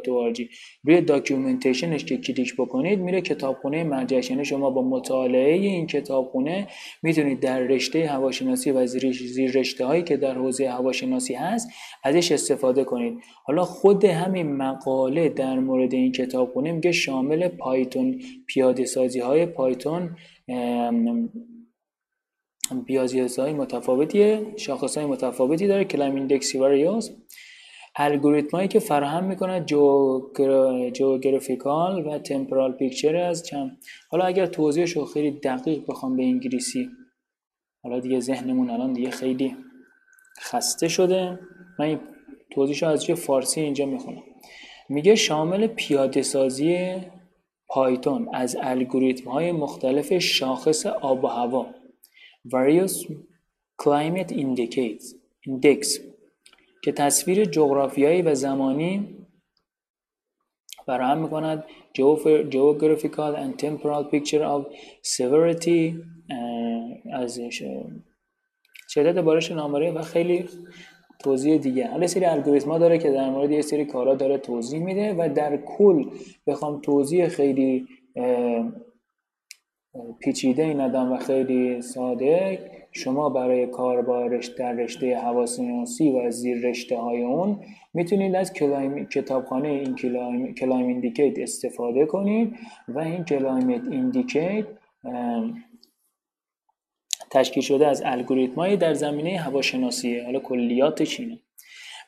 روی 0.84 1.02
documentation 1.02 1.92
ش 1.92 2.06
که 2.06 2.18
کلیک 2.18 2.56
بکنید 2.58 3.00
میره 3.00 3.22
کتابخونه 3.22 3.84
مرجعش. 3.84 4.30
یعنی 4.30 4.46
شما 4.46 4.70
با 4.70 4.82
مطالعه 4.82 5.54
این 5.54 5.88
کتابخونه 5.88 6.68
می‌تونید 7.04 7.40
در 7.40 7.60
رشته 7.60 8.08
هواشناسی 8.08 8.72
و 8.72 8.86
زیر 8.86 9.52
رشته 9.52 9.86
هایی 9.86 10.04
که 10.04 10.18
در 10.18 10.34
حوزه 10.34 10.70
هواشناسی 10.70 11.34
هست 11.34 11.70
ازش 12.04 12.32
استفاده 12.32 12.84
کنید. 12.84 13.18
حالا 13.44 13.64
خود 13.64 14.06
همین 14.06 14.56
مقاله 14.56 15.30
در 15.30 15.60
مورد 15.60 15.94
این 15.94 16.12
کتابخونه 16.12 16.72
میگه 16.72 16.92
شامل 16.92 17.48
پایتون 17.48 18.22
پیاده 18.48 18.86
سازی 18.86 19.20
های 19.20 19.46
پایتون 19.46 20.10
بیازیزهای 22.72 23.52
های 23.52 23.60
متفاوتیه 23.60 24.54
شاخص 24.58 24.98
های 24.98 25.08
متفاوتی 25.08 25.68
داره 25.68 25.84
کلام 25.84 26.16
ایندکسی 26.16 26.58
واریوز 26.58 27.12
الگوریتم 27.96 28.58
هایی 28.58 28.68
که 28.68 28.80
فراهم 28.80 29.24
می‌کنه 29.24 29.66
جوگرافیکال 30.94 32.08
و 32.08 32.20
تمپرال 32.20 32.72
پیکچر 32.72 33.16
از 33.16 33.46
چند 33.46 33.78
حالا 34.10 34.26
اگر 34.26 34.46
توضیحش 34.46 34.92
رو 34.92 35.06
خیلی 35.06 35.32
دقیق 35.32 35.86
بخوام 35.88 36.18
به 36.18 36.24
انگلیسی. 36.24 36.90
حالا 37.84 38.00
دیگه 38.00 38.20
ذهنمون 38.20 38.70
الان 38.70 38.94
دیگه 38.94 39.10
خیلی 39.10 39.56
خسته 40.40 40.88
شده. 40.88 41.40
من 41.80 41.86
این 41.86 42.00
توضیحش 42.52 42.84
از 42.84 43.06
فارسی 43.06 43.62
اینجا 43.62 43.86
می‌خونم. 43.86 44.24
میگه 44.90 45.16
شامل 45.16 45.68
پیاده 45.68 46.22
سازی 46.22 46.96
پایتون 47.68 48.30
از 48.34 48.58
الگوریتم 48.62 49.30
های 49.30 49.52
مختلف 49.52 50.18
شاخص 50.18 50.86
آب 50.86 51.24
و 51.24 51.28
هوا. 51.28 51.66
Various 52.54 53.06
climate 53.84 54.32
indicates 54.32 55.06
index 55.48 55.88
که 56.84 56.92
تصویر 56.92 57.46
جغرافیایی 57.46 58.22
و 58.22 58.36
زمانی 58.36 59.18
فراهم 60.86 61.22
می‌کند. 61.22 61.64
Geographical 62.52 63.34
and 63.42 63.54
temporal 63.64 64.04
picture 64.14 64.44
of 64.54 64.62
severity 65.18 65.94
از 67.14 67.40
شدت 68.90 69.18
بارش 69.18 69.52
نامبره 69.52 69.92
و 69.92 70.02
خیلی 70.02 70.50
توضیح 71.20 71.58
دیگه. 71.58 71.88
حالا 71.88 72.08
سری 72.08 72.26
الگوریتما 72.26 72.78
داره 72.78 72.98
که 72.98 73.12
در 73.12 73.30
مورد 73.30 73.52
یه 73.52 73.62
سری 73.62 73.86
کارا 73.86 74.16
داره 74.16 74.38
توضیح 74.38 74.80
میده 74.80 75.14
و 75.14 75.34
در 75.36 75.58
کل 75.58 76.10
بخوام 76.48 76.82
توضیح 76.82 77.28
خیلی 77.28 77.88
پیچیده 80.20 80.64
ای 80.64 80.74
ندم 80.74 81.12
و 81.12 81.18
خیلی 81.18 81.82
ساده. 81.82 82.60
شما 82.92 83.30
برای 83.30 83.68
کار 83.68 84.02
با 84.02 84.30
در 84.58 84.74
رشته 84.74 85.18
حواسناسی 85.18 86.12
و 86.12 86.32
زیر 86.32 86.58
رشته 86.58 86.98
های 86.98 87.22
اون 87.22 87.60
می‌تونید 87.94 88.36
از 88.36 88.54
کلایم... 88.54 89.06
کتابخانه 89.06 89.68
این 89.68 89.96
کلایم, 89.96 90.54
کلایم 90.54 90.88
ایندیکیت 90.88 91.40
استفاده 91.40 92.06
کنید 92.06 92.56
و 92.88 93.00
این 93.00 93.24
کلایم 93.24 93.70
ایندیکیت 93.70 94.66
تشکیل 97.32 97.64
شده 97.64 97.88
از 97.88 98.04
الگوریتمایی 98.06 98.78
در 98.78 98.94
زمینه 98.94 99.38
هواشناسیه 99.38 100.24
حالا 100.24 100.40
کلیاتش 100.40 101.20
اینه. 101.20 101.40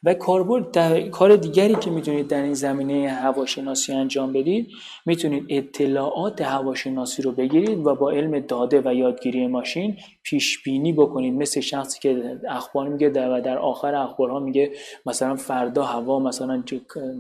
و 0.04 0.14
کاربرد 0.14 1.00
کار 1.10 1.36
دیگری 1.36 1.76
که 1.76 1.90
می‌تونید 1.90 2.28
در 2.28 2.42
این 2.44 2.54
زمینه 2.54 3.10
هواشناسی 3.10 3.94
انجام 3.94 4.34
بدید 4.34 4.68
می‌تونید 5.06 5.46
اطلاعات 5.50 6.42
هواشناسی 6.42 7.22
رو 7.22 7.32
بگیرید 7.32 7.86
و 7.86 7.96
با 7.96 8.12
علم 8.12 8.40
داده 8.40 8.82
و 8.86 8.94
یادگیری 8.94 9.48
ماشین 9.48 9.98
پیش 10.30 10.64
بینی 10.64 10.94
بکنید. 10.94 11.34
مثل 11.34 11.60
شخصی 11.60 12.00
که 12.00 12.40
اخبار 12.50 12.88
میگه 12.88 13.10
و 13.10 13.42
در 13.42 13.58
آخر 13.58 13.96
اخبارها 13.96 14.40
میگه 14.40 14.72
مثلا 15.06 15.36
فردا 15.36 15.84
هوا 15.84 16.20
مثلا 16.20 16.64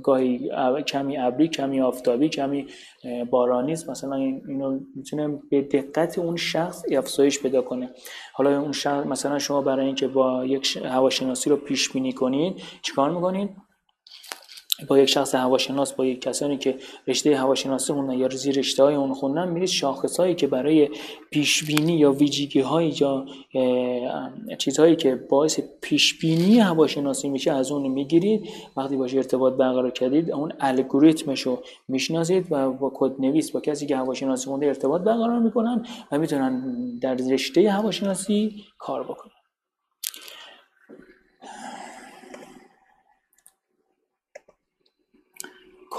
گاهی 0.03 0.49
کمی 0.87 1.17
ابری 1.17 1.47
کمی 1.47 1.81
آفتابی 1.81 2.29
کمی 2.29 2.67
بارانی 3.29 3.73
است 3.73 3.89
مثلا 3.89 4.15
اینو 4.15 4.79
می‌تونه 4.95 5.39
به 5.49 5.61
دقت 5.61 6.19
اون 6.19 6.35
شخص 6.35 6.83
افزایش 6.91 7.41
پیدا 7.41 7.61
کنه. 7.61 7.89
حالا 8.33 8.61
اون 8.61 8.71
شخص 8.71 9.05
مثلا 9.05 9.39
شما 9.39 9.61
برای 9.61 9.85
اینکه 9.85 10.07
با 10.07 10.45
یک 10.45 10.77
هواشناسی 10.77 11.49
رو 11.49 11.55
پیش 11.55 11.89
بینی 11.89 12.13
کنید 12.13 12.61
چیکار 12.81 13.11
می‌کنید؟ 13.11 13.49
با 14.87 14.99
یک 14.99 15.09
شخص 15.09 15.35
هواشناس 15.35 15.93
با 15.93 16.05
یک 16.05 16.21
کسانی 16.21 16.57
که 16.57 16.77
رشته 17.07 17.37
هواشناسی 17.37 17.93
خوندن 17.93 18.13
یا 18.13 18.29
زیر 18.29 18.59
رشته 18.59 18.83
های 18.83 18.95
اون 18.95 19.13
خوندن 19.13 19.49
میرید 19.49 19.69
شاخص 19.69 20.19
هایی 20.19 20.35
که 20.35 20.47
برای 20.47 20.89
پیش 21.31 21.63
بینی 21.63 21.97
یا 21.97 22.11
ویژگی 22.11 22.59
های 22.59 22.93
یا 22.99 23.25
چیزهایی 24.57 24.95
که 24.95 25.15
باعث 25.15 25.59
پیش 25.81 26.19
بینی 26.19 26.59
هواشناسی 26.59 27.29
میشه 27.29 27.51
از 27.51 27.71
اون 27.71 27.91
می‌گیرید 27.91 28.49
وقتی 28.77 28.97
باش 28.97 29.15
ارتباط 29.15 29.53
برقرار 29.53 29.91
کردید 29.91 30.31
اون 30.31 30.53
الگوریتمش 30.59 31.41
رو 31.41 31.59
می‌شناسید 31.87 32.47
و 32.51 32.71
با 32.71 32.91
کد 32.95 33.11
نویس 33.19 33.51
با 33.51 33.59
کسی 33.59 33.85
که 33.85 33.97
هواشناسی 33.97 34.45
خونده 34.49 34.65
ارتباط 34.65 35.01
برقرار 35.01 35.39
می‌کنن 35.39 35.85
و 36.11 36.17
می‌تونن 36.17 36.63
در 37.01 37.13
رشته 37.13 37.71
هواشناسی 37.71 38.63
کار 38.77 39.03
بکنن. 39.03 39.36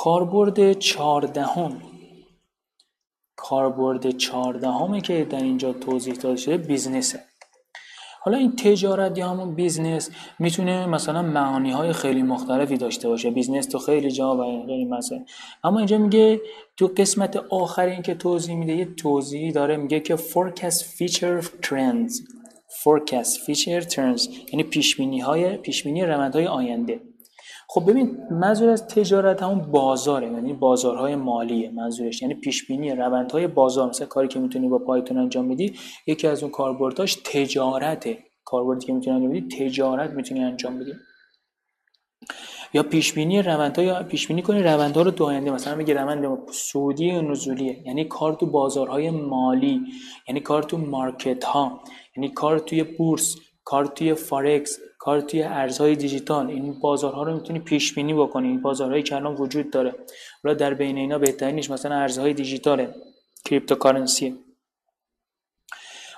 کاربرد 0.00 0.72
چهاردهم. 0.72 1.82
کاربرد 3.36 4.10
چهاردهمی 4.10 5.00
که 5.00 5.24
در 5.24 5.42
اینجا 5.42 5.72
توضیح 5.72 6.14
داده 6.14 6.36
شده 6.36 6.56
بیزنسه. 6.56 7.20
حالا 8.20 8.38
این 8.38 8.56
تجارت 8.56 9.18
یا 9.18 9.28
همون 9.28 9.54
business 9.54 10.10
می‌تونه 10.38 10.86
مثلا 10.86 11.22
معانی 11.22 11.70
های 11.70 11.92
خیلی 11.92 12.22
مختلفی 12.22 12.76
داشته 12.76 13.08
باشه. 13.08 13.30
business 13.30 13.66
تو 13.66 13.78
خیلی 13.78 14.10
جا 14.10 14.36
و 14.36 14.66
خیلی 14.66 14.84
مثلا 14.84 15.24
اما 15.64 15.78
اینجا 15.78 15.98
میگه 15.98 16.40
تو 16.76 16.86
قسمت 16.96 17.36
آخر 17.36 17.86
این 17.86 18.02
که 18.02 18.14
توضیح 18.14 18.56
میده 18.56 18.72
یه 18.72 18.84
توضیحی 18.94 19.52
داره 19.52 19.76
میگه 19.76 20.00
که 20.00 20.16
forecast 20.16 20.82
future 20.98 21.44
trends. 21.44 22.12
forecast 22.82 23.36
future 23.46 23.84
trends. 23.94 24.52
یعنی 24.52 24.62
پیش 24.62 24.96
بینی 24.96 25.20
های 25.20 25.56
پیش 25.56 25.84
بینی 25.84 26.04
روند 26.04 26.34
های 26.34 26.46
آینده. 26.46 27.00
خب 27.70 27.90
ببین 27.90 28.18
منظور 28.30 28.68
از 28.68 28.86
تجارت 28.86 29.42
همون 29.42 29.70
بازاره 29.70 30.26
یعنی 30.32 30.52
بازارهای 30.52 31.16
مالیه 31.16 31.70
منظورش. 31.70 32.22
یعنی 32.22 32.34
پیش 32.34 32.66
بینی 32.66 32.90
روندهای 32.90 33.46
بازار 33.46 33.88
مثلا 33.88 34.06
کاری 34.06 34.28
که 34.28 34.38
می‌تونی 34.38 34.68
با 34.68 34.78
پایتون 34.78 35.18
انجام 35.18 35.44
میدی 35.44 35.74
یکی 36.06 36.26
از 36.26 36.42
اون 36.42 36.52
کاربرداش 36.52 37.14
تجارته 37.14 38.18
کاربردی 38.44 38.86
که 38.86 38.92
می‌تونی 38.92 39.16
انجام 39.16 39.30
بدی 39.30 39.56
تجارت 39.56 40.10
می‌تونی 40.10 40.44
انجام 40.44 40.78
بدی. 40.78 40.92
یا 42.74 42.82
پیش 42.82 43.12
بینی 43.12 43.42
روندها 43.42 43.82
یا 43.82 44.02
پیش 44.02 44.28
بینی 44.28 44.42
کنی 44.42 44.62
روندها 44.62 45.02
رو 45.02 45.10
در 45.10 45.24
آینده. 45.24 45.50
مثلا 45.50 45.74
میگه 45.74 45.94
روند 45.94 46.38
صعودی 46.52 47.10
و 47.10 47.22
نزولیه. 47.22 47.82
یعنی 47.86 48.04
کار 48.04 48.32
تو 48.32 48.46
بازارهای 48.46 49.10
مالی 49.10 49.80
یعنی 50.28 50.40
کار 50.40 50.62
تو 50.62 50.78
market 50.78 51.44
ها 51.44 51.80
یعنی 52.16 52.28
کار 52.28 52.58
توی 52.58 52.82
بورس. 52.82 53.36
کار 53.68 53.86
توی 53.86 54.14
فارکس 54.14 54.78
کار 54.98 55.20
توی 55.20 55.42
ارزهای 55.42 55.96
دیجیتال 55.96 56.46
این 56.46 56.80
بازارها 56.80 57.22
رو 57.22 57.34
می‌تونی 57.34 57.58
پیش 57.58 57.94
بینی 57.94 58.14
بکنی. 58.14 58.48
این 58.48 58.62
بازارهایی 58.62 59.02
که 59.02 59.16
الان 59.16 59.34
وجود 59.34 59.70
داره. 59.70 59.94
حالا 60.44 60.54
در 60.54 60.74
بین 60.74 60.96
اینا 60.96 61.18
بهترینش 61.18 61.70
مثلا 61.70 61.94
ارزهای 61.94 62.34
دیجیتاله 62.34 62.94
cryptocurrency 63.44 64.34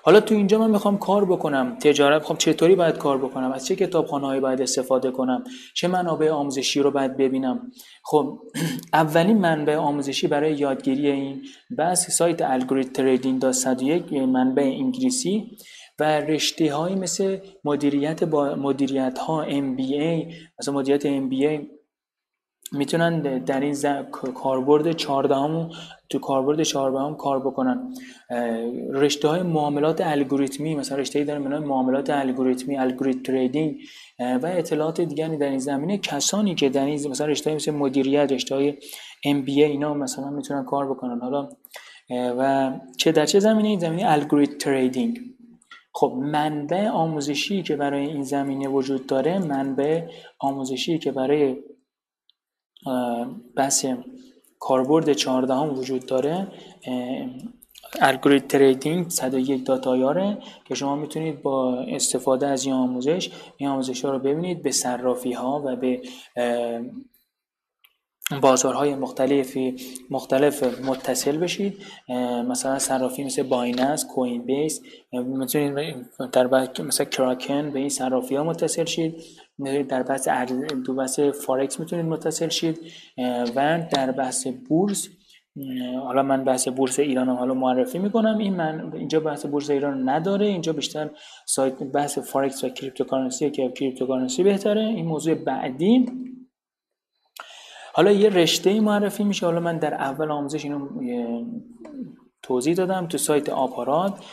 حالا 0.02 0.20
تو 0.20 0.34
اینجا 0.34 0.58
من 0.58 0.70
می‌خوام 0.70 0.98
کار 0.98 1.24
بکنم 1.24 1.78
تجارت 1.78 2.20
می‌خوام 2.20 2.38
چطوری 2.38 2.74
باید 2.74 2.96
کار 2.98 3.18
بکنم؟ 3.18 3.52
از 3.52 3.66
چه 3.66 3.76
کتابخانه‌ای 3.76 4.40
باید 4.40 4.62
استفاده 4.62 5.10
کنم؟ 5.10 5.44
چه 5.74 5.88
منابع 5.88 6.30
آموزشی 6.30 6.80
رو 6.80 6.90
باید 6.90 7.16
ببینم؟ 7.16 7.70
خب 8.04 8.38
اولین 9.02 9.38
منبع 9.38 9.76
آموزشی 9.76 10.26
برای 10.26 10.54
یادگیری 10.54 11.10
این 11.10 11.42
بحث 11.78 12.10
سایت 12.10 12.42
algorithm 12.42 12.92
trading 12.92 13.40
دا 13.40 13.52
101 13.52 14.12
منبع 14.12 14.62
انگلیسی. 14.62 15.56
و 16.00 16.02
رشته 16.02 16.74
هایی 16.74 16.94
مثل 16.94 17.38
مدیریت 17.64 18.24
با 18.24 18.54
مدیریت 18.54 19.18
ها 19.18 19.46
MBA 19.48 20.34
مثلا 20.58 20.74
مدیریت 20.74 21.06
MBA 21.06 21.66
می‌تونن 22.72 23.38
در 23.44 23.60
این 23.60 23.76
کاربرد 24.34 24.92
14 24.92 25.34
هم 25.34 25.70
تو 26.08 26.18
کاربرد 26.18 26.62
14 26.62 26.98
هم 26.98 27.14
کار 27.16 27.40
بکنن. 27.40 27.94
رشته 28.92 29.28
های 29.28 29.42
معاملات 29.42 30.00
الگوریتمی 30.00 30.74
مثلا 30.74 30.98
رشته 30.98 31.18
ای 31.18 31.24
داریم 31.24 31.42
معاملات 31.42 32.10
الگوریتمی 32.10 32.78
الگوریتم 32.78 33.22
تریدینگ 33.22 33.76
و 34.18 34.46
اطلاعات 34.46 35.00
دیگری 35.00 35.36
در 35.36 35.48
این 35.48 35.58
زمینه. 35.58 35.98
کسانی 35.98 36.54
که 36.54 36.68
در 36.68 36.84
این 36.84 37.10
مثلا 37.10 37.26
رشته 37.26 37.54
مثل 37.54 37.70
مدیریت 37.70 38.32
رشته 38.32 38.54
های 38.54 38.72
MBA 39.26 39.48
اینا 39.48 39.94
مثلا 39.94 40.30
می‌تونن 40.30 40.64
کار 40.64 40.90
بکنن. 40.90 41.20
حالا 41.20 41.48
و 42.10 42.72
چه 42.98 43.12
در 43.12 43.26
چه 43.26 43.40
زمینه؟ 43.40 43.68
این 43.68 43.78
زمینه 43.80 44.10
الگوریتم 44.12 44.58
تریدینگ. 44.58 45.20
خب 45.92 46.12
منبع 46.18 46.88
آموزشی 46.88 47.62
که 47.62 47.76
برای 47.76 48.06
این 48.06 48.22
زمینه 48.22 48.68
وجود 48.68 49.06
داره 49.06 49.38
منبع 49.38 50.02
آموزشی 50.38 50.98
که 50.98 51.12
برای 51.12 51.56
بحث 53.56 53.86
کاربرد 54.58 55.12
14 55.12 55.54
هم 55.54 55.78
وجود 55.78 56.06
داره 56.06 56.48
الگوریتم 58.00 58.46
تریدینگ 58.46 59.08
101 59.08 59.64
داتایاره 59.64 60.38
که 60.64 60.74
شما 60.74 60.96
می‌تونید 60.96 61.42
با 61.42 61.78
استفاده 61.78 62.46
از 62.46 62.64
این 62.64 62.74
آموزش 62.74 63.30
این 63.56 63.68
آموزش 63.68 64.04
ها 64.04 64.10
رو 64.10 64.18
ببینید 64.18 64.62
به 64.62 64.70
صرافی 64.70 65.32
ها 65.32 65.62
و 65.66 65.76
به 65.76 66.02
بازارهای 68.42 68.94
مختلفی 68.94 69.76
مختلف 70.10 70.80
متصل 70.84 71.36
بشید. 71.36 71.74
مثلا 72.48 72.78
صرافی 72.78 73.24
مثل 73.24 73.42
بایننس 73.42 74.06
کوین 74.06 74.42
بیس 74.42 74.80
می‌تونید 75.12 76.06
در 76.32 76.46
مثلا 76.82 77.06
کراکن 77.06 77.70
به 77.70 77.78
این 77.78 77.88
صرافی 77.88 78.36
ها 78.36 78.44
متصل 78.44 78.84
شید. 78.84 79.14
در 79.88 80.02
بحث 80.02 80.28
دو 80.86 80.94
بحث 80.94 81.20
فارکس 81.20 81.80
می‌تونید 81.80 82.06
متصل 82.06 82.48
شید. 82.48 82.80
و 83.56 83.86
در 83.92 84.12
بحث 84.12 84.46
بورس 84.68 85.08
حالا 86.02 86.22
من 86.22 86.44
بحث 86.44 86.68
بورس 86.68 86.98
ایران 86.98 87.28
هم 87.28 87.36
حالا 87.36 87.54
معرفی 87.54 87.98
می‌کنم. 87.98 88.38
این 88.38 88.56
من 88.56 88.92
اینجا 88.94 89.20
بحث 89.20 89.46
بورس 89.46 89.70
ایران 89.70 90.08
نداره. 90.08 90.46
اینجا 90.46 90.72
بیشتر 90.72 91.10
سایت 91.46 91.82
بحث 91.82 92.18
فارکس 92.18 92.64
و 92.64 92.68
cryptocurrency 92.68 93.50
که 93.50 93.72
cryptocurrency 93.76 94.42
بهتره. 94.42 94.82
این 94.82 95.06
موضوع 95.06 95.34
بعدی. 95.34 96.06
حالا 97.92 98.12
یه 98.12 98.28
رشته 98.28 98.80
معرفی 98.80 99.24
میشه. 99.24 99.46
حالا 99.46 99.60
من 99.60 99.78
در 99.78 99.94
اول 99.94 100.30
آموزش 100.30 100.64
اینو 100.64 100.88
توضیح 102.42 102.74
دادم. 102.74 103.06
تو 103.06 103.18
سایت 103.18 103.48
آپارات 103.48 104.24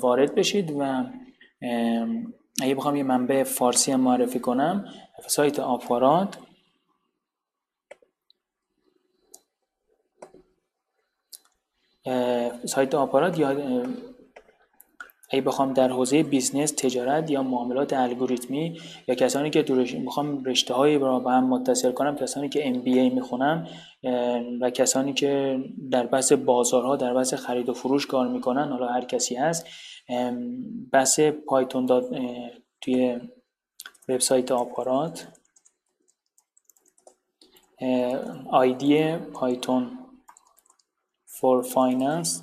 وارد 0.00 0.34
بشید 0.34 0.74
و 0.78 1.04
اگه 2.62 2.74
بخوام 2.74 2.96
یه 2.96 3.02
منبع 3.02 3.42
فارسی 3.42 3.92
هم 3.92 4.00
معرفی 4.00 4.38
کنم 4.40 4.84
سایت 5.26 5.58
آپارات. 5.58 6.38
سایت 12.64 12.94
آپارات 12.94 13.38
یا 13.38 13.86
اگه 15.34 15.42
بخوام 15.42 15.72
در 15.72 15.88
حوزه 15.88 16.22
business 16.22 16.70
تجارت 16.70 17.30
یا 17.30 17.42
معاملات 17.42 17.92
الگوریتمی 17.92 18.80
یا 19.08 19.14
کسانی 19.14 19.50
که 19.50 19.62
درش 19.62 19.94
می‌خوام 19.94 20.44
رشته 20.44 20.74
هایی 20.74 20.98
رو 20.98 21.20
با 21.20 21.30
هم 21.30 21.48
متصل 21.48 21.92
کنم 21.92 22.16
کسانی 22.16 22.48
که 22.48 22.68
MBA 22.68 23.10
می‌خونم 23.10 23.66
و 24.60 24.70
کسانی 24.70 25.12
که 25.12 25.58
در 25.90 26.06
بحث 26.06 26.32
بازارها 26.32 26.96
در 26.96 27.14
بحث 27.14 27.34
خرید 27.34 27.68
و 27.68 27.74
فروش 27.74 28.06
کار 28.06 28.28
می‌کنن 28.28 28.68
حالا 28.68 28.86
هر 28.86 29.04
کسی 29.04 29.34
هست 29.34 29.66
بحث 30.92 31.20
پایتون 31.20 31.86
داد 31.86 32.16
توی 32.80 33.20
وبسایت 34.08 34.52
آپارات. 34.52 35.28
آیدی 38.50 39.16
Python 39.16 39.98
for 41.26 41.62
finance 41.62 42.42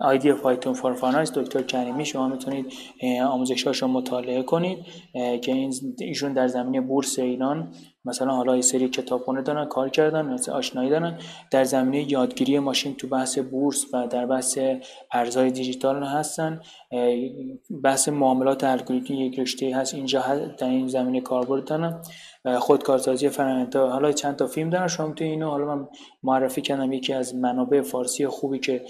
آیدی 0.00 0.32
Python 0.32 0.72
for 0.72 0.92
finance 0.92 1.32
دکتر 1.32 1.62
کریمی 1.62 2.04
شما 2.04 2.28
می‌تونید 2.28 2.72
آموزشاشو 3.22 3.86
مطالعه 3.86 4.42
کنید 4.42 4.78
که 5.12 5.52
این 5.52 5.74
ایشون 5.98 6.32
در 6.32 6.48
زمینه 6.48 6.80
بورس 6.80 7.18
ایران 7.18 7.72
مثلا 8.04 8.30
حالا 8.30 8.56
یه 8.56 8.62
سری 8.62 8.88
کتابخونه 8.88 9.42
دارن 9.42 9.64
کار 9.64 9.88
کردن 9.88 10.26
مثل 10.26 10.52
آشنایی 10.52 10.90
دارن 10.90 11.18
در 11.50 11.64
زمینه 11.64 12.12
یادگیری 12.12 12.58
ماشین 12.58 12.94
تو 12.94 13.06
بحث 13.06 13.38
بورس 13.38 13.84
و 13.94 14.06
در 14.06 14.26
بحث 14.26 14.58
ارزهای 15.12 15.50
دیجیتال 15.50 16.04
هستن 16.04 16.60
بحث 17.84 18.08
معاملات 18.08 18.64
الگوریتمی 18.64 19.26
یک 19.26 19.38
رشته 19.38 19.76
هست 19.76 19.94
اینجا 19.94 20.20
در 20.58 20.68
این 20.68 20.88
زمینه 20.88 21.20
کاربرد 21.20 21.64
دارن 21.64 22.02
خودکارسازی 22.58 23.28
فرآیند 23.28 23.76
حالا 23.76 24.12
چند 24.12 24.36
تا 24.36 24.46
فیلم 24.46 24.70
دارن 24.70 24.88
شما 24.88 25.12
تو 25.12 25.24
اینو 25.24 25.50
حالا 25.50 25.76
من 25.76 25.88
معرفی 26.22 26.62
کردم 26.62 26.92
یکی 26.92 27.12
از 27.12 27.34
منابع 27.34 27.80
فارسی 27.80 28.26
خوبی 28.26 28.58
که 28.58 28.84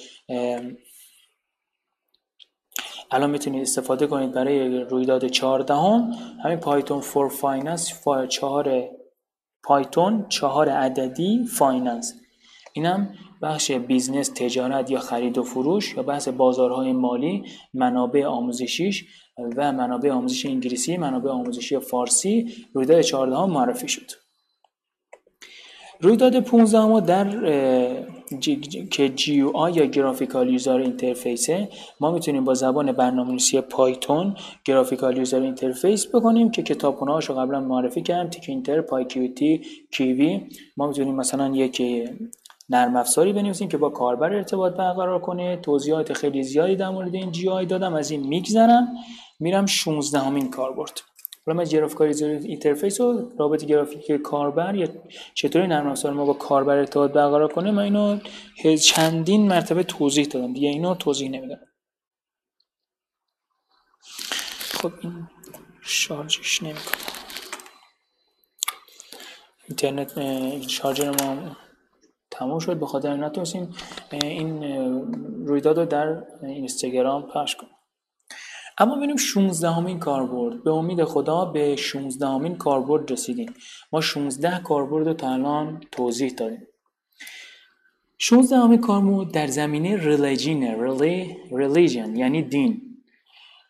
الان 3.11 3.31
می‌تونید 3.31 3.63
استفاده 3.63 4.07
کنید 4.07 4.33
برای 4.33 4.81
رویداد 4.81 5.27
14 5.27 5.75
هم 5.75 6.13
همین 6.45 6.59
Python 6.59 7.01
for 7.01 7.29
finance 7.29 7.93
4 8.29 8.89
پایتون 9.63 10.27
چهار 10.29 10.69
عددی 10.69 11.45
finance. 11.45 12.15
اینم 12.73 13.15
بخش 13.43 13.71
business 13.71 14.29
تجارت 14.29 14.91
یا 14.91 14.99
خرید 14.99 15.39
و 15.39 15.43
فروش 15.43 15.95
یا 15.95 16.03
بحث 16.03 16.29
بازارهای 16.29 16.93
مالی 16.93 17.45
منابع 17.75 18.25
آموزشیش 18.25 19.05
و 19.57 19.73
منابع 19.73 20.11
آموزش 20.11 20.47
انگلیسی 20.47 20.97
منابع 20.97 21.31
آموزشی 21.31 21.79
فارسی. 21.79 22.55
رویداد 22.75 23.01
14 23.01 23.37
هم 23.37 23.51
معرفی 23.51 23.89
شد. 23.89 24.11
رویداد 26.01 26.41
15 26.41 26.81
ما 26.81 27.01
در 27.01 27.25
که 28.91 29.09
GUI 29.09 29.73
یا 29.73 29.85
graphical 29.85 30.51
user 30.51 30.77
interface 30.77 31.59
ه 31.59 31.69
ما 32.01 32.11
می‌تونیم 32.11 32.45
با 32.45 32.55
زبان 32.55 32.93
برنامه‌نویسی 32.93 33.61
پایتون 33.61 34.35
graphical 34.65 35.17
user 35.17 35.41
interface 35.41 36.07
بکنیم 36.15 36.51
که 36.51 36.63
کتابخونه 36.63 37.13
هاشو 37.13 37.35
قبلا 37.35 37.61
معرفی 37.61 38.03
کردم 38.03 38.31
Tkinter 38.31 38.81
PyQt 38.81 39.63
Kivy. 39.93 40.41
ما 40.77 40.87
می‌تونیم 40.87 41.15
مثلا 41.15 41.49
یک 41.55 41.83
نرم 42.71 42.97
افزاری 42.97 43.33
بنویسیم 43.33 43.69
که 43.69 43.77
با 43.77 43.89
کاربر 43.89 44.33
ارتباط 44.33 44.73
برقرار 44.73 45.19
کنه. 45.19 45.57
توضیحات 45.57 46.13
خیلی 46.13 46.43
زیادی 46.43 46.77
در 46.77 46.91
مورد 46.91 47.15
این 47.15 47.33
GUI 47.33 47.67
دادم. 47.67 47.95
از 47.95 48.11
این 48.11 48.27
میگذرم. 48.27 48.89
میرم 49.41 49.67
16 49.67 50.19
همین 50.19 50.51
کاربرد. 50.51 51.01
حالا 51.51 51.63
من 51.63 51.69
graphic 51.69 52.01
interface 52.01 53.01
و 53.01 53.33
رابط 53.39 53.65
گرافیک 53.65 54.13
کاربر 54.13 54.75
یا 54.75 54.89
چطوری 55.35 55.67
نرم 55.67 55.87
افزار 55.87 56.13
ما 56.13 56.25
با 56.25 56.33
کاربر 56.33 56.77
ارتباط 56.77 57.11
برقرار 57.11 57.53
کنه 57.53 57.71
من 57.71 57.83
اینو 57.83 58.19
چندین 58.77 59.49
مرتبه 59.49 59.83
توضیح 59.83 60.27
دادم. 60.27 60.53
دیگه 60.53 60.69
اینو 60.69 60.95
توضیح 60.95 61.31
نمیدم. 61.31 61.61
خب 64.61 64.93
این 65.01 65.29
شارژش 65.83 66.63
نمی‌کنه. 66.63 66.97
اینترنت 69.69 70.13
شارژر 70.69 71.11
ما 71.11 71.57
تموم 72.31 72.59
شد. 72.59 72.79
به 72.79 72.87
خاطر 72.87 73.17
نتونستیم 73.17 73.75
این 74.13 74.63
رویداد 75.47 75.79
رو 75.79 75.87
در 75.87 76.23
اینستاگرام 76.43 77.23
پخش 77.35 77.57
کنیم. 77.57 77.73
اما 78.81 78.97
ببینیم 78.97 79.17
16 79.17 79.71
همین 79.71 79.99
کاربرد 79.99 80.65
به 80.65 80.71
امید 80.71 81.05
خدا 81.05 81.45
به 81.45 81.77
16 81.77 82.27
همین 82.27 82.57
کاربرد 82.57 83.13
رسیدیم. 83.13 83.55
ما 83.93 84.01
16 84.01 84.63
کاربرد 84.63 85.07
رو 85.07 85.15
تا 85.15 85.33
الان 85.33 85.81
توضیح 85.93 86.31
دادیم. 86.31 86.67
16 88.19 88.57
همین 88.57 88.81
کاربرد 88.81 89.33
در 89.33 89.47
زمینه 89.47 89.97
ریلیجینه 89.97 90.77
ریلیجن 91.53 92.17
یعنی 92.17 92.43
دین. 92.43 92.83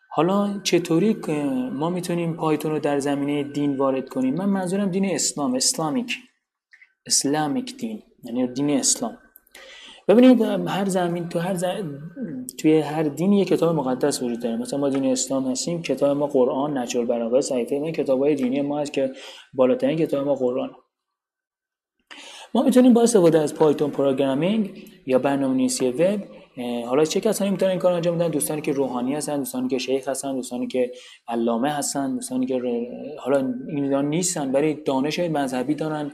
حالا 0.09 0.59
چطوری 0.63 1.13
ما 1.73 1.89
می‌تونیم 1.89 2.33
پایتون 2.33 2.71
رو 2.71 2.79
در 2.79 2.99
زمینه 2.99 3.43
دین 3.43 3.77
وارد 3.77 4.09
کنیم؟ 4.09 4.35
من 4.35 4.45
منظورم 4.45 4.91
دین 4.91 5.05
اسلام 5.05 5.53
اسلامیک. 5.53 6.17
اسلامیک 7.05 7.77
دین 7.77 8.03
یعنی 8.23 8.47
دین 8.47 8.69
اسلام. 8.69 9.17
ببینید 10.07 10.41
هر 10.67 10.85
زمین 10.85 11.29
تو 11.29 11.39
هر 11.39 11.55
توی 12.59 12.79
هر 12.79 13.03
دینی 13.03 13.39
یه 13.39 13.45
کتاب 13.45 13.75
مقدس 13.75 14.23
وجود 14.23 14.39
داره. 14.39 14.57
مثلا 14.57 14.79
ما 14.79 14.89
دین 14.89 15.05
اسلام 15.05 15.51
هستیم 15.51 15.81
کتاب 15.81 16.17
ما 16.17 16.27
قرآن 16.27 16.77
نجل 16.77 16.99
البلاغه 16.99 17.41
صحیفه 17.41 17.79
ما 17.79 17.91
کتابای 17.91 18.35
دینی 18.35 18.61
ما 18.61 18.79
هست 18.79 18.93
که 18.93 19.11
بالاترین 19.53 19.97
کتاب 19.97 20.27
ما 20.27 20.35
قرآن. 20.35 20.69
ما 22.53 22.63
می‌تونیم 22.63 22.93
با 22.93 23.01
استفاده 23.01 23.39
از 23.39 23.55
پایتون 23.55 23.91
پروگرامینگ 23.91 24.83
یا 25.05 25.19
برنامه‌نویسی 25.19 25.89
وب 25.89 26.19
حالا 26.85 27.05
چه 27.05 27.19
کسانی 27.19 27.51
می‌تونن 27.51 27.71
این 27.71 27.79
کار 27.79 27.93
انجام 27.93 28.17
بدن؟ 28.17 28.27
دوستانی 28.27 28.61
که 28.61 28.71
روحانی 28.71 29.15
هستن 29.15 29.37
دوستانی 29.37 29.67
که 29.67 29.77
شیخ 29.77 30.07
هستن 30.07 30.35
دوستانی 30.35 30.67
که 30.67 30.91
علامه 31.27 31.69
هستن 31.69 32.13
دوستانی 32.15 32.45
که 32.45 32.61
حالا 33.19 33.53
اینا 33.67 34.01
نیستن 34.01 34.51
برای 34.51 34.73
دانش 34.73 35.19
مذهبی 35.19 35.75
دارن 35.75 36.11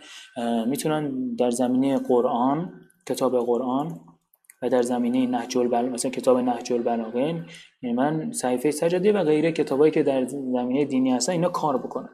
می‌تونن 0.67 1.35
در 1.35 1.49
زمینه 1.49 1.97
قرآن 1.97 2.73
کتاب 3.07 3.39
قرآن 3.45 3.99
و 4.61 4.69
در 4.69 4.81
زمینه 4.81 5.27
نهج 5.27 5.57
البلاغه 5.57 5.89
مثلا 5.89 6.11
کتاب 6.11 6.37
نهج 6.37 6.73
البلاغه 6.73 7.45
یعنی 7.81 7.95
من 7.95 8.31
صحیفه 8.31 8.71
سجاده 8.71 9.13
و 9.13 9.23
غیره 9.23 9.51
کتابایی 9.51 9.91
که 9.91 10.03
در 10.03 10.25
زمینه 10.25 10.85
دینی 10.85 11.11
هستن 11.11 11.31
اینا 11.31 11.49
کار 11.49 11.77
بکنن. 11.77 12.09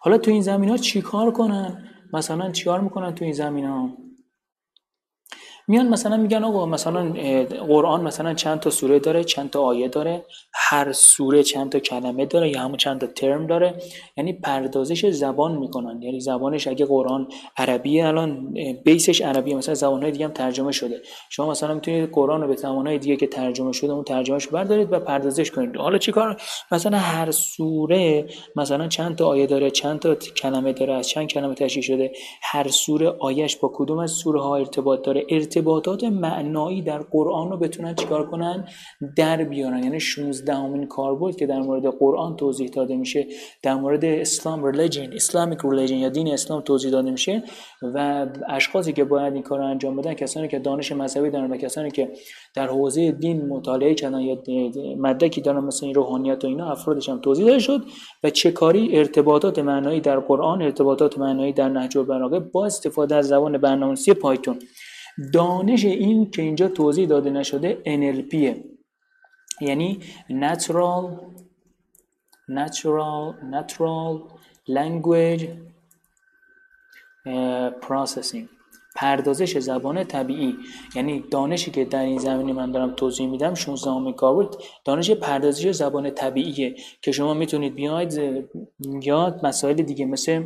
حالا 0.00 0.18
تو 0.18 0.30
این 0.30 0.42
زمین 0.42 0.68
ها 0.68 0.76
چی 0.76 1.02
کار 1.02 1.30
کنن؟ 1.30 1.88
مثلا 2.12 2.50
چیکار 2.50 2.80
می‌کنن 2.80 3.14
تو 3.14 3.24
این 3.24 3.34
زمین 3.34 3.64
ها 3.64 3.90
میان 5.68 5.88
مثلا 5.88 6.16
میگن 6.16 6.44
آقا 6.44 6.66
مثلا 6.66 7.12
قرآن 7.68 8.00
مثلا 8.00 8.34
چند 8.34 8.60
تا 8.60 8.70
سوره 8.70 8.98
داره 8.98 9.24
چند 9.24 9.50
تا 9.50 9.62
آیه 9.62 9.88
داره 9.88 10.24
هر 10.54 10.92
سوره 10.92 11.42
چند 11.42 11.72
تا 11.72 11.78
کلمه 11.78 12.26
داره 12.26 12.48
یا 12.48 12.60
همون 12.60 12.76
چند 12.76 13.00
تا 13.00 13.06
ترم 13.06 13.46
داره 13.46 13.74
یعنی 14.16 14.32
پردازش 14.32 15.06
زبان 15.06 15.56
می‌کنن. 15.56 16.02
یعنی 16.02 16.20
زبانش 16.20 16.66
اگه 16.66 16.86
قرآن 16.86 17.28
عربیه 17.56 18.06
الان 18.06 18.54
بیسش 18.84 19.20
عربیه 19.20 19.54
مثلا 19.54 19.74
زبانهای 19.74 20.10
دیگه 20.10 20.24
هم 20.24 20.32
ترجمه 20.32 20.72
شده. 20.72 21.00
شما 21.30 21.50
مثلا 21.50 21.74
می‌تونید 21.74 22.10
قرآن 22.12 22.40
رو 22.42 22.48
به 22.48 22.56
زبانهای 22.56 22.98
دیگه 22.98 23.16
که 23.16 23.26
ترجمه 23.26 23.72
شده 23.72 23.92
اون 23.92 24.04
ترجمهش 24.04 24.46
بردارید 24.46 24.92
و 24.92 25.00
پردازش 25.00 25.50
کنید. 25.50 25.76
حالا 25.76 25.98
چیکار 25.98 26.40
مثلا 26.72 26.98
هر 26.98 27.30
سوره 27.30 28.26
مثلا 28.56 28.88
چند 28.88 29.16
تا 29.16 29.26
آیه 29.26 29.46
داره 29.46 29.70
چند 29.70 29.98
تا 29.98 30.14
کلمه 30.14 30.72
داره 30.72 30.94
از 30.94 31.08
چند 31.08 31.26
کلمه 31.26 31.54
تشکیل 31.54 31.82
شده 31.82 32.12
هر 32.42 32.68
سوره 32.68 33.08
آیش 33.08 33.56
با 33.56 33.70
کدوم 33.74 33.98
از 33.98 34.10
سوره 34.10 34.40
ها 34.40 34.56
ارتباط 34.56 35.02
داره؟ 35.02 35.26
ارتباطات 35.58 36.04
معنایی 36.04 36.82
در 36.82 36.98
قرآن 36.98 37.50
رو 37.50 37.56
بتونن 37.56 37.94
چیکار 37.94 38.30
کنن؟ 38.30 38.68
در 39.16 39.44
بیارن. 39.44 39.82
یعنی 39.82 40.00
16 40.00 40.54
امین 40.54 40.86
کار 40.86 41.14
بود 41.14 41.36
که 41.36 41.46
در 41.46 41.60
مورد 41.60 41.86
قرآن 41.86 42.36
توضیح 42.36 42.68
داده 42.68 42.96
میشه 42.96 43.26
در 43.62 43.74
مورد 43.74 44.04
اسلام 44.04 44.64
ریلیجن 44.64 45.12
اسلامیک 45.12 45.58
ریلیجن 45.64 45.96
یا 45.96 46.08
دین 46.08 46.32
اسلام 46.32 46.60
توضیح 46.60 46.90
داده 46.90 47.10
میشه 47.10 47.42
و 47.82 48.26
اشخاصی 48.48 48.92
که 48.92 49.04
باید 49.04 49.34
این 49.34 49.42
کار 49.42 49.60
انجام 49.60 49.96
بدن 49.96 50.14
کسانی 50.14 50.48
که 50.48 50.58
دانش 50.58 50.92
مذهبی 50.92 51.30
دارن 51.30 51.50
و 51.50 51.56
کسانی 51.56 51.90
که 51.90 52.12
در 52.54 52.66
حوزه 52.66 53.12
دین 53.12 53.48
مطالعه 53.48 53.94
کردن 53.94 54.20
یا 54.20 54.38
مدرکی 54.98 55.40
دارن 55.40 55.64
مثل 55.64 55.86
این 55.86 55.94
روحانیت 55.94 56.44
و 56.44 56.46
اینا 56.46 56.70
افرادش 56.70 57.08
هم 57.08 57.20
توضیح 57.20 57.46
داده 57.46 57.58
شد 57.58 57.84
و 58.24 58.30
چه 58.30 58.50
کاری 58.50 58.98
ارتباطات 58.98 59.58
معنایی 59.58 60.00
در 60.00 60.20
قرآن 60.20 60.62
ارتباطات 60.62 61.18
معنایی 61.18 61.52
در 61.52 61.68
نهج 61.68 61.98
البلاغه 61.98 62.40
با 62.40 62.66
استفاده 62.66 63.14
از 63.14 63.28
زبان 63.28 63.58
برنامه‌نویسی 63.58 64.14
پایتون. 64.14 64.58
دانش 65.32 65.84
این 65.84 66.30
که 66.30 66.42
اینجا 66.42 66.68
توضیح 66.68 67.08
داده 67.08 67.30
نشده 67.30 67.82
NLP 67.84 68.34
یعنی 69.60 70.00
natural 70.30 71.10
natural 72.48 73.34
natural 73.52 74.22
language 74.68 75.44
processing. 77.80 78.48
پردازش 78.98 79.58
زبان 79.58 80.04
طبیعی. 80.04 80.56
یعنی 80.94 81.24
دانشی 81.30 81.70
که 81.70 81.84
در 81.84 82.02
این 82.02 82.18
زمینه 82.18 82.52
من 82.52 82.70
دارم 82.70 82.90
توضیح 82.94 83.28
میدم 83.28 83.54
16 83.54 83.90
همین 83.90 84.14
کار 84.14 84.50
دانش 84.84 85.10
پردازش 85.10 85.70
زبان 85.70 86.10
طبیعیه 86.10 86.74
که 87.02 87.12
شما 87.12 87.34
می‌تونید 87.34 87.74
بیاید 87.74 88.20
یاد 89.02 89.46
مسائل 89.46 89.74
دیگه 89.74 90.06
مثل 90.06 90.44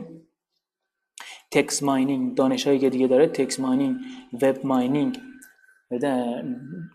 text 1.53 1.83
mining 1.83 2.35
دانش 2.35 2.67
هایی 2.67 2.79
که 2.79 2.91
دیگه 2.91 3.07
داره 3.07 3.27
text 3.27 3.61
mining 3.61 3.97
web 4.43 4.57
mining 4.65 5.19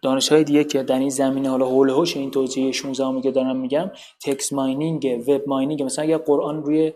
دانش 0.01 0.30
های 0.30 0.43
دیگه 0.43 0.64
که 0.64 0.84
در 0.84 0.99
این 0.99 1.10
زمینه 1.10 1.49
حالا 1.49 1.66
حول 1.65 1.89
و 1.89 1.95
حوش 1.95 2.18
این 2.18 2.32
توضیح 2.32 2.72
16 2.72 3.22
که 3.22 3.32
دارم 3.32 3.58
میگم 3.60 3.91
text 4.22 4.53
mining 4.53 5.24
web 5.28 5.41
mining 5.47 5.84
مثلا 5.84 6.05
اگر 6.05 6.18
قرآن 6.18 6.64
روی 6.64 6.93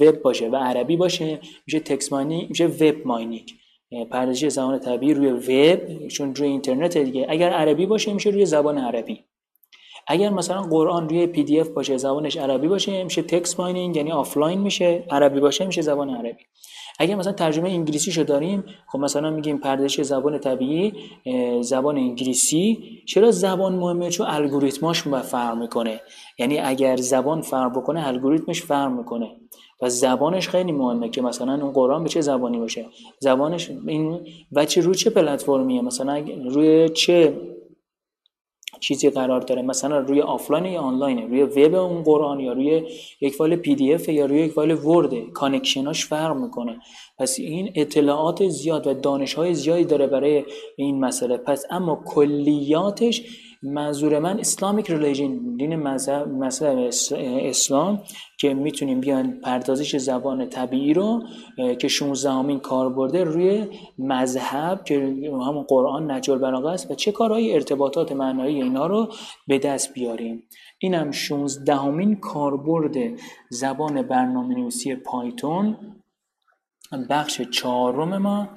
وب 0.00 0.22
باشه 0.22 0.48
و 0.48 0.56
عربی 0.56 0.96
باشه 0.96 1.40
میشه 1.66 1.80
text 1.80 2.12
mining 2.12 2.48
میشه 2.48 2.66
web 2.66 3.06
mining 3.06 3.52
پردازش 4.10 4.48
زبان 4.48 4.78
طبیعی 4.78 5.14
روی 5.14 5.30
وب 5.30 6.08
چون 6.08 6.34
روی 6.34 6.48
اینترنت 6.48 6.98
دیگه. 6.98 7.26
اگر 7.28 7.50
عربی 7.50 7.86
باشه 7.86 8.12
میشه 8.12 8.30
روی 8.30 8.46
زبان 8.46 8.78
عربی. 8.78 9.24
اگر 10.06 10.30
مثلا 10.30 10.62
قرآن 10.62 11.08
روی 11.08 11.26
PDF 11.26 11.68
باشه 11.68 11.96
زبانش 11.96 12.36
عربی 12.36 12.68
باشه 12.68 13.04
میشه 13.04 13.22
text 13.22 13.60
mining 13.60 13.96
یعنی 13.96 14.12
آفلاین 14.12 14.60
میشه 14.60 15.04
عربی 15.10 15.40
باشه 15.40 15.66
میشه 15.66 15.82
زبان 15.82 16.10
عربی. 16.10 16.44
اگر 16.98 17.14
مثلا 17.14 17.32
ترجمه 17.32 17.68
انگلیسی 17.68 18.12
شو 18.12 18.22
داریم 18.22 18.64
خب 18.92 18.98
مثلا 18.98 19.30
میگیم 19.30 19.58
پردازش 19.58 20.00
زبان 20.00 20.38
طبیعی 20.38 20.92
زبان 21.60 21.96
انگلیسی. 21.96 22.78
چرا 23.06 23.30
زبان 23.30 23.74
مهمه؟ 23.74 24.10
چون 24.10 24.26
الگوریتماش 24.26 25.02
فرق 25.02 25.56
می‌کنه. 25.56 26.00
یعنی 26.38 26.58
اگر 26.58 26.96
زبان 26.96 27.40
فرق 27.40 27.78
بکنه 27.78 28.08
الگوریتمش 28.08 28.62
فرق 28.62 28.92
می‌کنه. 28.92 29.30
و 29.82 29.88
زبانش 29.88 30.48
خیلی 30.48 30.72
مهمه 30.72 31.08
که 31.08 31.22
مثلا 31.22 31.54
اون 31.54 31.72
قرآن 31.72 32.02
به 32.02 32.08
چه 32.08 32.20
زبانی 32.20 32.58
باشه؟ 32.58 32.86
زبانش 33.18 33.70
این 33.86 34.20
و 34.52 34.64
چه 34.64 34.80
رو 34.80 34.94
چه 34.94 35.10
پلتفرمیه؟ 35.10 35.82
مثلا 35.82 36.24
روی 36.50 36.88
چه 36.88 37.34
چیزی 38.82 39.10
قرار 39.10 39.40
داره. 39.40 39.62
مثلا 39.62 39.98
روی 39.98 40.20
آفلاین 40.20 40.64
یا 40.64 40.80
آنلاین 40.80 41.30
روی 41.30 41.42
وب 41.42 41.74
اون 41.74 42.02
قرآن 42.02 42.40
یا 42.40 42.52
روی 42.52 42.82
یک 43.20 43.34
فایل 43.34 43.56
PDF 43.56 44.08
یا 44.08 44.26
روی 44.26 44.40
یک 44.40 44.52
فایل 44.52 44.72
Word. 44.72 45.30
connection 45.32 45.94
اش 45.94 46.06
فرق 46.06 46.36
می‌کنه. 46.36 46.80
پس 47.18 47.38
این 47.38 47.72
اطلاعات 47.74 48.48
زیاد 48.48 48.86
و 48.86 48.94
دانش 48.94 49.34
های 49.34 49.54
زیادی 49.54 49.84
داره 49.84 50.06
برای 50.06 50.44
این 50.76 51.00
مسئله. 51.00 51.36
پس 51.36 51.64
اما 51.70 52.02
کلیاتش 52.06 53.22
منظور 53.62 54.18
من 54.18 54.38
اسلامیک 54.38 54.90
ریلیجن 54.90 55.56
دین 55.56 55.76
مذهب 55.76 56.90
اسلام 57.20 58.02
که 58.38 58.54
می‌تونیم 58.54 59.00
بیان 59.00 59.30
پردازش 59.30 59.96
زبان 59.96 60.48
طبیعی 60.48 60.94
رو 60.94 61.22
که 61.78 61.88
16 61.88 62.30
همین 62.30 62.60
کار 62.60 62.88
برده 62.88 63.24
روی 63.24 63.66
مذهب 63.98 64.84
که 64.84 64.98
همون 65.22 65.62
قرآن 65.68 66.10
نجل 66.10 66.32
البلاغه 66.32 66.70
است 66.70 66.90
و 66.90 66.94
چه 66.94 67.12
کارهای 67.12 67.54
ارتباطات 67.54 68.12
معنایی 68.12 68.62
اینا 68.62 68.86
رو 68.86 69.08
به 69.48 69.58
دست 69.58 69.94
بیاریم. 69.94 70.42
اینم 70.78 71.10
16 71.10 71.74
همین 71.74 72.16
کاربرد 72.16 72.96
زبان 73.50 74.02
برنامه 74.02 74.54
نویسی 74.54 74.94
پایتون. 74.94 75.76
بخش 77.10 77.40
چهارم 77.40 78.18
ما 78.18 78.48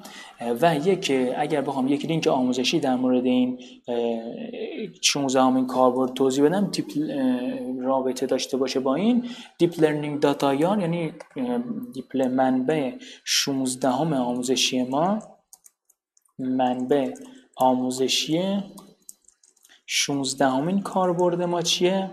و 0.60 0.76
یک 0.76 1.12
اگر 1.36 1.60
بخوام 1.60 1.88
یک 1.88 2.06
لینک 2.06 2.26
آموزشی 2.26 2.80
در 2.80 2.96
مورد 2.96 3.24
این 3.24 3.58
16 5.02 5.42
همین 5.42 5.66
کاربرد 5.66 6.14
توضیح 6.14 6.44
بدم 6.44 6.70
دیپ 6.70 6.86
رابطه 7.80 8.26
داشته 8.26 8.56
باشه 8.56 8.80
با 8.80 8.94
این 8.94 9.28
دیپ 9.58 9.80
لرنینگ 9.80 10.20
داتایان 10.20 10.80
یعنی 10.80 11.12
دیپ 11.94 12.16
منبع 12.16 12.92
16 13.24 13.88
هم 13.88 14.12
آموزشی 14.12 14.82
ما 14.82 15.18
منبع 16.38 17.14
آموزشی 17.56 18.62
16 19.86 20.46
همین 20.46 20.80
کاربرد 20.80 21.42
ما 21.42 21.62
چیه؟ 21.62 22.10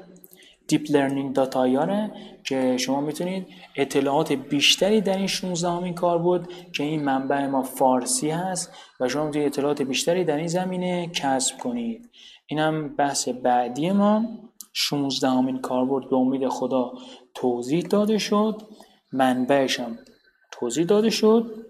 دیپ 0.68 0.92
لرنینگ 0.92 1.36
داتایاره 1.36 2.12
که 2.54 2.78
شما 2.78 3.02
می‌تونید 3.02 3.48
اطلاعات 3.76 4.32
بیشتری 4.32 5.02
در 5.02 5.18
این 5.18 5.28
16 5.28 5.70
همین 5.70 5.94
کار 5.94 6.18
بود 6.18 6.54
که 6.74 6.84
این 6.84 7.04
منبع 7.04 7.48
ما 7.48 7.64
فارسی 7.64 8.30
هست 8.30 8.74
و 9.00 9.10
شما 9.10 9.26
می‌تونید 9.26 9.48
اطلاعات 9.48 9.82
بیشتری 9.82 10.24
در 10.24 10.38
این 10.38 10.48
زمینه 10.48 11.08
کسب 11.08 11.58
کنید. 11.58 12.10
اینم 12.48 12.96
بحث 12.96 13.30
بعدی 13.30 13.92
ما. 13.92 14.26
16 14.74 15.30
همین 15.30 15.62
کاربرد 15.62 16.10
به 16.10 16.16
امید 16.16 16.48
خدا 16.48 16.92
توضیح 17.34 17.82
داده 17.82 18.18
شد. 18.18 18.62
منبعش 19.12 19.80
هم 19.80 19.98
توضیح 20.52 20.86
داده 20.86 21.10
شد. 21.10 21.66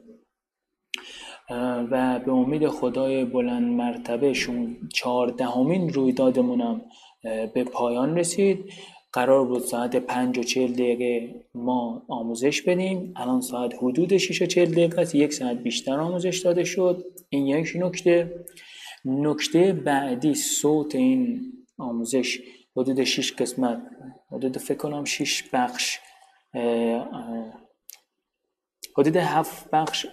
و 1.91 2.19
به 2.19 2.31
امید 2.31 2.67
خدای 2.67 3.25
بلند 3.25 3.63
مرتبه 3.63 4.33
شون 4.33 4.77
چهاردهمین 4.93 5.93
رویدادمونم 5.93 6.81
به 7.53 7.63
پایان 7.63 8.17
رسید. 8.17 8.73
قرار 9.13 9.45
بود 9.45 9.61
ساعت 9.61 9.95
پنج 9.95 10.37
و 10.37 10.43
چل 10.43 10.73
دقیقه 10.73 11.35
ما 11.55 12.05
آموزش 12.07 12.61
بدیم. 12.61 13.13
الان 13.15 13.41
ساعت 13.41 13.73
حدود 13.81 14.17
6 14.17 14.41
و 14.41 14.45
چل 14.45 14.65
دقیقه 14.65 15.01
است. 15.01 15.15
یک 15.15 15.33
ساعت 15.33 15.57
بیشتر 15.57 15.99
آموزش 15.99 16.39
داده 16.39 16.63
شد. 16.63 17.05
این 17.29 17.47
یک 17.47 17.73
نکته. 17.75 18.45
نکته 19.05 19.73
بعدی 19.73 20.35
صوت 20.35 20.95
این 20.95 21.41
آموزش. 21.77 22.39
حدود 22.75 23.03
6 23.03 23.33
قسمت. 23.33 23.81
حدود 24.31 24.57
فکر 24.57 24.77
کنم 24.77 25.03
6 25.03 25.43
بخش 25.53 25.99
حدود 28.97 29.15
هفت 29.15 29.71
بخش 29.71 30.05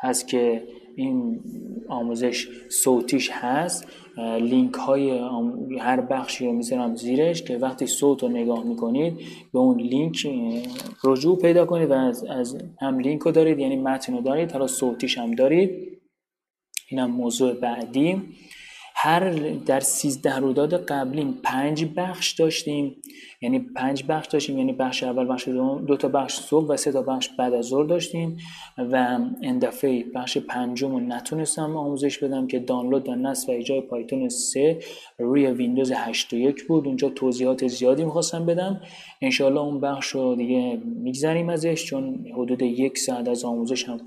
هست 0.00 0.28
که 0.28 0.62
این 0.96 1.40
آموزش 1.88 2.48
صوتیش 2.68 3.30
هست. 3.32 3.88
لینک 4.40 4.74
های 4.74 5.20
هر 5.80 6.00
بخشی 6.00 6.46
رو 6.46 6.52
می‌ذارم 6.52 6.96
زیرش 6.96 7.42
که 7.42 7.56
وقتی 7.56 7.86
صوت 7.86 8.22
رو 8.22 8.28
نگاه 8.28 8.64
می‌کنید 8.64 9.14
به 9.52 9.58
اون 9.58 9.80
لینک 9.80 10.26
رجوع 11.04 11.38
پیدا 11.38 11.66
کنید 11.66 11.90
و 11.90 11.92
از, 11.92 12.24
از 12.24 12.58
هم 12.80 12.98
لینک 12.98 13.22
رو 13.22 13.32
دارید 13.32 13.58
یعنی 13.58 13.76
متن 13.76 14.14
رو 14.14 14.20
دارید 14.20 14.52
حالا 14.52 14.66
صوتیش 14.66 15.18
هم 15.18 15.34
دارید. 15.34 16.00
اینم 16.88 17.10
موضوع 17.10 17.52
بعدی. 17.54 18.22
هر 19.06 19.30
در 19.66 19.80
سیزده 19.80 20.36
رویداد 20.36 20.74
قبلی 20.74 21.34
پنج 21.42 21.84
بخش 21.96 22.32
داشتیم. 22.32 22.96
یعنی 23.42 23.58
پنج 23.58 24.04
بخش 24.08 24.26
داشتیم. 24.26 24.58
یعنی 24.58 24.72
بخش 24.72 25.02
اول 25.02 25.32
بخش 25.32 25.48
دوم 25.48 25.84
دو 25.84 25.96
تا 25.96 26.08
بخش 26.08 26.34
صبح 26.34 26.66
و 26.66 26.76
سه 26.76 26.92
تا 26.92 27.02
بخش 27.02 27.28
بعد 27.38 27.54
از 27.54 27.64
ظهر 27.64 27.84
داشتیم 27.84 28.36
و 28.78 29.18
اندفعه 29.42 30.04
بخش 30.14 30.38
پنجم 30.38 30.90
رو 30.90 31.00
نتونستم 31.00 31.76
آموزش 31.76 32.18
بدم 32.18 32.46
که 32.46 32.58
دانلود 32.58 33.08
و 33.08 33.14
نصب 33.14 33.48
و 33.48 33.52
ایجای 33.52 33.80
پایتون 33.80 34.28
3 34.28 34.78
روی 35.18 35.46
ویندوز 35.46 35.92
8.1 35.92 36.62
بود. 36.68 36.86
اونجا 36.86 37.08
توضیحات 37.08 37.66
زیادی 37.66 38.04
می‌خواستم 38.04 38.46
بدم. 38.46 38.80
انشالله 39.22 39.60
اون 39.60 39.80
بخش 39.80 40.08
رو 40.08 40.34
دیگه 40.34 40.80
میگذریم 41.02 41.48
ازش 41.48 41.84
چون 41.84 42.26
حدود 42.34 42.62
یک 42.62 42.98
ساعت 42.98 43.28
از 43.28 43.44
آموزش 43.44 43.88
هم 43.88 44.00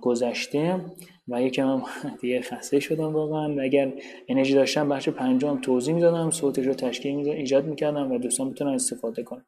گذشته 0.00 0.80
و 1.28 1.42
یکم 1.42 1.68
هم 1.68 1.82
دیگه 2.20 2.40
خسته 2.40 2.80
شدم 2.80 3.12
واقعا. 3.12 3.54
و 3.54 3.60
اگر 3.60 3.92
انرژی 4.28 4.54
داشتم 4.54 4.88
بخش 4.88 5.08
پنجم 5.08 5.60
توضیح 5.60 5.94
می‌دادم 5.94 6.30
صوتش 6.30 6.66
رو 6.66 6.74
تشکیل 6.74 7.28
ایجاد 7.28 7.66
می‌کردم 7.66 8.12
و 8.12 8.18
دوستان 8.18 8.50
بتونن 8.50 8.74
استفاده 8.74 9.22
کنم 9.22 9.46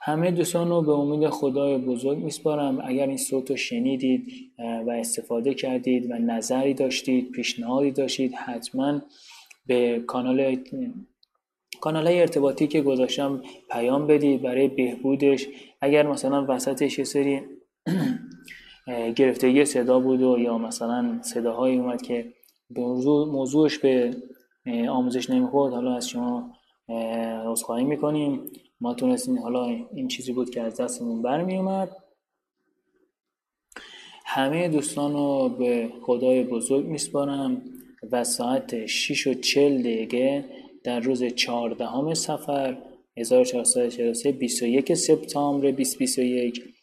همه 0.00 0.30
دوستان 0.30 0.68
رو 0.68 0.82
به 0.82 0.92
امید 0.92 1.28
خدای 1.28 1.78
بزرگ 1.78 2.18
میسپارم. 2.18 2.80
اگر 2.84 3.06
این 3.06 3.16
صوت 3.16 3.50
رو 3.50 3.56
شنیدید 3.56 4.32
و 4.58 4.90
استفاده 4.90 5.54
کردید 5.54 6.10
و 6.10 6.14
نظری 6.14 6.74
داشتید 6.74 7.30
پیشنهادی 7.30 7.90
داشتید 7.90 8.34
حتما 8.34 9.00
به 9.66 10.00
کانال 10.06 10.56
کانال 11.80 12.06
های 12.06 12.20
ارتباطی 12.20 12.66
که 12.66 12.82
گذاشتم 12.82 13.42
پیام 13.70 14.06
بدید 14.06 14.42
برای 14.42 14.68
بهبودش. 14.68 15.46
اگر 15.80 16.06
مثلا 16.06 16.46
وسطش 16.48 16.98
یه 16.98 17.04
سری 17.04 17.40
گرفتگی 19.16 19.64
صدا 19.64 20.00
بود 20.00 20.22
و 20.22 20.38
یا 20.38 20.58
مثلا 20.58 21.18
صداهایی 21.22 21.78
اومد 21.78 22.02
که 22.02 22.32
موضوع 22.70 23.28
موضوعش 23.28 23.78
به 23.78 24.16
آموزش 24.88 25.30
نمی‌خورد. 25.30 25.74
حالا 25.74 25.96
از 25.96 26.08
شما 26.08 26.54
عذرخواهی 27.46 27.84
می‌کنیم. 27.84 28.50
ما 28.80 28.94
تونستیم 28.94 29.38
حالا 29.38 29.64
این 29.94 30.08
چیزی 30.08 30.32
بود 30.32 30.50
که 30.50 30.60
از 30.60 30.80
دستمون 30.80 31.22
برمی 31.22 31.56
اومد 31.56 31.96
همه 34.26 34.68
دوستان 34.68 35.12
رو 35.12 35.48
به 35.48 35.92
خدای 36.02 36.44
بزرگ 36.44 36.86
میسپارم 36.86 37.62
و 38.12 38.24
ساعت 38.24 38.86
6 38.86 39.26
و 39.26 39.34
40 39.34 39.80
دقیقه 39.80 40.44
در 40.84 41.00
روز 41.00 41.24
14 41.24 42.14
سفر 42.14 42.76
1443 43.16 44.32
21 44.32 44.94
سپتامبر 44.94 45.70
2021 45.70 46.75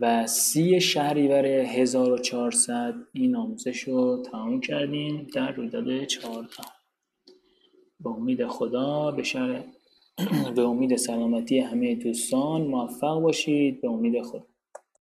و 0.00 0.26
سی 0.26 0.80
شهریور 0.80 1.46
1400 1.46 2.94
این 3.12 3.36
آموزش 3.36 3.80
رو 3.80 4.22
تمام 4.32 4.60
کردیم 4.60 5.26
در 5.34 5.52
رویداد 5.52 6.04
چهارتا. 6.04 6.64
به 8.00 8.10
امید 8.10 8.46
خدا 8.46 9.10
به 9.10 9.22
به 10.56 10.62
امید 10.62 10.96
سلامتی 10.96 11.58
همه 11.58 11.94
دوستان 11.94 12.62
موفق 12.62 13.20
باشید. 13.20 13.80
به 13.80 13.88
امید 13.88 14.22
خدا. 14.22 14.46